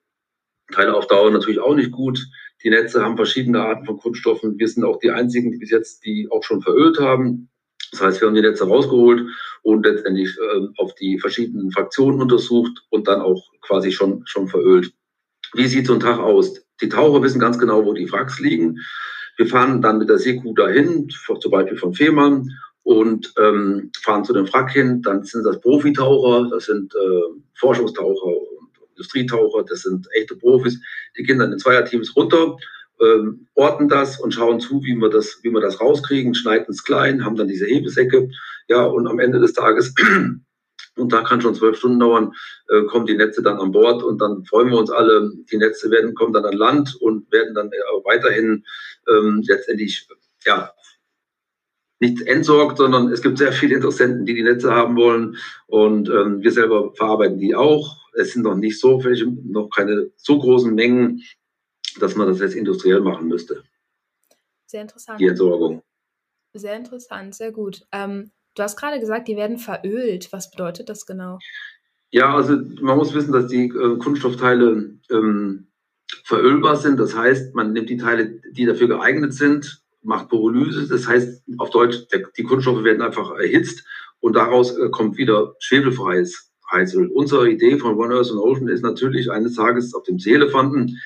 Teile 0.73 0.95
auf 0.95 1.07
Dauer 1.07 1.31
natürlich 1.31 1.59
auch 1.59 1.75
nicht 1.75 1.91
gut. 1.91 2.19
Die 2.63 2.69
Netze 2.69 3.03
haben 3.03 3.17
verschiedene 3.17 3.61
Arten 3.61 3.85
von 3.85 3.97
Kunststoffen. 3.97 4.57
Wir 4.57 4.67
sind 4.67 4.83
auch 4.83 4.99
die 4.99 5.11
einzigen, 5.11 5.51
die 5.51 5.57
bis 5.57 5.69
jetzt 5.69 6.05
die 6.05 6.27
auch 6.31 6.43
schon 6.43 6.61
verölt 6.61 6.99
haben. 6.99 7.49
Das 7.91 8.01
heißt, 8.01 8.21
wir 8.21 8.27
haben 8.27 8.35
die 8.35 8.41
Netze 8.41 8.67
rausgeholt 8.67 9.25
und 9.61 9.85
letztendlich 9.85 10.35
äh, 10.37 10.67
auf 10.77 10.95
die 10.95 11.19
verschiedenen 11.19 11.71
Fraktionen 11.71 12.21
untersucht 12.21 12.83
und 12.89 13.07
dann 13.07 13.21
auch 13.21 13.51
quasi 13.61 13.91
schon, 13.91 14.23
schon 14.25 14.47
verölt. 14.47 14.91
Wie 15.53 15.67
sieht 15.67 15.87
so 15.87 15.93
ein 15.93 15.99
Tag 15.99 16.19
aus? 16.19 16.65
Die 16.81 16.89
Taucher 16.89 17.21
wissen 17.21 17.39
ganz 17.39 17.57
genau, 17.57 17.85
wo 17.85 17.93
die 17.93 18.11
Wracks 18.11 18.39
liegen. 18.39 18.79
Wir 19.37 19.47
fahren 19.47 19.81
dann 19.81 19.99
mit 19.99 20.09
der 20.09 20.17
Seekuh 20.17 20.53
dahin, 20.53 21.07
zum 21.39 21.51
Beispiel 21.51 21.77
von 21.77 21.93
Fehmarn, 21.93 22.49
und 22.83 23.33
ähm, 23.39 23.91
fahren 24.01 24.23
zu 24.23 24.33
dem 24.33 24.51
Wrack 24.51 24.71
hin. 24.71 25.01
Dann 25.01 25.23
sind 25.23 25.43
das 25.43 25.59
Profitaucher, 25.59 26.49
das 26.49 26.65
sind 26.65 26.93
äh, 26.93 27.39
Forschungstaucher 27.55 28.31
Industrietaucher, 28.95 29.63
das 29.63 29.81
sind 29.81 30.07
echte 30.13 30.35
Profis, 30.35 30.79
die 31.17 31.23
gehen 31.23 31.39
dann 31.39 31.51
in 31.51 31.59
Zweierteams 31.59 32.15
runter, 32.15 32.57
ähm, 33.01 33.47
orten 33.55 33.89
das 33.89 34.19
und 34.19 34.33
schauen 34.33 34.59
zu, 34.59 34.81
wie 34.83 34.95
wir 34.95 35.09
das, 35.09 35.39
wie 35.43 35.51
wir 35.51 35.61
das 35.61 35.81
rauskriegen, 35.81 36.33
schneiden 36.33 36.67
es 36.69 36.83
klein, 36.83 37.25
haben 37.25 37.35
dann 37.35 37.47
diese 37.47 37.65
Hebesäcke, 37.65 38.29
ja, 38.67 38.83
und 38.83 39.07
am 39.07 39.19
Ende 39.19 39.39
des 39.39 39.53
Tages, 39.53 39.93
und 40.95 41.13
da 41.13 41.21
kann 41.21 41.41
schon 41.41 41.55
zwölf 41.55 41.77
Stunden 41.77 41.99
dauern, 41.99 42.33
äh, 42.69 42.83
kommen 42.83 43.05
die 43.05 43.17
Netze 43.17 43.43
dann 43.43 43.59
an 43.59 43.71
Bord 43.71 44.01
und 44.01 44.21
dann 44.21 44.45
freuen 44.45 44.69
wir 44.69 44.77
uns 44.77 44.91
alle, 44.91 45.31
die 45.51 45.57
Netze 45.57 45.91
werden, 45.91 46.15
kommen 46.15 46.33
dann 46.33 46.45
an 46.45 46.53
Land 46.53 46.95
und 47.01 47.29
werden 47.31 47.53
dann 47.53 47.67
äh, 47.67 48.05
weiterhin 48.05 48.63
ähm, 49.09 49.43
letztendlich, 49.45 50.07
ja, 50.45 50.71
nicht 51.99 52.21
entsorgt, 52.21 52.77
sondern 52.77 53.09
es 53.11 53.21
gibt 53.21 53.37
sehr 53.37 53.53
viele 53.53 53.75
Interessenten, 53.75 54.25
die 54.25 54.35
die 54.35 54.43
Netze 54.43 54.73
haben 54.73 54.95
wollen. 54.97 55.37
Und 55.67 56.09
ähm, 56.09 56.41
wir 56.41 56.51
selber 56.51 56.93
verarbeiten 56.93 57.39
die 57.39 57.55
auch 57.55 58.04
es 58.15 58.33
sind 58.33 58.43
noch 58.43 58.55
nicht 58.55 58.79
so 58.79 59.03
welche, 59.03 59.25
noch 59.25 59.69
keine 59.69 60.11
so 60.15 60.39
großen 60.39 60.73
Mengen, 60.73 61.21
dass 61.99 62.15
man 62.15 62.27
das 62.27 62.39
jetzt 62.39 62.55
industriell 62.55 63.01
machen 63.01 63.27
müsste. 63.27 63.63
Sehr 64.65 64.81
interessant. 64.81 65.19
Die 65.19 65.27
Entsorgung. 65.27 65.83
Sehr 66.53 66.75
interessant, 66.75 67.35
sehr 67.35 67.51
gut. 67.51 67.85
Ähm, 67.91 68.31
du 68.55 68.63
hast 68.63 68.77
gerade 68.77 68.99
gesagt, 68.99 69.27
die 69.27 69.35
werden 69.35 69.57
verölt. 69.57 70.31
Was 70.31 70.51
bedeutet 70.51 70.89
das 70.89 71.05
genau? 71.05 71.39
Ja, 72.11 72.33
also 72.35 72.57
man 72.81 72.97
muss 72.97 73.13
wissen, 73.13 73.33
dass 73.33 73.47
die 73.47 73.65
äh, 73.67 73.97
Kunststoffteile 73.97 74.97
ähm, 75.11 75.67
verölbar 76.23 76.77
sind. 76.77 76.99
Das 76.99 77.15
heißt, 77.15 77.55
man 77.55 77.73
nimmt 77.73 77.89
die 77.89 77.97
Teile, 77.97 78.41
die 78.51 78.65
dafür 78.65 78.87
geeignet 78.87 79.33
sind, 79.33 79.83
macht 80.01 80.29
Pyrolyse. 80.29 80.87
Das 80.87 81.07
heißt, 81.07 81.43
auf 81.57 81.71
Deutsch, 81.71 82.07
der, 82.11 82.23
die 82.37 82.43
Kunststoffe 82.43 82.83
werden 82.83 83.01
einfach 83.01 83.31
erhitzt 83.37 83.85
und 84.19 84.33
daraus 84.33 84.77
äh, 84.77 84.89
kommt 84.89 85.17
wieder 85.17 85.55
schwefelfreies 85.59 86.53
Heizöl. 86.71 87.07
Unsere 87.07 87.49
Idee 87.49 87.77
von 87.77 87.95
One 87.97 88.15
Earth 88.15 88.31
and 88.31 88.39
Ocean 88.39 88.67
ist 88.67 88.83
natürlich 88.83 89.31
eines 89.31 89.55
Tages 89.55 89.93
auf 89.93 90.03
dem 90.03 90.19
Seelefanten 90.19 90.99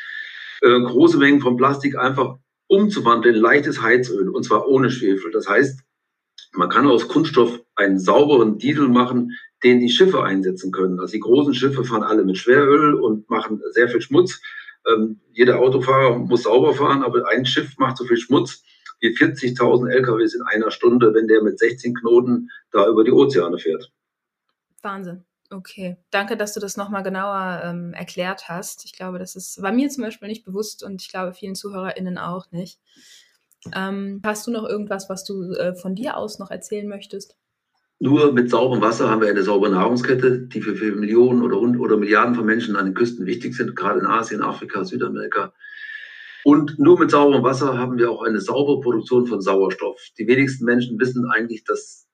äh, 0.61 0.79
große 0.81 1.17
Mengen 1.17 1.41
von 1.41 1.57
Plastik 1.57 1.97
einfach 1.97 2.37
umzuwandeln 2.67 3.35
in 3.35 3.41
leichtes 3.41 3.81
Heizöl 3.81 4.29
und 4.29 4.43
zwar 4.43 4.67
ohne 4.67 4.91
Schwefel. 4.91 5.31
Das 5.31 5.47
heißt, 5.47 5.81
man 6.53 6.69
kann 6.69 6.87
aus 6.87 7.07
Kunststoff 7.07 7.61
einen 7.75 7.99
sauberen 7.99 8.57
Diesel 8.57 8.87
machen, 8.87 9.31
den 9.63 9.79
die 9.79 9.89
Schiffe 9.89 10.23
einsetzen 10.23 10.71
können. 10.71 10.99
Also 10.99 11.13
die 11.13 11.19
großen 11.19 11.53
Schiffe 11.53 11.83
fahren 11.83 12.03
alle 12.03 12.23
mit 12.23 12.37
Schweröl 12.37 12.95
und 12.95 13.29
machen 13.29 13.61
sehr 13.71 13.89
viel 13.89 14.01
Schmutz. 14.01 14.41
Ähm, 14.87 15.19
jeder 15.31 15.59
Autofahrer 15.59 16.17
muss 16.17 16.43
sauber 16.43 16.73
fahren, 16.73 17.03
aber 17.03 17.27
ein 17.27 17.45
Schiff 17.45 17.77
macht 17.77 17.97
so 17.97 18.05
viel 18.05 18.17
Schmutz 18.17 18.63
wie 19.01 19.09
40.000 19.09 19.89
LKWs 19.89 20.35
in 20.35 20.41
einer 20.43 20.71
Stunde, 20.71 21.13
wenn 21.13 21.27
der 21.27 21.41
mit 21.41 21.59
16 21.59 21.95
Knoten 21.95 22.49
da 22.71 22.87
über 22.87 23.03
die 23.03 23.11
Ozeane 23.11 23.57
fährt. 23.57 23.91
Wahnsinn. 24.81 25.25
Okay, 25.51 25.97
danke, 26.11 26.37
dass 26.37 26.53
du 26.53 26.59
das 26.59 26.77
nochmal 26.77 27.01
genauer 27.01 27.61
ähm, 27.63 27.93
erklärt 27.93 28.49
hast. 28.49 28.85
Ich 28.85 28.93
glaube, 28.93 29.17
das 29.17 29.35
ist, 29.35 29.61
war 29.61 29.71
mir 29.71 29.89
zum 29.89 30.03
Beispiel 30.03 30.27
nicht 30.27 30.45
bewusst 30.45 30.83
und 30.83 31.01
ich 31.01 31.09
glaube 31.09 31.33
vielen 31.33 31.55
ZuhörerInnen 31.55 32.19
auch 32.19 32.51
nicht. 32.51 32.79
Ähm, 33.73 34.21
hast 34.23 34.45
du 34.45 34.51
noch 34.51 34.67
irgendwas, 34.67 35.09
was 35.09 35.23
du 35.23 35.53
äh, 35.53 35.75
von 35.75 35.95
dir 35.95 36.17
aus 36.17 36.37
noch 36.37 36.51
erzählen 36.51 36.87
möchtest? 36.87 37.35
Nur 37.99 38.31
mit 38.31 38.49
sauberem 38.49 38.81
Wasser 38.81 39.09
haben 39.09 39.21
wir 39.21 39.27
eine 39.27 39.43
saubere 39.43 39.71
Nahrungskette, 39.71 40.47
die 40.47 40.61
für, 40.61 40.75
für 40.75 40.95
Millionen 40.95 41.41
oder, 41.41 41.59
oder 41.59 41.97
Milliarden 41.97 42.35
von 42.35 42.45
Menschen 42.45 42.75
an 42.75 42.85
den 42.85 42.93
Küsten 42.93 43.25
wichtig 43.25 43.55
sind, 43.55 43.75
gerade 43.75 43.99
in 43.99 44.05
Asien, 44.05 44.41
Afrika, 44.41 44.85
Südamerika. 44.85 45.51
Und 46.45 46.79
nur 46.79 46.97
mit 46.97 47.11
sauberem 47.11 47.43
Wasser 47.43 47.77
haben 47.77 47.97
wir 47.97 48.09
auch 48.09 48.23
eine 48.23 48.39
saubere 48.39 48.79
Produktion 48.79 49.27
von 49.27 49.41
Sauerstoff. 49.41 49.99
Die 50.17 50.27
wenigsten 50.27 50.63
Menschen 50.63 50.99
wissen 50.99 51.29
eigentlich, 51.29 51.65
dass 51.65 52.07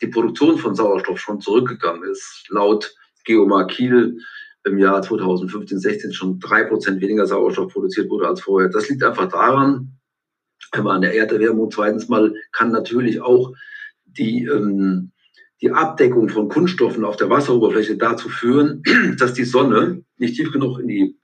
die 0.00 0.08
Produktion 0.08 0.58
von 0.58 0.74
Sauerstoff 0.74 1.18
schon 1.18 1.40
zurückgegangen 1.40 2.08
ist. 2.10 2.46
Laut 2.48 2.94
Geomar 3.24 3.66
Kiel 3.66 4.18
im 4.64 4.78
Jahr 4.78 5.02
2015, 5.02 5.78
16 5.78 6.12
schon 6.12 6.38
drei 6.38 6.64
Prozent 6.64 7.00
weniger 7.00 7.26
Sauerstoff 7.26 7.72
produziert 7.72 8.10
wurde 8.10 8.28
als 8.28 8.40
vorher. 8.40 8.68
Das 8.68 8.88
liegt 8.88 9.02
einfach 9.02 9.28
daran, 9.28 9.92
einmal 10.72 10.96
an 10.96 11.02
der 11.02 11.14
Erderwärmung, 11.14 11.70
zweitens 11.70 12.08
mal 12.08 12.34
kann 12.52 12.70
natürlich 12.70 13.20
auch 13.20 13.54
die, 14.04 14.44
ähm, 14.44 15.12
die 15.62 15.70
Abdeckung 15.70 16.28
von 16.28 16.48
Kunststoffen 16.48 17.04
auf 17.04 17.16
der 17.16 17.30
Wasseroberfläche 17.30 17.96
dazu 17.96 18.28
führen, 18.28 18.82
dass 19.18 19.34
die 19.34 19.44
Sonne 19.44 20.04
nicht 20.18 20.36
tief 20.36 20.52
genug 20.52 20.78
in 20.78 20.88
die 20.88 21.16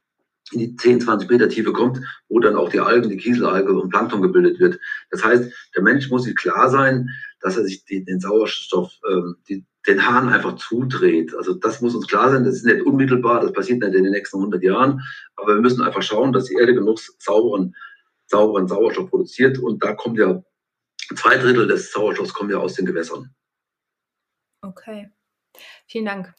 in 0.53 0.61
die 0.61 0.77
10, 0.77 1.01
20 1.01 1.29
Meter 1.29 1.49
Tiefe 1.49 1.73
kommt, 1.73 2.01
wo 2.29 2.39
dann 2.39 2.55
auch 2.55 2.69
die 2.69 2.79
Algen, 2.79 3.09
die 3.09 3.17
Kieselalge 3.17 3.73
und 3.73 3.91
Plankton 3.91 4.23
gebildet 4.23 4.61
wird. 4.61 4.79
Das 5.11 5.25
heißt, 5.25 5.53
der 5.75 5.83
Mensch 5.83 6.09
muss 6.09 6.23
sich 6.23 6.37
klar 6.37 6.71
sein, 6.71 7.09
dass 7.41 7.57
er 7.57 7.65
sich 7.65 7.85
die, 7.85 8.05
den 8.05 8.21
Sauerstoff, 8.21 8.93
ähm, 9.11 9.37
die, 9.49 9.65
den 9.87 10.07
Hahn 10.07 10.29
einfach 10.29 10.57
zudreht. 10.57 11.35
Also 11.37 11.55
das 11.55 11.81
muss 11.81 11.95
uns 11.95 12.09
klar 12.09 12.31
sein, 12.31 12.45
das 12.45 12.57
ist 12.57 12.67
nicht 12.67 12.83
unmittelbar, 12.83 13.41
das 13.41 13.53
passiert 13.53 13.81
nicht 13.81 13.95
in 13.95 14.05
den 14.05 14.13
nächsten 14.13 14.39
100 14.39 14.63
Jahren, 14.63 15.03
aber 15.37 15.55
wir 15.55 15.61
müssen 15.61 15.83
einfach 15.83 16.03
schauen, 16.03 16.33
dass 16.33 16.47
die 16.47 16.55
Erde 16.55 16.75
genug 16.75 16.99
sauberen 17.19 17.75
sauberen 18.27 18.69
Sauerstoff 18.69 19.11
produziert. 19.11 19.59
Und 19.59 19.83
da 19.83 19.95
kommt 19.95 20.19
ja 20.19 20.43
zwei 21.17 21.37
Drittel 21.37 21.67
des 21.67 21.93
Sauerstoffs 21.93 22.35
kommen 22.35 22.51
ja 22.51 22.59
aus 22.59 22.75
den 22.75 22.87
Gewässern. 22.87 23.35
Okay. 24.61 25.11
Vielen 25.87 26.07
Dank. 26.07 26.35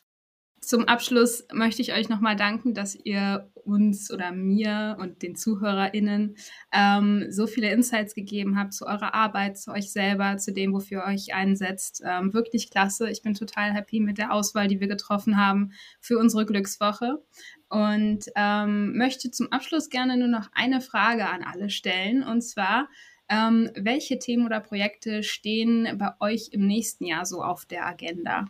Zum 0.59 0.85
Abschluss 0.85 1.45
möchte 1.53 1.81
ich 1.81 1.93
euch 1.93 2.09
nochmal 2.09 2.35
danken, 2.35 2.73
dass 2.73 2.95
ihr 2.95 3.49
uns 3.63 4.11
oder 4.11 4.31
mir 4.31 4.97
und 4.99 5.21
den 5.21 5.35
ZuhörerInnen 5.35 6.35
ähm, 6.71 7.25
so 7.29 7.45
viele 7.47 7.71
Insights 7.71 8.15
gegeben 8.15 8.57
habt 8.57 8.73
zu 8.73 8.87
eurer 8.87 9.13
Arbeit, 9.13 9.57
zu 9.57 9.71
euch 9.71 9.91
selber, 9.91 10.37
zu 10.37 10.51
dem, 10.53 10.73
wofür 10.73 11.03
ihr 11.03 11.13
euch 11.13 11.33
einsetzt. 11.33 12.01
Ähm, 12.05 12.33
wirklich 12.33 12.71
klasse. 12.71 13.09
Ich 13.09 13.21
bin 13.21 13.33
total 13.33 13.73
happy 13.73 13.99
mit 13.99 14.17
der 14.17 14.33
Auswahl, 14.33 14.67
die 14.67 14.79
wir 14.79 14.87
getroffen 14.87 15.37
haben 15.37 15.73
für 15.99 16.17
unsere 16.17 16.45
Glückswoche. 16.45 17.23
Und 17.69 18.25
ähm, 18.35 18.97
möchte 18.97 19.29
zum 19.29 19.51
Abschluss 19.51 19.89
gerne 19.89 20.17
nur 20.17 20.29
noch 20.29 20.49
eine 20.53 20.81
Frage 20.81 21.27
an 21.29 21.43
alle 21.43 21.69
stellen. 21.69 22.23
Und 22.23 22.41
zwar, 22.41 22.87
ähm, 23.29 23.69
welche 23.75 24.17
Themen 24.17 24.45
oder 24.45 24.61
Projekte 24.61 25.21
stehen 25.21 25.97
bei 25.97 26.11
euch 26.19 26.49
im 26.51 26.65
nächsten 26.65 27.05
Jahr 27.05 27.25
so 27.25 27.43
auf 27.43 27.65
der 27.65 27.85
Agenda? 27.85 28.45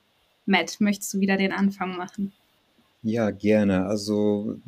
Matt, 0.48 0.80
möchtest 0.80 1.14
du 1.14 1.20
wieder 1.20 1.38
den 1.38 1.52
Anfang 1.52 1.98
machen? 1.98 2.32
Ja, 3.04 3.30
gerne. 3.32 3.86
Also 3.86 4.60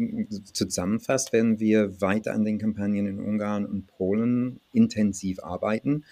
zusammenfasst 0.54 1.34
werden 1.34 1.60
wir 1.60 2.00
weiter 2.00 2.34
an 2.34 2.46
den 2.46 2.60
Kampagnen 2.60 3.08
in 3.08 3.20
Ungarn 3.20 3.66
und 3.66 3.88
Polen 3.88 4.60
intensiv 4.72 5.44
arbeiten. 5.44 6.06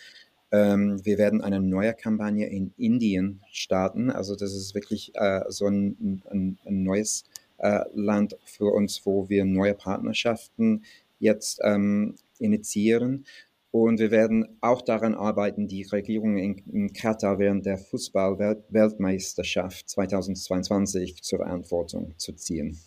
Ähm, 0.52 1.06
wir 1.06 1.18
werden 1.18 1.42
eine 1.42 1.60
neue 1.60 1.94
Kampagne 1.94 2.48
in 2.48 2.74
Indien 2.78 3.42
starten. 3.52 4.10
Also 4.10 4.36
das 4.36 4.54
ist 4.54 4.74
wirklich 4.74 5.12
äh, 5.16 5.42
so 5.50 5.68
ein, 5.68 6.22
ein, 6.30 6.58
ein 6.66 6.84
neues 6.84 7.26
äh, 7.58 7.82
Land 7.94 8.38
für 8.46 8.74
uns, 8.74 9.06
wo 9.06 9.30
wir 9.30 9.46
neue 9.46 9.74
Partnerschaften 9.74 10.84
jetzt 11.20 11.60
ähm, 11.64 12.16
initiieren. 12.40 13.26
Und 13.72 14.00
wir 14.00 14.12
werden 14.12 14.58
auch 14.62 14.82
daran 14.82 15.14
arbeiten, 15.14 15.68
die 15.68 15.84
Regierung 15.84 16.38
in, 16.38 16.58
in 16.72 16.94
Katar 16.94 17.38
während 17.38 17.66
der 17.66 17.78
Fußball-Weltmeisterschaft 17.78 19.90
2022 19.90 21.22
zur 21.22 21.40
Verantwortung 21.40 22.14
zu 22.18 22.32
ziehen. 22.34 22.80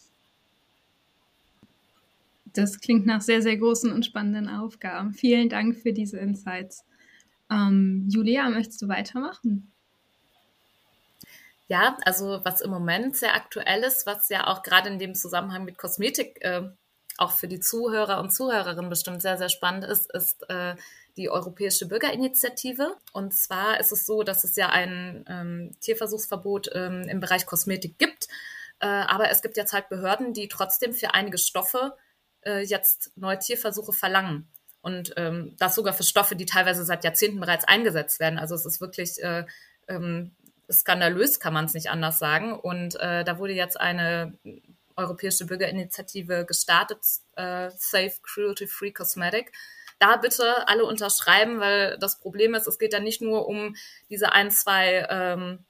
Das 2.53 2.81
klingt 2.81 3.07
nach 3.07 3.20
sehr, 3.20 3.43
sehr 3.43 3.57
großen 3.57 3.93
und 3.93 4.07
spannenden 4.07 4.49
Aufgaben. 4.49 5.12
Vielen 5.12 5.49
Dank 5.49 5.76
für 5.76 5.93
diese 5.93 6.18
Insights. 6.18 6.85
Ähm, 7.51 8.09
Julia, 8.09 8.49
möchtest 8.49 8.83
du 8.83 8.89
weitermachen? 8.89 9.70
Ja, 11.68 11.97
also 12.05 12.41
was 12.43 12.62
im 12.62 12.70
Moment 12.70 13.14
sehr 13.14 13.35
aktuell 13.35 13.85
ist, 13.85 14.05
was 14.07 14.28
ja 14.28 14.49
auch 14.49 14.64
gerade 14.64 14.89
in 14.89 14.99
dem 14.99 15.14
Zusammenhang 15.14 15.64
mit 15.64 15.78
Kosmetik 15.78 16.39
äh, 16.41 16.62
auch 17.20 17.32
für 17.32 17.48
die 17.48 17.60
Zuhörer 17.60 18.20
und 18.20 18.32
Zuhörerinnen 18.32 18.88
bestimmt 18.88 19.22
sehr, 19.22 19.36
sehr 19.36 19.48
spannend 19.48 19.84
ist, 19.84 20.10
ist 20.12 20.48
äh, 20.48 20.74
die 21.16 21.28
Europäische 21.28 21.86
Bürgerinitiative. 21.86 22.96
Und 23.12 23.34
zwar 23.34 23.78
ist 23.78 23.92
es 23.92 24.06
so, 24.06 24.22
dass 24.22 24.44
es 24.44 24.56
ja 24.56 24.70
ein 24.70 25.24
ähm, 25.28 25.76
Tierversuchsverbot 25.80 26.70
ähm, 26.74 27.02
im 27.08 27.20
Bereich 27.20 27.46
Kosmetik 27.46 27.98
gibt. 27.98 28.28
Äh, 28.80 28.86
aber 28.86 29.30
es 29.30 29.42
gibt 29.42 29.56
jetzt 29.56 29.72
halt 29.72 29.88
Behörden, 29.90 30.32
die 30.32 30.48
trotzdem 30.48 30.94
für 30.94 31.14
einige 31.14 31.36
Stoffe 31.36 31.94
äh, 32.42 32.62
jetzt 32.62 33.12
neue 33.16 33.38
Tierversuche 33.38 33.92
verlangen. 33.92 34.48
Und 34.80 35.12
ähm, 35.18 35.54
das 35.58 35.74
sogar 35.74 35.92
für 35.92 36.04
Stoffe, 36.04 36.36
die 36.36 36.46
teilweise 36.46 36.84
seit 36.86 37.04
Jahrzehnten 37.04 37.38
bereits 37.38 37.66
eingesetzt 37.66 38.18
werden. 38.18 38.38
Also 38.38 38.54
es 38.54 38.64
ist 38.64 38.80
wirklich 38.80 39.22
äh, 39.22 39.44
ähm, 39.88 40.34
skandalös, 40.72 41.38
kann 41.38 41.52
man 41.52 41.66
es 41.66 41.74
nicht 41.74 41.90
anders 41.90 42.18
sagen. 42.18 42.54
Und 42.58 42.98
äh, 42.98 43.24
da 43.24 43.38
wurde 43.38 43.52
jetzt 43.52 43.78
eine 43.78 44.38
Europäische 45.01 45.46
Bürgerinitiative 45.46 46.44
gestartet, 46.46 47.01
äh, 47.36 47.70
Safe 47.76 48.14
Cruelty 48.22 48.66
Free 48.66 48.92
Cosmetic. 48.92 49.53
Da 49.98 50.16
bitte 50.16 50.66
alle 50.66 50.84
unterschreiben, 50.84 51.61
weil 51.61 51.98
das 51.98 52.18
Problem 52.20 52.55
ist, 52.55 52.66
es 52.66 52.78
geht 52.78 52.92
ja 52.92 53.01
nicht 53.01 53.20
nur 53.20 53.46
um 53.46 53.76
diese 54.09 54.32
ein, 54.32 54.51
zwei, 54.51 55.07
ähm, 55.11 55.66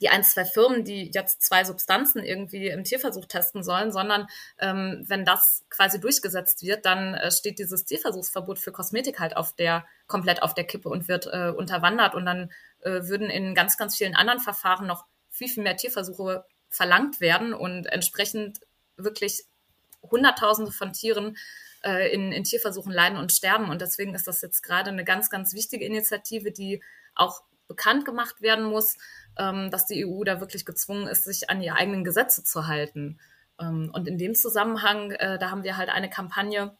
die 0.00 0.08
ein, 0.08 0.24
zwei 0.24 0.44
Firmen, 0.44 0.84
die 0.84 1.12
jetzt 1.14 1.42
zwei 1.42 1.64
Substanzen 1.64 2.22
irgendwie 2.24 2.68
im 2.68 2.82
Tierversuch 2.82 3.26
testen 3.26 3.62
sollen, 3.62 3.92
sondern 3.92 4.26
ähm, 4.58 5.04
wenn 5.06 5.24
das 5.24 5.64
quasi 5.70 6.00
durchgesetzt 6.00 6.62
wird, 6.62 6.84
dann 6.84 7.14
äh, 7.14 7.30
steht 7.30 7.60
dieses 7.60 7.84
Tierversuchsverbot 7.84 8.58
für 8.58 8.72
Kosmetik 8.72 9.20
halt 9.20 9.36
auf 9.36 9.54
der, 9.54 9.86
komplett 10.08 10.42
auf 10.42 10.54
der 10.54 10.64
Kippe 10.64 10.88
und 10.88 11.06
wird 11.06 11.26
äh, 11.26 11.52
unterwandert 11.56 12.16
und 12.16 12.26
dann 12.26 12.50
äh, 12.80 13.02
würden 13.04 13.30
in 13.30 13.54
ganz, 13.54 13.76
ganz 13.76 13.96
vielen 13.96 14.16
anderen 14.16 14.40
Verfahren 14.40 14.88
noch 14.88 15.06
viel, 15.30 15.48
viel 15.48 15.62
mehr 15.62 15.76
Tierversuche 15.76 16.44
verlangt 16.74 17.20
werden 17.20 17.54
und 17.54 17.86
entsprechend 17.86 18.60
wirklich 18.96 19.44
Hunderttausende 20.02 20.72
von 20.72 20.92
Tieren 20.92 21.36
äh, 21.84 22.12
in, 22.12 22.32
in 22.32 22.44
Tierversuchen 22.44 22.92
leiden 22.92 23.18
und 23.18 23.32
sterben. 23.32 23.70
Und 23.70 23.80
deswegen 23.80 24.14
ist 24.14 24.26
das 24.26 24.42
jetzt 24.42 24.62
gerade 24.62 24.90
eine 24.90 25.04
ganz, 25.04 25.30
ganz 25.30 25.54
wichtige 25.54 25.84
Initiative, 25.84 26.50
die 26.50 26.82
auch 27.14 27.42
bekannt 27.68 28.04
gemacht 28.04 28.42
werden 28.42 28.64
muss, 28.64 28.96
ähm, 29.38 29.70
dass 29.70 29.86
die 29.86 30.04
EU 30.04 30.24
da 30.24 30.40
wirklich 30.40 30.64
gezwungen 30.64 31.06
ist, 31.08 31.24
sich 31.24 31.50
an 31.50 31.62
ihre 31.62 31.76
eigenen 31.76 32.04
Gesetze 32.04 32.44
zu 32.44 32.66
halten. 32.66 33.18
Ähm, 33.58 33.90
und 33.92 34.08
in 34.08 34.18
dem 34.18 34.34
Zusammenhang, 34.34 35.12
äh, 35.12 35.38
da 35.38 35.50
haben 35.50 35.64
wir 35.64 35.76
halt 35.76 35.88
eine 35.88 36.10
Kampagne, 36.10 36.76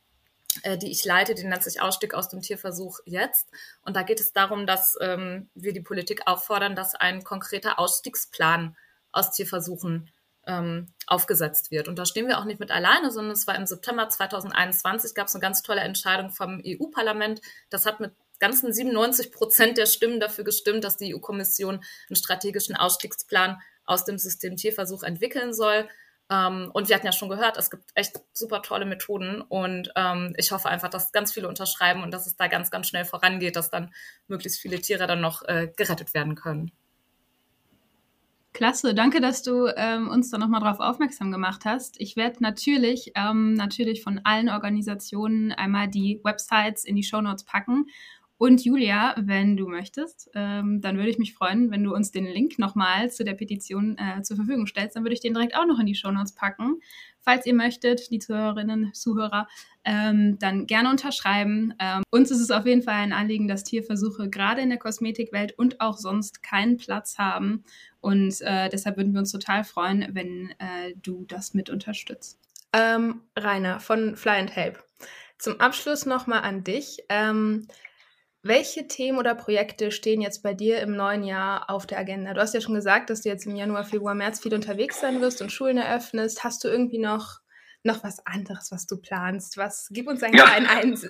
äh, 0.62 0.76
die 0.78 0.90
ich 0.90 1.04
leite, 1.04 1.34
die 1.34 1.44
nennt 1.44 1.62
sich 1.62 1.80
Ausstieg 1.80 2.14
aus 2.14 2.28
dem 2.28 2.42
Tierversuch 2.42 3.00
jetzt. 3.06 3.48
Und 3.82 3.96
da 3.96 4.02
geht 4.02 4.20
es 4.20 4.32
darum, 4.32 4.66
dass 4.66 4.96
ähm, 5.00 5.48
wir 5.54 5.72
die 5.72 5.80
Politik 5.80 6.26
auffordern, 6.26 6.76
dass 6.76 6.94
ein 6.94 7.24
konkreter 7.24 7.78
Ausstiegsplan 7.78 8.76
aus 9.14 9.30
Tierversuchen 9.30 10.10
ähm, 10.46 10.88
aufgesetzt 11.06 11.70
wird. 11.70 11.88
Und 11.88 11.98
da 11.98 12.04
stehen 12.04 12.28
wir 12.28 12.38
auch 12.38 12.44
nicht 12.44 12.60
mit 12.60 12.70
alleine, 12.70 13.10
sondern 13.10 13.32
es 13.32 13.46
war 13.46 13.56
im 13.56 13.66
September 13.66 14.08
2021, 14.08 15.14
gab 15.14 15.28
es 15.28 15.34
eine 15.34 15.42
ganz 15.42 15.62
tolle 15.62 15.80
Entscheidung 15.80 16.30
vom 16.30 16.62
EU-Parlament. 16.64 17.40
Das 17.70 17.86
hat 17.86 18.00
mit 18.00 18.12
ganzen 18.40 18.72
97 18.72 19.32
Prozent 19.32 19.78
der 19.78 19.86
Stimmen 19.86 20.20
dafür 20.20 20.44
gestimmt, 20.44 20.84
dass 20.84 20.96
die 20.96 21.14
EU-Kommission 21.14 21.76
einen 21.76 22.16
strategischen 22.16 22.76
Ausstiegsplan 22.76 23.60
aus 23.86 24.04
dem 24.04 24.18
System 24.18 24.56
Tierversuch 24.56 25.02
entwickeln 25.02 25.54
soll. 25.54 25.88
Ähm, 26.30 26.70
und 26.72 26.88
wir 26.88 26.96
hatten 26.96 27.06
ja 27.06 27.12
schon 27.12 27.28
gehört, 27.28 27.56
es 27.58 27.70
gibt 27.70 27.84
echt 27.94 28.20
super 28.32 28.62
tolle 28.62 28.86
Methoden 28.86 29.42
und 29.42 29.92
ähm, 29.94 30.34
ich 30.38 30.52
hoffe 30.52 30.68
einfach, 30.68 30.88
dass 30.88 31.12
ganz 31.12 31.32
viele 31.32 31.48
unterschreiben 31.48 32.02
und 32.02 32.12
dass 32.12 32.26
es 32.26 32.36
da 32.36 32.46
ganz, 32.48 32.70
ganz 32.70 32.88
schnell 32.88 33.04
vorangeht, 33.04 33.56
dass 33.56 33.70
dann 33.70 33.92
möglichst 34.26 34.60
viele 34.60 34.80
Tiere 34.80 35.06
dann 35.06 35.20
noch 35.20 35.42
äh, 35.42 35.70
gerettet 35.76 36.14
werden 36.14 36.34
können. 36.34 36.72
Klasse, 38.54 38.94
danke, 38.94 39.20
dass 39.20 39.42
du 39.42 39.66
ähm, 39.76 40.08
uns 40.08 40.30
da 40.30 40.38
nochmal 40.38 40.60
drauf 40.60 40.78
aufmerksam 40.78 41.32
gemacht 41.32 41.64
hast. 41.64 42.00
Ich 42.00 42.14
werde 42.14 42.40
natürlich, 42.40 43.10
ähm, 43.16 43.54
natürlich 43.54 44.00
von 44.00 44.20
allen 44.22 44.48
Organisationen 44.48 45.50
einmal 45.50 45.88
die 45.88 46.20
Websites 46.22 46.84
in 46.84 46.94
die 46.94 47.02
Show 47.02 47.20
Notes 47.20 47.42
packen. 47.42 47.86
Und 48.36 48.64
Julia, 48.64 49.14
wenn 49.16 49.56
du 49.56 49.68
möchtest, 49.68 50.28
ähm, 50.34 50.80
dann 50.80 50.96
würde 50.96 51.08
ich 51.08 51.18
mich 51.18 51.34
freuen, 51.34 51.70
wenn 51.70 51.84
du 51.84 51.94
uns 51.94 52.10
den 52.10 52.26
Link 52.26 52.58
nochmal 52.58 53.10
zu 53.10 53.24
der 53.24 53.34
Petition 53.34 53.96
äh, 53.96 54.22
zur 54.22 54.36
Verfügung 54.36 54.66
stellst. 54.66 54.96
Dann 54.96 55.04
würde 55.04 55.14
ich 55.14 55.20
den 55.20 55.34
direkt 55.34 55.56
auch 55.56 55.66
noch 55.66 55.78
in 55.78 55.86
die 55.86 55.94
Show 55.94 56.10
Notes 56.10 56.34
packen. 56.34 56.80
Falls 57.20 57.46
ihr 57.46 57.54
möchtet, 57.54 58.10
die 58.10 58.18
Zuhörerinnen, 58.18 58.92
Zuhörer, 58.92 59.46
ähm, 59.84 60.38
dann 60.40 60.66
gerne 60.66 60.90
unterschreiben. 60.90 61.74
Ähm, 61.78 62.02
uns 62.10 62.30
ist 62.30 62.40
es 62.40 62.50
auf 62.50 62.66
jeden 62.66 62.82
Fall 62.82 62.96
ein 62.96 63.12
Anliegen, 63.12 63.48
dass 63.48 63.64
Tierversuche 63.64 64.28
gerade 64.28 64.60
in 64.60 64.68
der 64.68 64.78
Kosmetikwelt 64.78 65.56
und 65.56 65.80
auch 65.80 65.96
sonst 65.96 66.42
keinen 66.42 66.76
Platz 66.76 67.18
haben. 67.18 67.64
Und 68.00 68.40
äh, 68.40 68.68
deshalb 68.68 68.96
würden 68.96 69.12
wir 69.12 69.20
uns 69.20 69.32
total 69.32 69.64
freuen, 69.64 70.08
wenn 70.12 70.50
äh, 70.58 70.94
du 71.00 71.24
das 71.28 71.54
mit 71.54 71.70
unterstützt. 71.70 72.38
Ähm, 72.72 73.22
Rainer 73.38 73.78
von 73.78 74.16
Fly 74.16 74.40
and 74.40 74.54
Help. 74.54 74.82
Zum 75.38 75.60
Abschluss 75.60 76.04
nochmal 76.04 76.42
an 76.42 76.64
dich. 76.64 76.98
Welche 78.46 78.86
Themen 78.86 79.16
oder 79.16 79.34
Projekte 79.34 79.90
stehen 79.90 80.20
jetzt 80.20 80.42
bei 80.42 80.52
dir 80.52 80.80
im 80.80 80.94
neuen 80.94 81.24
Jahr 81.24 81.70
auf 81.70 81.86
der 81.86 81.98
Agenda? 81.98 82.34
Du 82.34 82.42
hast 82.42 82.52
ja 82.52 82.60
schon 82.60 82.74
gesagt, 82.74 83.08
dass 83.08 83.22
du 83.22 83.30
jetzt 83.30 83.46
im 83.46 83.56
Januar, 83.56 83.84
Februar, 83.84 84.14
März 84.14 84.38
viel 84.38 84.52
unterwegs 84.52 85.00
sein 85.00 85.22
wirst 85.22 85.40
und 85.40 85.50
Schulen 85.50 85.78
eröffnest. 85.78 86.44
Hast 86.44 86.62
du 86.62 86.68
irgendwie 86.68 86.98
noch, 86.98 87.40
noch 87.84 88.04
was 88.04 88.18
anderes, 88.26 88.70
was 88.70 88.86
du 88.86 88.98
planst? 88.98 89.56
Was, 89.56 89.88
gib 89.90 90.08
uns 90.08 90.22
eine 90.22 90.36
ja. 90.36 90.44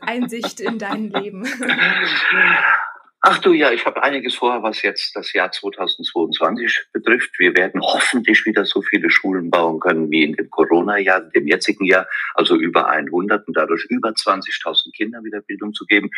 Einsicht 0.02 0.60
in 0.60 0.78
dein 0.78 1.10
Leben. 1.10 1.44
Ach 3.26 3.38
du 3.38 3.54
ja, 3.54 3.72
ich 3.72 3.86
habe 3.86 4.02
einiges 4.02 4.34
vor, 4.34 4.62
was 4.62 4.82
jetzt 4.82 5.16
das 5.16 5.32
Jahr 5.32 5.50
2022 5.50 6.88
betrifft. 6.92 7.38
Wir 7.38 7.56
werden 7.56 7.80
hoffentlich 7.80 8.44
wieder 8.44 8.66
so 8.66 8.82
viele 8.82 9.08
Schulen 9.08 9.50
bauen 9.50 9.80
können 9.80 10.10
wie 10.10 10.24
in 10.24 10.34
dem 10.34 10.50
Corona-Jahr, 10.50 11.22
dem 11.30 11.48
jetzigen 11.48 11.86
Jahr, 11.86 12.06
also 12.34 12.54
über 12.54 12.86
100 12.86 13.48
und 13.48 13.56
dadurch 13.56 13.86
über 13.88 14.10
20.000 14.10 14.92
Kindern 14.94 15.24
wieder 15.24 15.40
Bildung 15.40 15.72
zu 15.72 15.86
geben. 15.86 16.10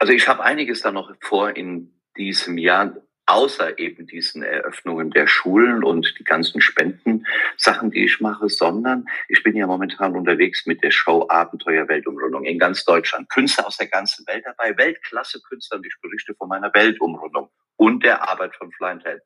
Also 0.00 0.12
ich 0.12 0.26
habe 0.26 0.42
einiges 0.42 0.80
da 0.80 0.90
noch 0.90 1.14
vor 1.20 1.56
in 1.56 1.94
diesem 2.16 2.58
Jahr 2.58 2.96
außer 3.30 3.78
eben 3.78 4.06
diesen 4.06 4.42
Eröffnungen 4.42 5.10
der 5.10 5.28
Schulen 5.28 5.84
und 5.84 6.14
die 6.18 6.24
ganzen 6.24 6.60
Spendensachen, 6.60 7.92
die 7.92 8.04
ich 8.04 8.20
mache, 8.20 8.48
sondern 8.48 9.06
ich 9.28 9.42
bin 9.44 9.54
ja 9.54 9.68
momentan 9.68 10.16
unterwegs 10.16 10.66
mit 10.66 10.82
der 10.82 10.90
Show 10.90 11.26
Abenteuer 11.28 11.88
Weltumrundung 11.88 12.44
in 12.44 12.58
ganz 12.58 12.84
Deutschland. 12.84 13.30
Künstler 13.30 13.68
aus 13.68 13.76
der 13.76 13.86
ganzen 13.86 14.26
Welt 14.26 14.44
dabei, 14.44 14.76
Weltklasse-Künstler 14.76 15.78
und 15.78 15.86
ich 15.86 15.94
berichte 16.02 16.34
von 16.34 16.48
meiner 16.48 16.74
Weltumrundung 16.74 17.50
und 17.76 18.04
der 18.04 18.28
Arbeit 18.28 18.56
von 18.56 18.72
Flying 18.72 18.98
Tail. 18.98 19.22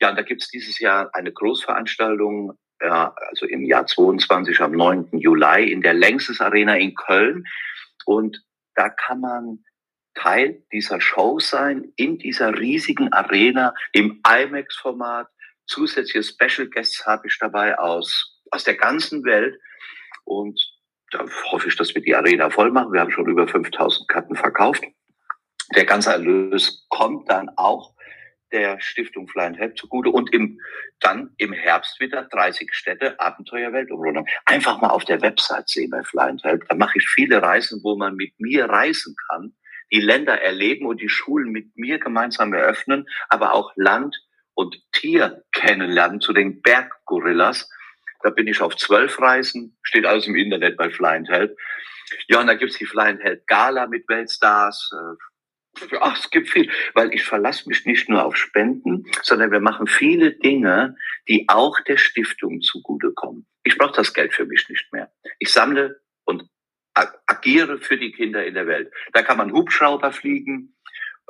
Ja, 0.00 0.10
und 0.10 0.16
da 0.16 0.22
gibt 0.22 0.42
es 0.42 0.48
dieses 0.48 0.78
Jahr 0.78 1.10
eine 1.12 1.32
Großveranstaltung, 1.32 2.56
ja, 2.80 3.12
also 3.30 3.46
im 3.46 3.64
Jahr 3.64 3.86
22 3.86 4.60
am 4.60 4.72
9. 4.72 5.08
Juli 5.18 5.72
in 5.72 5.82
der 5.82 5.94
Längstes 5.94 6.40
Arena 6.40 6.76
in 6.76 6.94
Köln. 6.94 7.44
und 8.06 8.40
da 8.76 8.88
kann 8.90 9.20
man 9.20 9.64
Teil 10.18 10.62
dieser 10.72 11.00
Show 11.00 11.38
sein, 11.38 11.92
in 11.96 12.18
dieser 12.18 12.58
riesigen 12.58 13.12
Arena 13.12 13.74
im 13.92 14.20
IMAX-Format. 14.28 15.28
Zusätzliche 15.66 16.22
Special 16.22 16.68
Guests 16.68 17.06
habe 17.06 17.26
ich 17.26 17.38
dabei 17.38 17.78
aus, 17.78 18.40
aus 18.50 18.64
der 18.64 18.74
ganzen 18.74 19.24
Welt. 19.24 19.58
Und 20.24 20.60
da 21.10 21.24
hoffe 21.50 21.68
ich, 21.68 21.76
dass 21.76 21.94
wir 21.94 22.02
die 22.02 22.14
Arena 22.14 22.50
voll 22.50 22.70
machen. 22.70 22.92
Wir 22.92 23.00
haben 23.00 23.10
schon 23.10 23.28
über 23.28 23.46
5000 23.46 24.08
Karten 24.08 24.34
verkauft. 24.34 24.84
Der 25.74 25.84
ganze 25.84 26.10
Erlös 26.10 26.86
kommt 26.88 27.30
dann 27.30 27.50
auch 27.56 27.94
der 28.52 28.80
Stiftung 28.80 29.28
Fly 29.28 29.54
Help 29.54 29.76
zugute 29.76 30.10
und 30.10 30.32
im, 30.32 30.58
dann 31.00 31.34
im 31.36 31.52
Herbst 31.52 32.00
wieder 32.00 32.24
30 32.24 32.72
Städte 32.72 33.18
Abenteuerweltumrundung. 33.20 34.26
Einfach 34.46 34.80
mal 34.80 34.88
auf 34.88 35.04
der 35.04 35.20
Website 35.20 35.68
sehen 35.68 35.90
bei 35.90 36.02
Fly 36.02 36.34
Help. 36.42 36.66
Da 36.68 36.74
mache 36.74 36.98
ich 36.98 37.06
viele 37.06 37.42
Reisen, 37.42 37.80
wo 37.82 37.96
man 37.96 38.14
mit 38.14 38.32
mir 38.38 38.64
reisen 38.64 39.14
kann, 39.28 39.52
die 39.92 40.00
Länder 40.00 40.40
erleben 40.40 40.86
und 40.86 41.00
die 41.00 41.08
Schulen 41.08 41.50
mit 41.50 41.76
mir 41.76 41.98
gemeinsam 41.98 42.52
eröffnen, 42.52 43.06
aber 43.28 43.54
auch 43.54 43.72
Land 43.76 44.16
und 44.54 44.76
Tier 44.92 45.44
kennenlernen 45.52 46.20
zu 46.20 46.32
den 46.32 46.60
Berggorillas. 46.62 47.70
Da 48.22 48.30
bin 48.30 48.48
ich 48.48 48.60
auf 48.60 48.76
zwölf 48.76 49.20
Reisen, 49.20 49.78
steht 49.82 50.04
alles 50.04 50.26
im 50.26 50.36
Internet 50.36 50.76
bei 50.76 50.90
Fly 50.90 51.16
and 51.16 51.28
Help. 51.28 51.56
Ja, 52.26 52.40
und 52.40 52.48
da 52.48 52.54
gibt's 52.54 52.78
die 52.78 52.86
Fly 52.86 53.10
and 53.10 53.22
Help 53.22 53.46
Gala 53.46 53.86
mit 53.86 54.08
Weltstars. 54.08 54.90
Ach, 56.00 56.18
es 56.18 56.30
gibt 56.30 56.48
viel, 56.48 56.70
weil 56.94 57.14
ich 57.14 57.24
verlasse 57.24 57.68
mich 57.68 57.86
nicht 57.86 58.08
nur 58.08 58.24
auf 58.24 58.36
Spenden, 58.36 59.04
sondern 59.22 59.52
wir 59.52 59.60
machen 59.60 59.86
viele 59.86 60.32
Dinge, 60.32 60.96
die 61.28 61.44
auch 61.48 61.78
der 61.86 61.96
Stiftung 61.96 62.60
zugutekommen. 62.60 63.46
Ich 63.62 63.78
brauche 63.78 63.92
das 63.92 64.12
Geld 64.12 64.34
für 64.34 64.46
mich 64.46 64.68
nicht 64.68 64.92
mehr. 64.92 65.12
Ich 65.38 65.52
sammle 65.52 66.00
und 66.24 66.48
agiere 67.26 67.78
für 67.78 67.96
die 67.96 68.12
Kinder 68.12 68.44
in 68.44 68.54
der 68.54 68.66
Welt. 68.66 68.92
Da 69.12 69.22
kann 69.22 69.38
man 69.38 69.52
Hubschrauber 69.52 70.12
fliegen, 70.12 70.74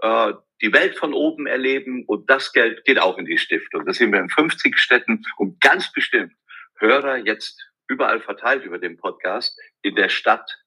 äh, 0.02 0.32
die 0.60 0.72
Welt 0.72 0.98
von 0.98 1.12
oben 1.12 1.46
erleben 1.46 2.04
und 2.06 2.28
das 2.28 2.52
Geld 2.52 2.84
geht 2.84 3.00
auch 3.00 3.18
in 3.18 3.26
die 3.26 3.38
Stiftung. 3.38 3.84
Das 3.86 3.98
sind 3.98 4.12
wir 4.12 4.20
in 4.20 4.28
50 4.28 4.78
Städten 4.78 5.24
und 5.36 5.60
ganz 5.60 5.92
bestimmt 5.92 6.32
Hörer 6.78 7.18
jetzt 7.18 7.68
überall 7.88 8.20
verteilt 8.20 8.64
über 8.64 8.78
den 8.78 8.96
Podcast. 8.96 9.58
In 9.82 9.94
der 9.94 10.08
Stadt 10.08 10.58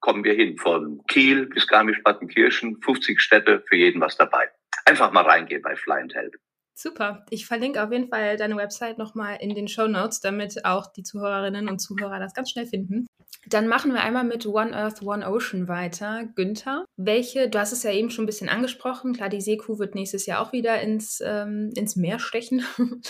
kommen 0.00 0.24
wir 0.24 0.34
hin, 0.34 0.56
von 0.58 1.02
Kiel 1.08 1.46
bis 1.46 1.66
Garmisch-Partenkirchen, 1.66 2.80
50 2.82 3.20
Städte, 3.20 3.62
für 3.68 3.76
jeden 3.76 4.00
was 4.00 4.16
dabei. 4.16 4.50
Einfach 4.84 5.12
mal 5.12 5.24
reingehen 5.24 5.62
bei 5.62 5.76
Fly 5.76 6.00
and 6.00 6.14
Help. 6.14 6.34
Super. 6.74 7.24
Ich 7.30 7.46
verlinke 7.46 7.82
auf 7.82 7.92
jeden 7.92 8.08
Fall 8.08 8.36
deine 8.36 8.56
Website 8.56 8.98
nochmal 8.98 9.36
in 9.40 9.54
den 9.54 9.68
Show 9.68 9.86
Notes, 9.86 10.20
damit 10.20 10.64
auch 10.64 10.90
die 10.92 11.02
Zuhörerinnen 11.02 11.68
und 11.68 11.78
Zuhörer 11.78 12.18
das 12.18 12.34
ganz 12.34 12.50
schnell 12.50 12.66
finden. 12.66 13.06
Dann 13.46 13.66
machen 13.66 13.92
wir 13.92 14.02
einmal 14.02 14.24
mit 14.24 14.46
One 14.46 14.74
Earth, 14.74 15.02
One 15.02 15.28
Ocean 15.28 15.66
weiter. 15.66 16.28
Günther, 16.36 16.84
welche, 16.96 17.48
du 17.48 17.58
hast 17.58 17.72
es 17.72 17.82
ja 17.82 17.90
eben 17.90 18.10
schon 18.10 18.24
ein 18.24 18.26
bisschen 18.26 18.48
angesprochen, 18.48 19.14
klar, 19.14 19.28
die 19.28 19.40
Seekuh 19.40 19.78
wird 19.78 19.94
nächstes 19.94 20.26
Jahr 20.26 20.40
auch 20.40 20.52
wieder 20.52 20.80
ins, 20.80 21.20
ähm, 21.24 21.70
ins 21.74 21.96
Meer 21.96 22.20
stechen. 22.20 22.64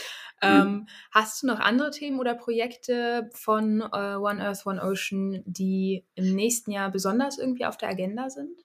ähm, 0.43 0.67
mhm. 0.67 0.87
Hast 1.11 1.43
du 1.43 1.47
noch 1.47 1.61
andere 1.61 1.91
Themen 1.91 2.19
oder 2.19 2.35
Projekte 2.35 3.29
von 3.35 3.81
äh, 3.81 4.17
One 4.17 4.43
Earth, 4.43 4.65
One 4.65 4.83
Ocean, 4.83 5.43
die 5.45 6.07
im 6.15 6.35
nächsten 6.35 6.71
Jahr 6.71 6.91
besonders 6.91 7.39
irgendwie 7.39 7.67
auf 7.67 7.77
der 7.77 7.91
Agenda 7.91 8.31
sind? 8.31 8.59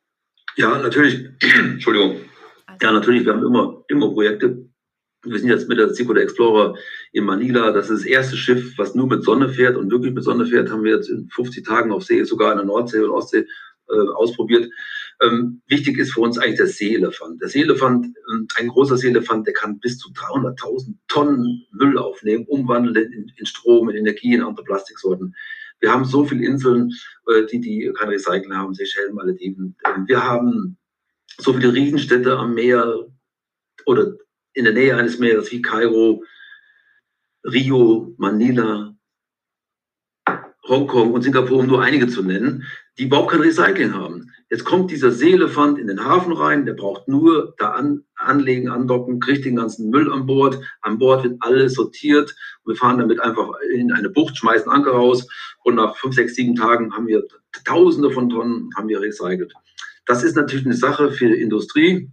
Ja, 0.55 0.77
natürlich. 0.77 1.25
Entschuldigung. 1.59 2.17
Also. 2.65 2.85
Ja, 2.85 2.91
natürlich, 2.93 3.25
wir 3.25 3.33
haben 3.33 3.45
immer, 3.45 3.83
immer 3.89 4.09
Projekte. 4.13 4.69
Wir 5.23 5.39
sind 5.39 5.49
jetzt 5.49 5.67
mit 5.67 5.77
der 5.77 5.93
Seacoda 5.93 6.21
Explorer 6.21 6.75
in 7.11 7.25
Manila. 7.25 7.71
Das 7.71 7.89
ist 7.89 8.03
das 8.03 8.05
erste 8.05 8.37
Schiff, 8.37 8.77
was 8.77 8.95
nur 8.95 9.07
mit 9.07 9.23
Sonne 9.23 9.49
fährt 9.49 9.75
und 9.75 9.91
wirklich 9.91 10.13
mit 10.13 10.23
Sonne 10.23 10.45
fährt. 10.45 10.69
Haben 10.69 10.83
wir 10.83 10.95
jetzt 10.95 11.09
in 11.09 11.27
50 11.29 11.65
Tagen 11.65 11.91
auf 11.91 12.03
See, 12.03 12.23
sogar 12.23 12.51
in 12.51 12.57
der 12.57 12.65
Nordsee 12.65 12.99
und 12.99 13.09
Ostsee 13.09 13.45
äh, 13.89 14.09
ausprobiert. 14.15 14.69
Ähm, 15.21 15.61
wichtig 15.67 15.97
ist 15.97 16.13
für 16.13 16.21
uns 16.21 16.37
eigentlich 16.37 16.57
der 16.57 16.67
Seeelefant. 16.67 17.41
Der 17.41 17.49
Seeelefant, 17.49 18.05
äh, 18.05 18.61
ein 18.61 18.67
großer 18.67 18.97
Seeelefant, 18.97 19.47
der 19.47 19.53
kann 19.53 19.79
bis 19.79 19.97
zu 19.97 20.09
300.000 20.09 20.93
Tonnen 21.07 21.65
Müll 21.71 21.97
aufnehmen, 21.97 22.45
umwandeln 22.45 23.11
in, 23.11 23.31
in, 23.35 23.45
Strom, 23.45 23.89
in 23.89 23.95
Energie, 23.95 24.33
in 24.33 24.43
andere 24.43 24.65
Plastiksorten. 24.65 25.35
Wir 25.79 25.91
haben 25.91 26.05
so 26.05 26.25
viele 26.25 26.45
Inseln, 26.45 26.91
äh, 27.27 27.45
die, 27.45 27.59
die 27.59 27.91
kein 27.97 28.09
Recycling 28.09 28.53
haben, 28.53 28.75
Seychellen, 28.75 29.15
Malediven. 29.15 29.75
Ähm, 29.85 30.07
wir 30.07 30.23
haben 30.23 30.77
so 31.39 31.53
viele 31.53 31.73
Riesenstädte 31.73 32.37
am 32.37 32.53
Meer 32.53 33.07
oder 33.85 34.15
in 34.57 34.65
der 34.65 34.73
Nähe 34.73 34.95
eines 34.95 35.19
Meeres 35.19 35.51
wie 35.51 35.61
Kairo, 35.61 36.23
Rio, 37.43 38.15
Manila, 38.17 38.95
Hongkong 40.67 41.13
und 41.13 41.21
Singapur, 41.21 41.59
um 41.59 41.67
nur 41.67 41.81
einige 41.81 42.07
zu 42.07 42.23
nennen, 42.23 42.65
die 42.97 43.05
überhaupt 43.05 43.31
kein 43.31 43.41
Recycling 43.41 43.93
haben. 43.93 44.31
Jetzt 44.49 44.65
kommt 44.65 44.91
dieser 44.91 45.11
Seelefant 45.11 45.77
in 45.77 45.87
den 45.87 46.03
Hafen 46.03 46.33
rein, 46.33 46.65
der 46.65 46.73
braucht 46.73 47.07
nur 47.07 47.53
da 47.57 47.71
an, 47.71 48.03
anlegen, 48.15 48.69
andocken, 48.69 49.19
kriegt 49.19 49.45
den 49.45 49.55
ganzen 49.57 49.89
Müll 49.89 50.11
an 50.11 50.25
Bord. 50.25 50.59
An 50.81 50.97
Bord 50.97 51.23
wird 51.23 51.37
alles 51.41 51.75
sortiert. 51.75 52.35
Wir 52.65 52.75
fahren 52.75 52.97
damit 52.97 53.19
einfach 53.19 53.49
in 53.73 53.93
eine 53.93 54.09
Bucht, 54.09 54.37
schmeißen 54.37 54.71
Anker 54.71 54.91
raus 54.91 55.27
und 55.63 55.75
nach 55.75 55.95
fünf, 55.97 56.15
sechs, 56.15 56.35
sieben 56.35 56.55
Tagen 56.55 56.93
haben 56.93 57.07
wir 57.07 57.23
Tausende 57.65 58.11
von 58.11 58.29
Tonnen 58.29 58.69
haben 58.75 58.89
wir 58.89 59.01
recycelt. 59.01 59.53
Das 60.05 60.23
ist 60.23 60.35
natürlich 60.35 60.65
eine 60.65 60.75
Sache 60.75 61.11
für 61.11 61.35
Industrie, 61.35 62.09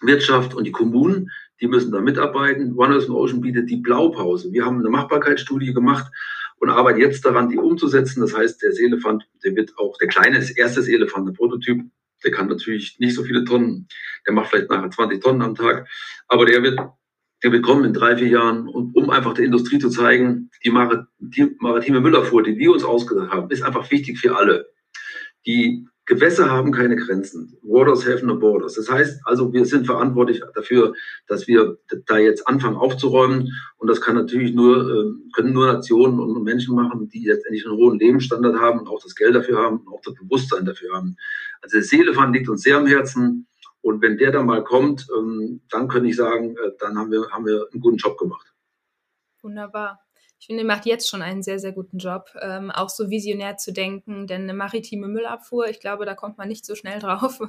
Wirtschaft 0.00 0.54
und 0.54 0.64
die 0.64 0.72
Kommunen, 0.72 1.30
die 1.60 1.68
müssen 1.68 1.92
da 1.92 2.00
mitarbeiten. 2.00 2.76
One 2.76 2.94
Earth 2.94 3.08
Ocean 3.08 3.40
bietet 3.40 3.70
die 3.70 3.76
Blaupause. 3.76 4.52
Wir 4.52 4.64
haben 4.64 4.80
eine 4.80 4.90
Machbarkeitsstudie 4.90 5.72
gemacht 5.72 6.12
und 6.58 6.70
arbeiten 6.70 7.00
jetzt 7.00 7.24
daran, 7.24 7.48
die 7.48 7.58
umzusetzen. 7.58 8.20
Das 8.20 8.36
heißt, 8.36 8.62
der 8.62 8.72
Seelefant, 8.72 9.24
der 9.44 9.54
wird 9.54 9.72
auch, 9.78 9.96
der 9.98 10.08
kleine 10.08 10.44
erstes 10.56 10.88
Elefant, 10.88 11.28
der 11.28 11.32
Prototyp, 11.32 11.84
der 12.24 12.30
kann 12.30 12.48
natürlich 12.48 12.98
nicht 12.98 13.14
so 13.14 13.22
viele 13.22 13.44
Tonnen, 13.44 13.86
der 14.26 14.34
macht 14.34 14.50
vielleicht 14.50 14.70
nachher 14.70 14.90
20 14.90 15.22
Tonnen 15.22 15.42
am 15.42 15.54
Tag, 15.54 15.88
aber 16.26 16.46
der 16.46 16.62
wird, 16.62 16.78
der 17.42 17.52
wird 17.52 17.62
kommen 17.62 17.84
in 17.84 17.92
drei, 17.92 18.16
vier 18.16 18.28
Jahren 18.28 18.66
und 18.66 18.96
um 18.96 19.10
einfach 19.10 19.34
der 19.34 19.44
Industrie 19.44 19.78
zu 19.78 19.90
zeigen, 19.90 20.50
die, 20.64 20.70
maritime 20.70 22.00
Müllabfuhr, 22.00 22.42
die 22.42 22.56
wir 22.56 22.72
uns 22.72 22.84
ausgedacht 22.84 23.30
haben, 23.30 23.50
ist 23.50 23.62
einfach 23.62 23.90
wichtig 23.90 24.18
für 24.18 24.36
alle. 24.36 24.70
Die 25.46 25.86
Gewässer 26.06 26.50
haben 26.50 26.70
keine 26.70 26.96
Grenzen. 26.96 27.56
Waters 27.62 28.06
have 28.06 28.24
no 28.26 28.38
borders. 28.38 28.74
Das 28.74 28.90
heißt 28.90 29.22
also, 29.24 29.52
wir 29.52 29.64
sind 29.64 29.86
verantwortlich 29.86 30.42
dafür, 30.54 30.94
dass 31.26 31.48
wir 31.48 31.78
da 32.06 32.18
jetzt 32.18 32.46
anfangen 32.46 32.76
aufzuräumen. 32.76 33.50
Und 33.78 33.88
das 33.88 34.02
kann 34.02 34.14
natürlich 34.14 34.52
nur, 34.52 34.90
ähm, 34.90 35.30
können 35.34 35.54
nur 35.54 35.66
Nationen 35.66 36.20
und 36.20 36.42
Menschen 36.42 36.74
machen, 36.74 37.08
die 37.08 37.24
letztendlich 37.26 37.64
einen 37.66 37.76
hohen 37.76 37.98
Lebensstandard 37.98 38.56
haben 38.56 38.80
und 38.80 38.88
auch 38.88 39.02
das 39.02 39.14
Geld 39.14 39.34
dafür 39.34 39.58
haben 39.58 39.78
und 39.78 39.94
auch 39.94 40.02
das 40.04 40.14
Bewusstsein 40.14 40.66
dafür 40.66 40.94
haben. 40.94 41.16
Also 41.62 41.78
der 41.78 41.84
Seelefant 41.84 42.34
liegt 42.36 42.50
uns 42.50 42.62
sehr 42.62 42.76
am 42.76 42.86
Herzen. 42.86 43.46
Und 43.80 44.02
wenn 44.02 44.18
der 44.18 44.32
dann 44.32 44.46
mal 44.46 44.62
kommt, 44.62 45.06
ähm, 45.16 45.62
dann 45.70 45.88
könnte 45.88 46.08
ich 46.08 46.16
sagen, 46.16 46.56
äh, 46.56 46.72
dann 46.78 46.98
haben 46.98 47.10
wir, 47.10 47.30
haben 47.30 47.46
wir 47.46 47.66
einen 47.72 47.80
guten 47.80 47.96
Job 47.96 48.18
gemacht. 48.18 48.52
Wunderbar. 49.42 50.03
Ich 50.44 50.48
finde, 50.48 50.64
macht 50.64 50.84
jetzt 50.84 51.08
schon 51.08 51.22
einen 51.22 51.42
sehr, 51.42 51.58
sehr 51.58 51.72
guten 51.72 51.96
Job, 51.96 52.26
ähm, 52.38 52.70
auch 52.70 52.90
so 52.90 53.08
visionär 53.08 53.56
zu 53.56 53.72
denken, 53.72 54.26
denn 54.26 54.42
eine 54.42 54.52
maritime 54.52 55.08
Müllabfuhr, 55.08 55.70
ich 55.70 55.80
glaube, 55.80 56.04
da 56.04 56.12
kommt 56.12 56.36
man 56.36 56.48
nicht 56.48 56.66
so 56.66 56.74
schnell 56.74 56.98
drauf, 57.00 57.40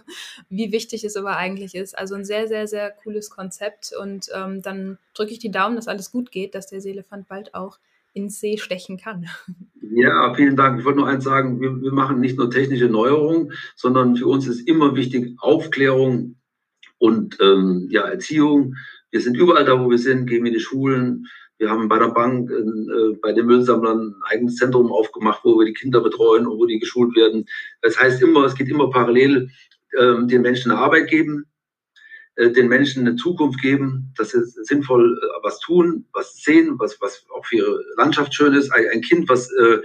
wie 0.48 0.72
wichtig 0.72 1.04
es 1.04 1.18
aber 1.18 1.36
eigentlich 1.36 1.76
ist. 1.76 1.98
Also 1.98 2.16
ein 2.16 2.24
sehr, 2.24 2.48
sehr, 2.48 2.68
sehr 2.68 2.92
cooles 2.92 3.30
Konzept 3.30 3.92
und 4.02 4.30
ähm, 4.34 4.62
dann 4.62 4.98
drücke 5.14 5.34
ich 5.34 5.40
die 5.40 5.52
Daumen, 5.52 5.76
dass 5.76 5.90
alles 5.90 6.10
gut 6.10 6.32
geht, 6.32 6.56
dass 6.56 6.68
der 6.68 6.80
Seelefant 6.80 7.28
bald 7.28 7.54
auch 7.54 7.80
ins 8.14 8.40
See 8.40 8.58
stechen 8.58 8.98
kann. 8.98 9.26
Ja, 9.98 10.34
vielen 10.34 10.58
Dank. 10.58 10.80
Ich 10.80 10.86
wollte 10.86 11.00
nur 11.00 11.08
eins 11.08 11.24
sagen, 11.24 11.62
wir, 11.62 11.82
wir 11.82 11.92
machen 11.92 12.20
nicht 12.20 12.38
nur 12.38 12.50
technische 12.50 12.88
Neuerungen, 12.88 13.54
sondern 13.76 14.18
für 14.18 14.26
uns 14.28 14.46
ist 14.48 14.68
immer 14.68 14.96
wichtig 14.96 15.36
Aufklärung 15.40 16.36
und 16.98 17.38
ähm, 17.40 17.88
ja, 17.92 18.02
Erziehung. 18.02 18.76
Wir 19.12 19.22
sind 19.22 19.38
überall 19.38 19.64
da, 19.64 19.80
wo 19.80 19.90
wir 19.90 20.00
sind, 20.00 20.26
gehen 20.26 20.46
in 20.46 20.54
die 20.54 20.60
Schulen, 20.60 21.28
wir 21.58 21.70
haben 21.70 21.88
bei 21.88 22.00
der 22.00 22.10
Bank, 22.10 22.50
äh, 22.52 23.16
bei 23.22 23.32
den 23.32 23.46
Müllsammlern 23.46 24.10
ein 24.10 24.24
eigenes 24.26 24.58
Zentrum 24.58 24.92
aufgemacht, 24.92 25.42
wo 25.44 25.58
wir 25.58 25.66
die 25.66 25.74
Kinder 25.74 26.02
betreuen 26.02 26.48
und 26.48 26.58
wo 26.58 26.66
die 26.66 26.80
geschult 26.80 27.16
werden. 27.16 27.46
Das 27.82 28.00
heißt 28.00 28.22
immer, 28.22 28.46
es 28.46 28.56
geht 28.56 28.70
immer 28.70 28.90
parallel, 28.90 29.50
äh, 29.92 30.26
den 30.26 30.42
Menschen 30.42 30.72
eine 30.72 30.82
Arbeit 30.82 31.10
geben, 31.10 31.46
äh, 32.36 32.52
den 32.52 32.68
Menschen 32.68 33.08
eine 33.08 33.16
Zukunft 33.16 33.62
geben, 33.62 34.12
dass 34.18 34.32
sie 34.32 34.44
sinnvoll 34.44 35.18
äh, 35.18 35.44
was 35.44 35.60
tun, 35.60 36.06
was 36.12 36.36
sehen, 36.44 36.76
was, 36.78 37.00
was 37.00 37.26
auch 37.34 37.46
für 37.46 37.58
ihre 37.58 37.84
Landschaft 37.98 38.34
schön 38.34 38.54
ist. 38.54 38.72
Ein, 38.72 38.86
ein 38.92 39.02
Kind, 39.02 39.30
was 39.30 39.50
äh, 39.54 39.80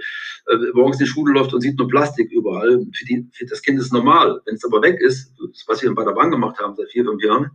äh, 0.47 0.57
morgens 0.73 0.99
in 0.99 1.05
die 1.05 1.11
Schule 1.11 1.33
läuft 1.33 1.53
und 1.53 1.61
sieht 1.61 1.77
nur 1.77 1.87
Plastik 1.87 2.31
überall, 2.31 2.85
für, 2.93 3.05
die, 3.05 3.29
für 3.31 3.45
das 3.45 3.61
Kind 3.61 3.79
ist 3.79 3.93
normal. 3.93 4.41
Wenn 4.45 4.55
es 4.55 4.65
aber 4.65 4.81
weg 4.81 4.99
ist, 4.99 5.33
was 5.67 5.81
wir 5.81 5.93
bei 5.95 6.03
der 6.03 6.11
Bank 6.11 6.33
gemacht 6.33 6.59
haben 6.59 6.75
seit 6.75 6.89
vier, 6.89 7.05
fünf 7.05 7.23
Jahren, 7.23 7.51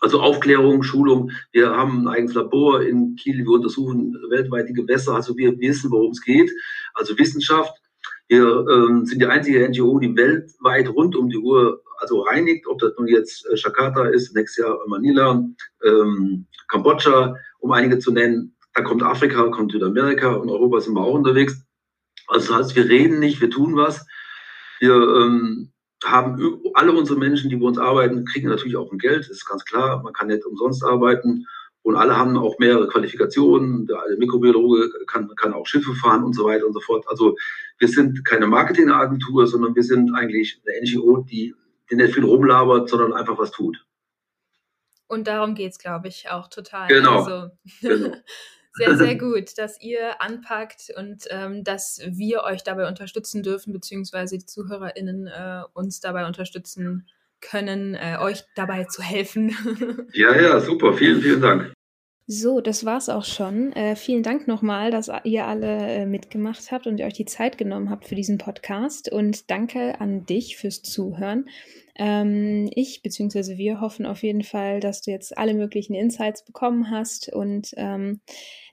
also 0.00 0.20
Aufklärung, 0.20 0.82
Schulung. 0.82 1.30
Wir 1.52 1.70
haben 1.70 2.06
ein 2.06 2.14
eigenes 2.14 2.34
Labor 2.34 2.82
in 2.82 3.16
Kiel. 3.16 3.38
Wir 3.38 3.50
untersuchen 3.50 4.16
weltweit 4.30 4.68
die 4.68 4.72
Gewässer. 4.72 5.14
Also 5.14 5.36
wir 5.36 5.58
wissen, 5.58 5.90
worum 5.90 6.12
es 6.12 6.22
geht. 6.22 6.50
Also 6.94 7.18
Wissenschaft. 7.18 7.74
Wir 8.28 8.64
ähm, 8.70 9.04
sind 9.04 9.20
die 9.20 9.26
einzige 9.26 9.68
NGO, 9.68 9.98
die 9.98 10.16
weltweit 10.16 10.88
rund 10.88 11.16
um 11.16 11.28
die 11.28 11.38
Uhr 11.38 11.82
also 11.98 12.20
reinigt, 12.20 12.66
ob 12.66 12.78
das 12.78 12.92
nun 12.96 13.08
jetzt 13.08 13.46
äh, 13.46 13.56
Jakarta 13.56 14.06
ist, 14.06 14.34
nächstes 14.34 14.64
Jahr 14.64 14.78
Manila, 14.86 15.44
ähm, 15.84 16.46
Kambodscha, 16.68 17.36
um 17.58 17.72
einige 17.72 17.98
zu 17.98 18.12
nennen. 18.12 18.56
Da 18.74 18.82
kommt 18.82 19.02
Afrika, 19.02 19.48
kommt 19.48 19.72
Südamerika 19.72 20.32
und 20.32 20.48
Europa 20.48 20.80
sind 20.80 20.94
wir 20.94 21.02
auch 21.02 21.14
unterwegs. 21.14 21.62
Also 22.28 22.52
das 22.52 22.58
heißt, 22.58 22.76
wir 22.76 22.88
reden 22.88 23.18
nicht, 23.18 23.40
wir 23.40 23.50
tun 23.50 23.76
was. 23.76 24.06
Wir 24.78 24.94
ähm, 24.94 25.69
haben 26.04 26.60
alle 26.74 26.92
unsere 26.92 27.18
Menschen, 27.18 27.50
die 27.50 27.56
bei 27.56 27.66
uns 27.66 27.78
arbeiten, 27.78 28.24
kriegen 28.24 28.48
natürlich 28.48 28.76
auch 28.76 28.90
ein 28.90 28.98
Geld, 28.98 29.28
ist 29.28 29.46
ganz 29.46 29.64
klar. 29.64 30.02
Man 30.02 30.12
kann 30.12 30.28
nicht 30.28 30.44
umsonst 30.44 30.84
arbeiten. 30.84 31.46
Und 31.82 31.96
alle 31.96 32.16
haben 32.16 32.36
auch 32.36 32.58
mehrere 32.58 32.88
Qualifikationen. 32.88 33.86
Der 33.86 34.02
Mikrobiologe 34.18 34.90
kann, 35.06 35.34
kann 35.36 35.54
auch 35.54 35.66
Schiffe 35.66 35.94
fahren 35.94 36.24
und 36.24 36.34
so 36.34 36.44
weiter 36.44 36.66
und 36.66 36.74
so 36.74 36.80
fort. 36.80 37.06
Also 37.08 37.36
wir 37.78 37.88
sind 37.88 38.24
keine 38.24 38.46
Marketingagentur, 38.46 39.46
sondern 39.46 39.74
wir 39.74 39.82
sind 39.82 40.14
eigentlich 40.14 40.60
eine 40.66 40.80
NGO, 40.82 41.18
die, 41.18 41.54
die 41.90 41.96
nicht 41.96 42.14
viel 42.14 42.24
rumlabert, 42.24 42.88
sondern 42.88 43.14
einfach 43.14 43.38
was 43.38 43.50
tut. 43.50 43.84
Und 45.06 45.26
darum 45.26 45.54
geht 45.54 45.72
es, 45.72 45.78
glaube 45.78 46.08
ich, 46.08 46.30
auch 46.30 46.48
total. 46.48 46.86
Genau. 46.88 47.24
Also, 47.24 47.50
genau. 47.80 48.16
sehr, 48.72 48.96
sehr 48.96 49.14
gut, 49.18 49.58
dass 49.58 49.80
ihr 49.80 50.20
anpackt 50.20 50.92
und 50.96 51.24
ähm, 51.30 51.64
dass 51.64 52.00
wir 52.06 52.42
euch 52.42 52.62
dabei 52.62 52.88
unterstützen 52.88 53.42
dürfen, 53.42 53.72
beziehungsweise 53.72 54.38
die 54.38 54.46
ZuhörerInnen 54.46 55.26
äh, 55.26 55.62
uns 55.74 56.00
dabei 56.00 56.26
unterstützen 56.26 57.06
können, 57.40 57.94
äh, 57.94 58.18
euch 58.20 58.44
dabei 58.54 58.84
zu 58.84 59.02
helfen. 59.02 59.56
ja, 60.12 60.38
ja, 60.38 60.60
super. 60.60 60.92
Vielen, 60.92 61.20
vielen 61.20 61.40
Dank. 61.40 61.72
So, 62.32 62.60
das 62.60 62.84
war's 62.84 63.08
auch 63.08 63.24
schon. 63.24 63.72
Äh, 63.72 63.96
vielen 63.96 64.22
Dank 64.22 64.46
nochmal, 64.46 64.92
dass 64.92 65.10
ihr 65.24 65.48
alle 65.48 65.78
äh, 65.78 66.06
mitgemacht 66.06 66.70
habt 66.70 66.86
und 66.86 67.00
ihr 67.00 67.06
euch 67.06 67.14
die 67.14 67.24
Zeit 67.24 67.58
genommen 67.58 67.90
habt 67.90 68.04
für 68.04 68.14
diesen 68.14 68.38
Podcast. 68.38 69.10
Und 69.10 69.50
danke 69.50 70.00
an 70.00 70.26
dich 70.26 70.56
fürs 70.56 70.80
Zuhören. 70.80 71.48
Ähm, 71.96 72.70
ich 72.72 73.02
bzw. 73.02 73.56
wir 73.58 73.80
hoffen 73.80 74.06
auf 74.06 74.22
jeden 74.22 74.44
Fall, 74.44 74.78
dass 74.78 75.02
du 75.02 75.10
jetzt 75.10 75.36
alle 75.36 75.54
möglichen 75.54 75.94
Insights 75.94 76.44
bekommen 76.44 76.88
hast 76.88 77.32
und 77.32 77.74
ähm, 77.76 78.20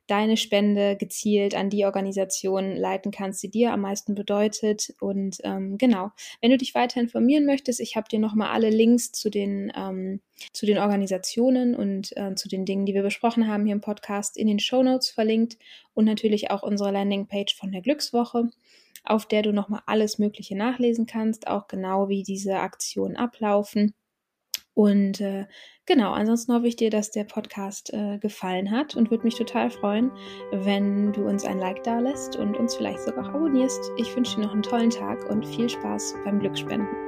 deine 0.08 0.38
Spende 0.38 0.96
gezielt 0.96 1.56
an 1.56 1.70
die 1.70 1.86
Organisation 1.86 2.76
leiten 2.76 3.12
kannst, 3.12 3.44
die 3.44 3.50
dir 3.50 3.74
am 3.74 3.82
meisten 3.82 4.16
bedeutet. 4.16 4.94
Und 5.00 5.38
ähm, 5.44 5.78
genau, 5.78 6.12
wenn 6.42 6.52
du 6.52 6.58
dich 6.58 6.74
weiter 6.76 7.00
informieren 7.00 7.46
möchtest, 7.46 7.80
ich 7.80 7.96
habe 7.96 8.08
dir 8.08 8.20
nochmal 8.20 8.50
alle 8.50 8.70
Links 8.70 9.12
zu 9.12 9.30
den, 9.30 9.72
ähm, 9.76 10.22
zu 10.54 10.66
den 10.66 10.78
Organisationen 10.78 11.76
und 11.76 12.16
äh, 12.18 12.36
zu 12.36 12.48
den 12.50 12.66
Dingen, 12.66 12.86
die 12.86 12.94
wir 12.94 13.04
besprochen 13.04 13.48
haben 13.48 13.66
hier 13.66 13.76
im 13.76 13.82
Podcast, 13.82 14.38
in 14.38 14.48
den 14.48 14.60
Show 14.60 14.84
Notes 14.84 15.10
verlinkt 15.10 15.58
und 15.94 16.06
natürlich 16.06 16.52
auch 16.52 16.64
unsere 16.64 16.92
Landingpage 16.92 17.56
von 17.56 17.72
der 17.72 17.82
Glückswoche 17.82 18.50
auf 19.10 19.26
der 19.26 19.42
du 19.42 19.54
nochmal 19.54 19.84
alles 19.86 20.20
Mögliche 20.20 20.58
nachlesen 20.58 21.06
kannst, 21.06 21.48
auch 21.48 21.70
genau 21.70 22.10
wie 22.10 22.24
diese 22.24 22.58
Aktionen 22.58 23.16
ablaufen. 23.16 23.94
Und 24.78 25.22
äh, 25.22 25.48
genau, 25.88 26.12
ansonsten 26.12 26.54
hoffe 26.54 26.68
ich 26.68 26.76
dir, 26.76 26.92
dass 26.92 27.10
der 27.10 27.24
Podcast 27.24 27.92
äh, 27.94 28.20
gefallen 28.20 28.70
hat 28.70 28.96
und 28.96 29.10
würde 29.10 29.24
mich 29.24 29.34
total 29.34 29.72
freuen, 29.72 30.12
wenn 30.52 31.12
du 31.14 31.28
uns 31.28 31.46
ein 31.46 31.58
Like 31.58 31.82
da 31.82 31.98
lässt 31.98 32.36
und 32.36 32.56
uns 32.56 32.76
vielleicht 32.76 33.00
sogar 33.02 33.26
auch 33.26 33.34
abonnierst. 33.34 33.92
Ich 33.98 34.16
wünsche 34.16 34.36
dir 34.36 34.44
noch 34.44 34.54
einen 34.54 34.62
tollen 34.62 34.92
Tag 34.92 35.28
und 35.32 35.48
viel 35.48 35.68
Spaß 35.68 36.18
beim 36.26 36.40
Glücksspenden. 36.40 37.07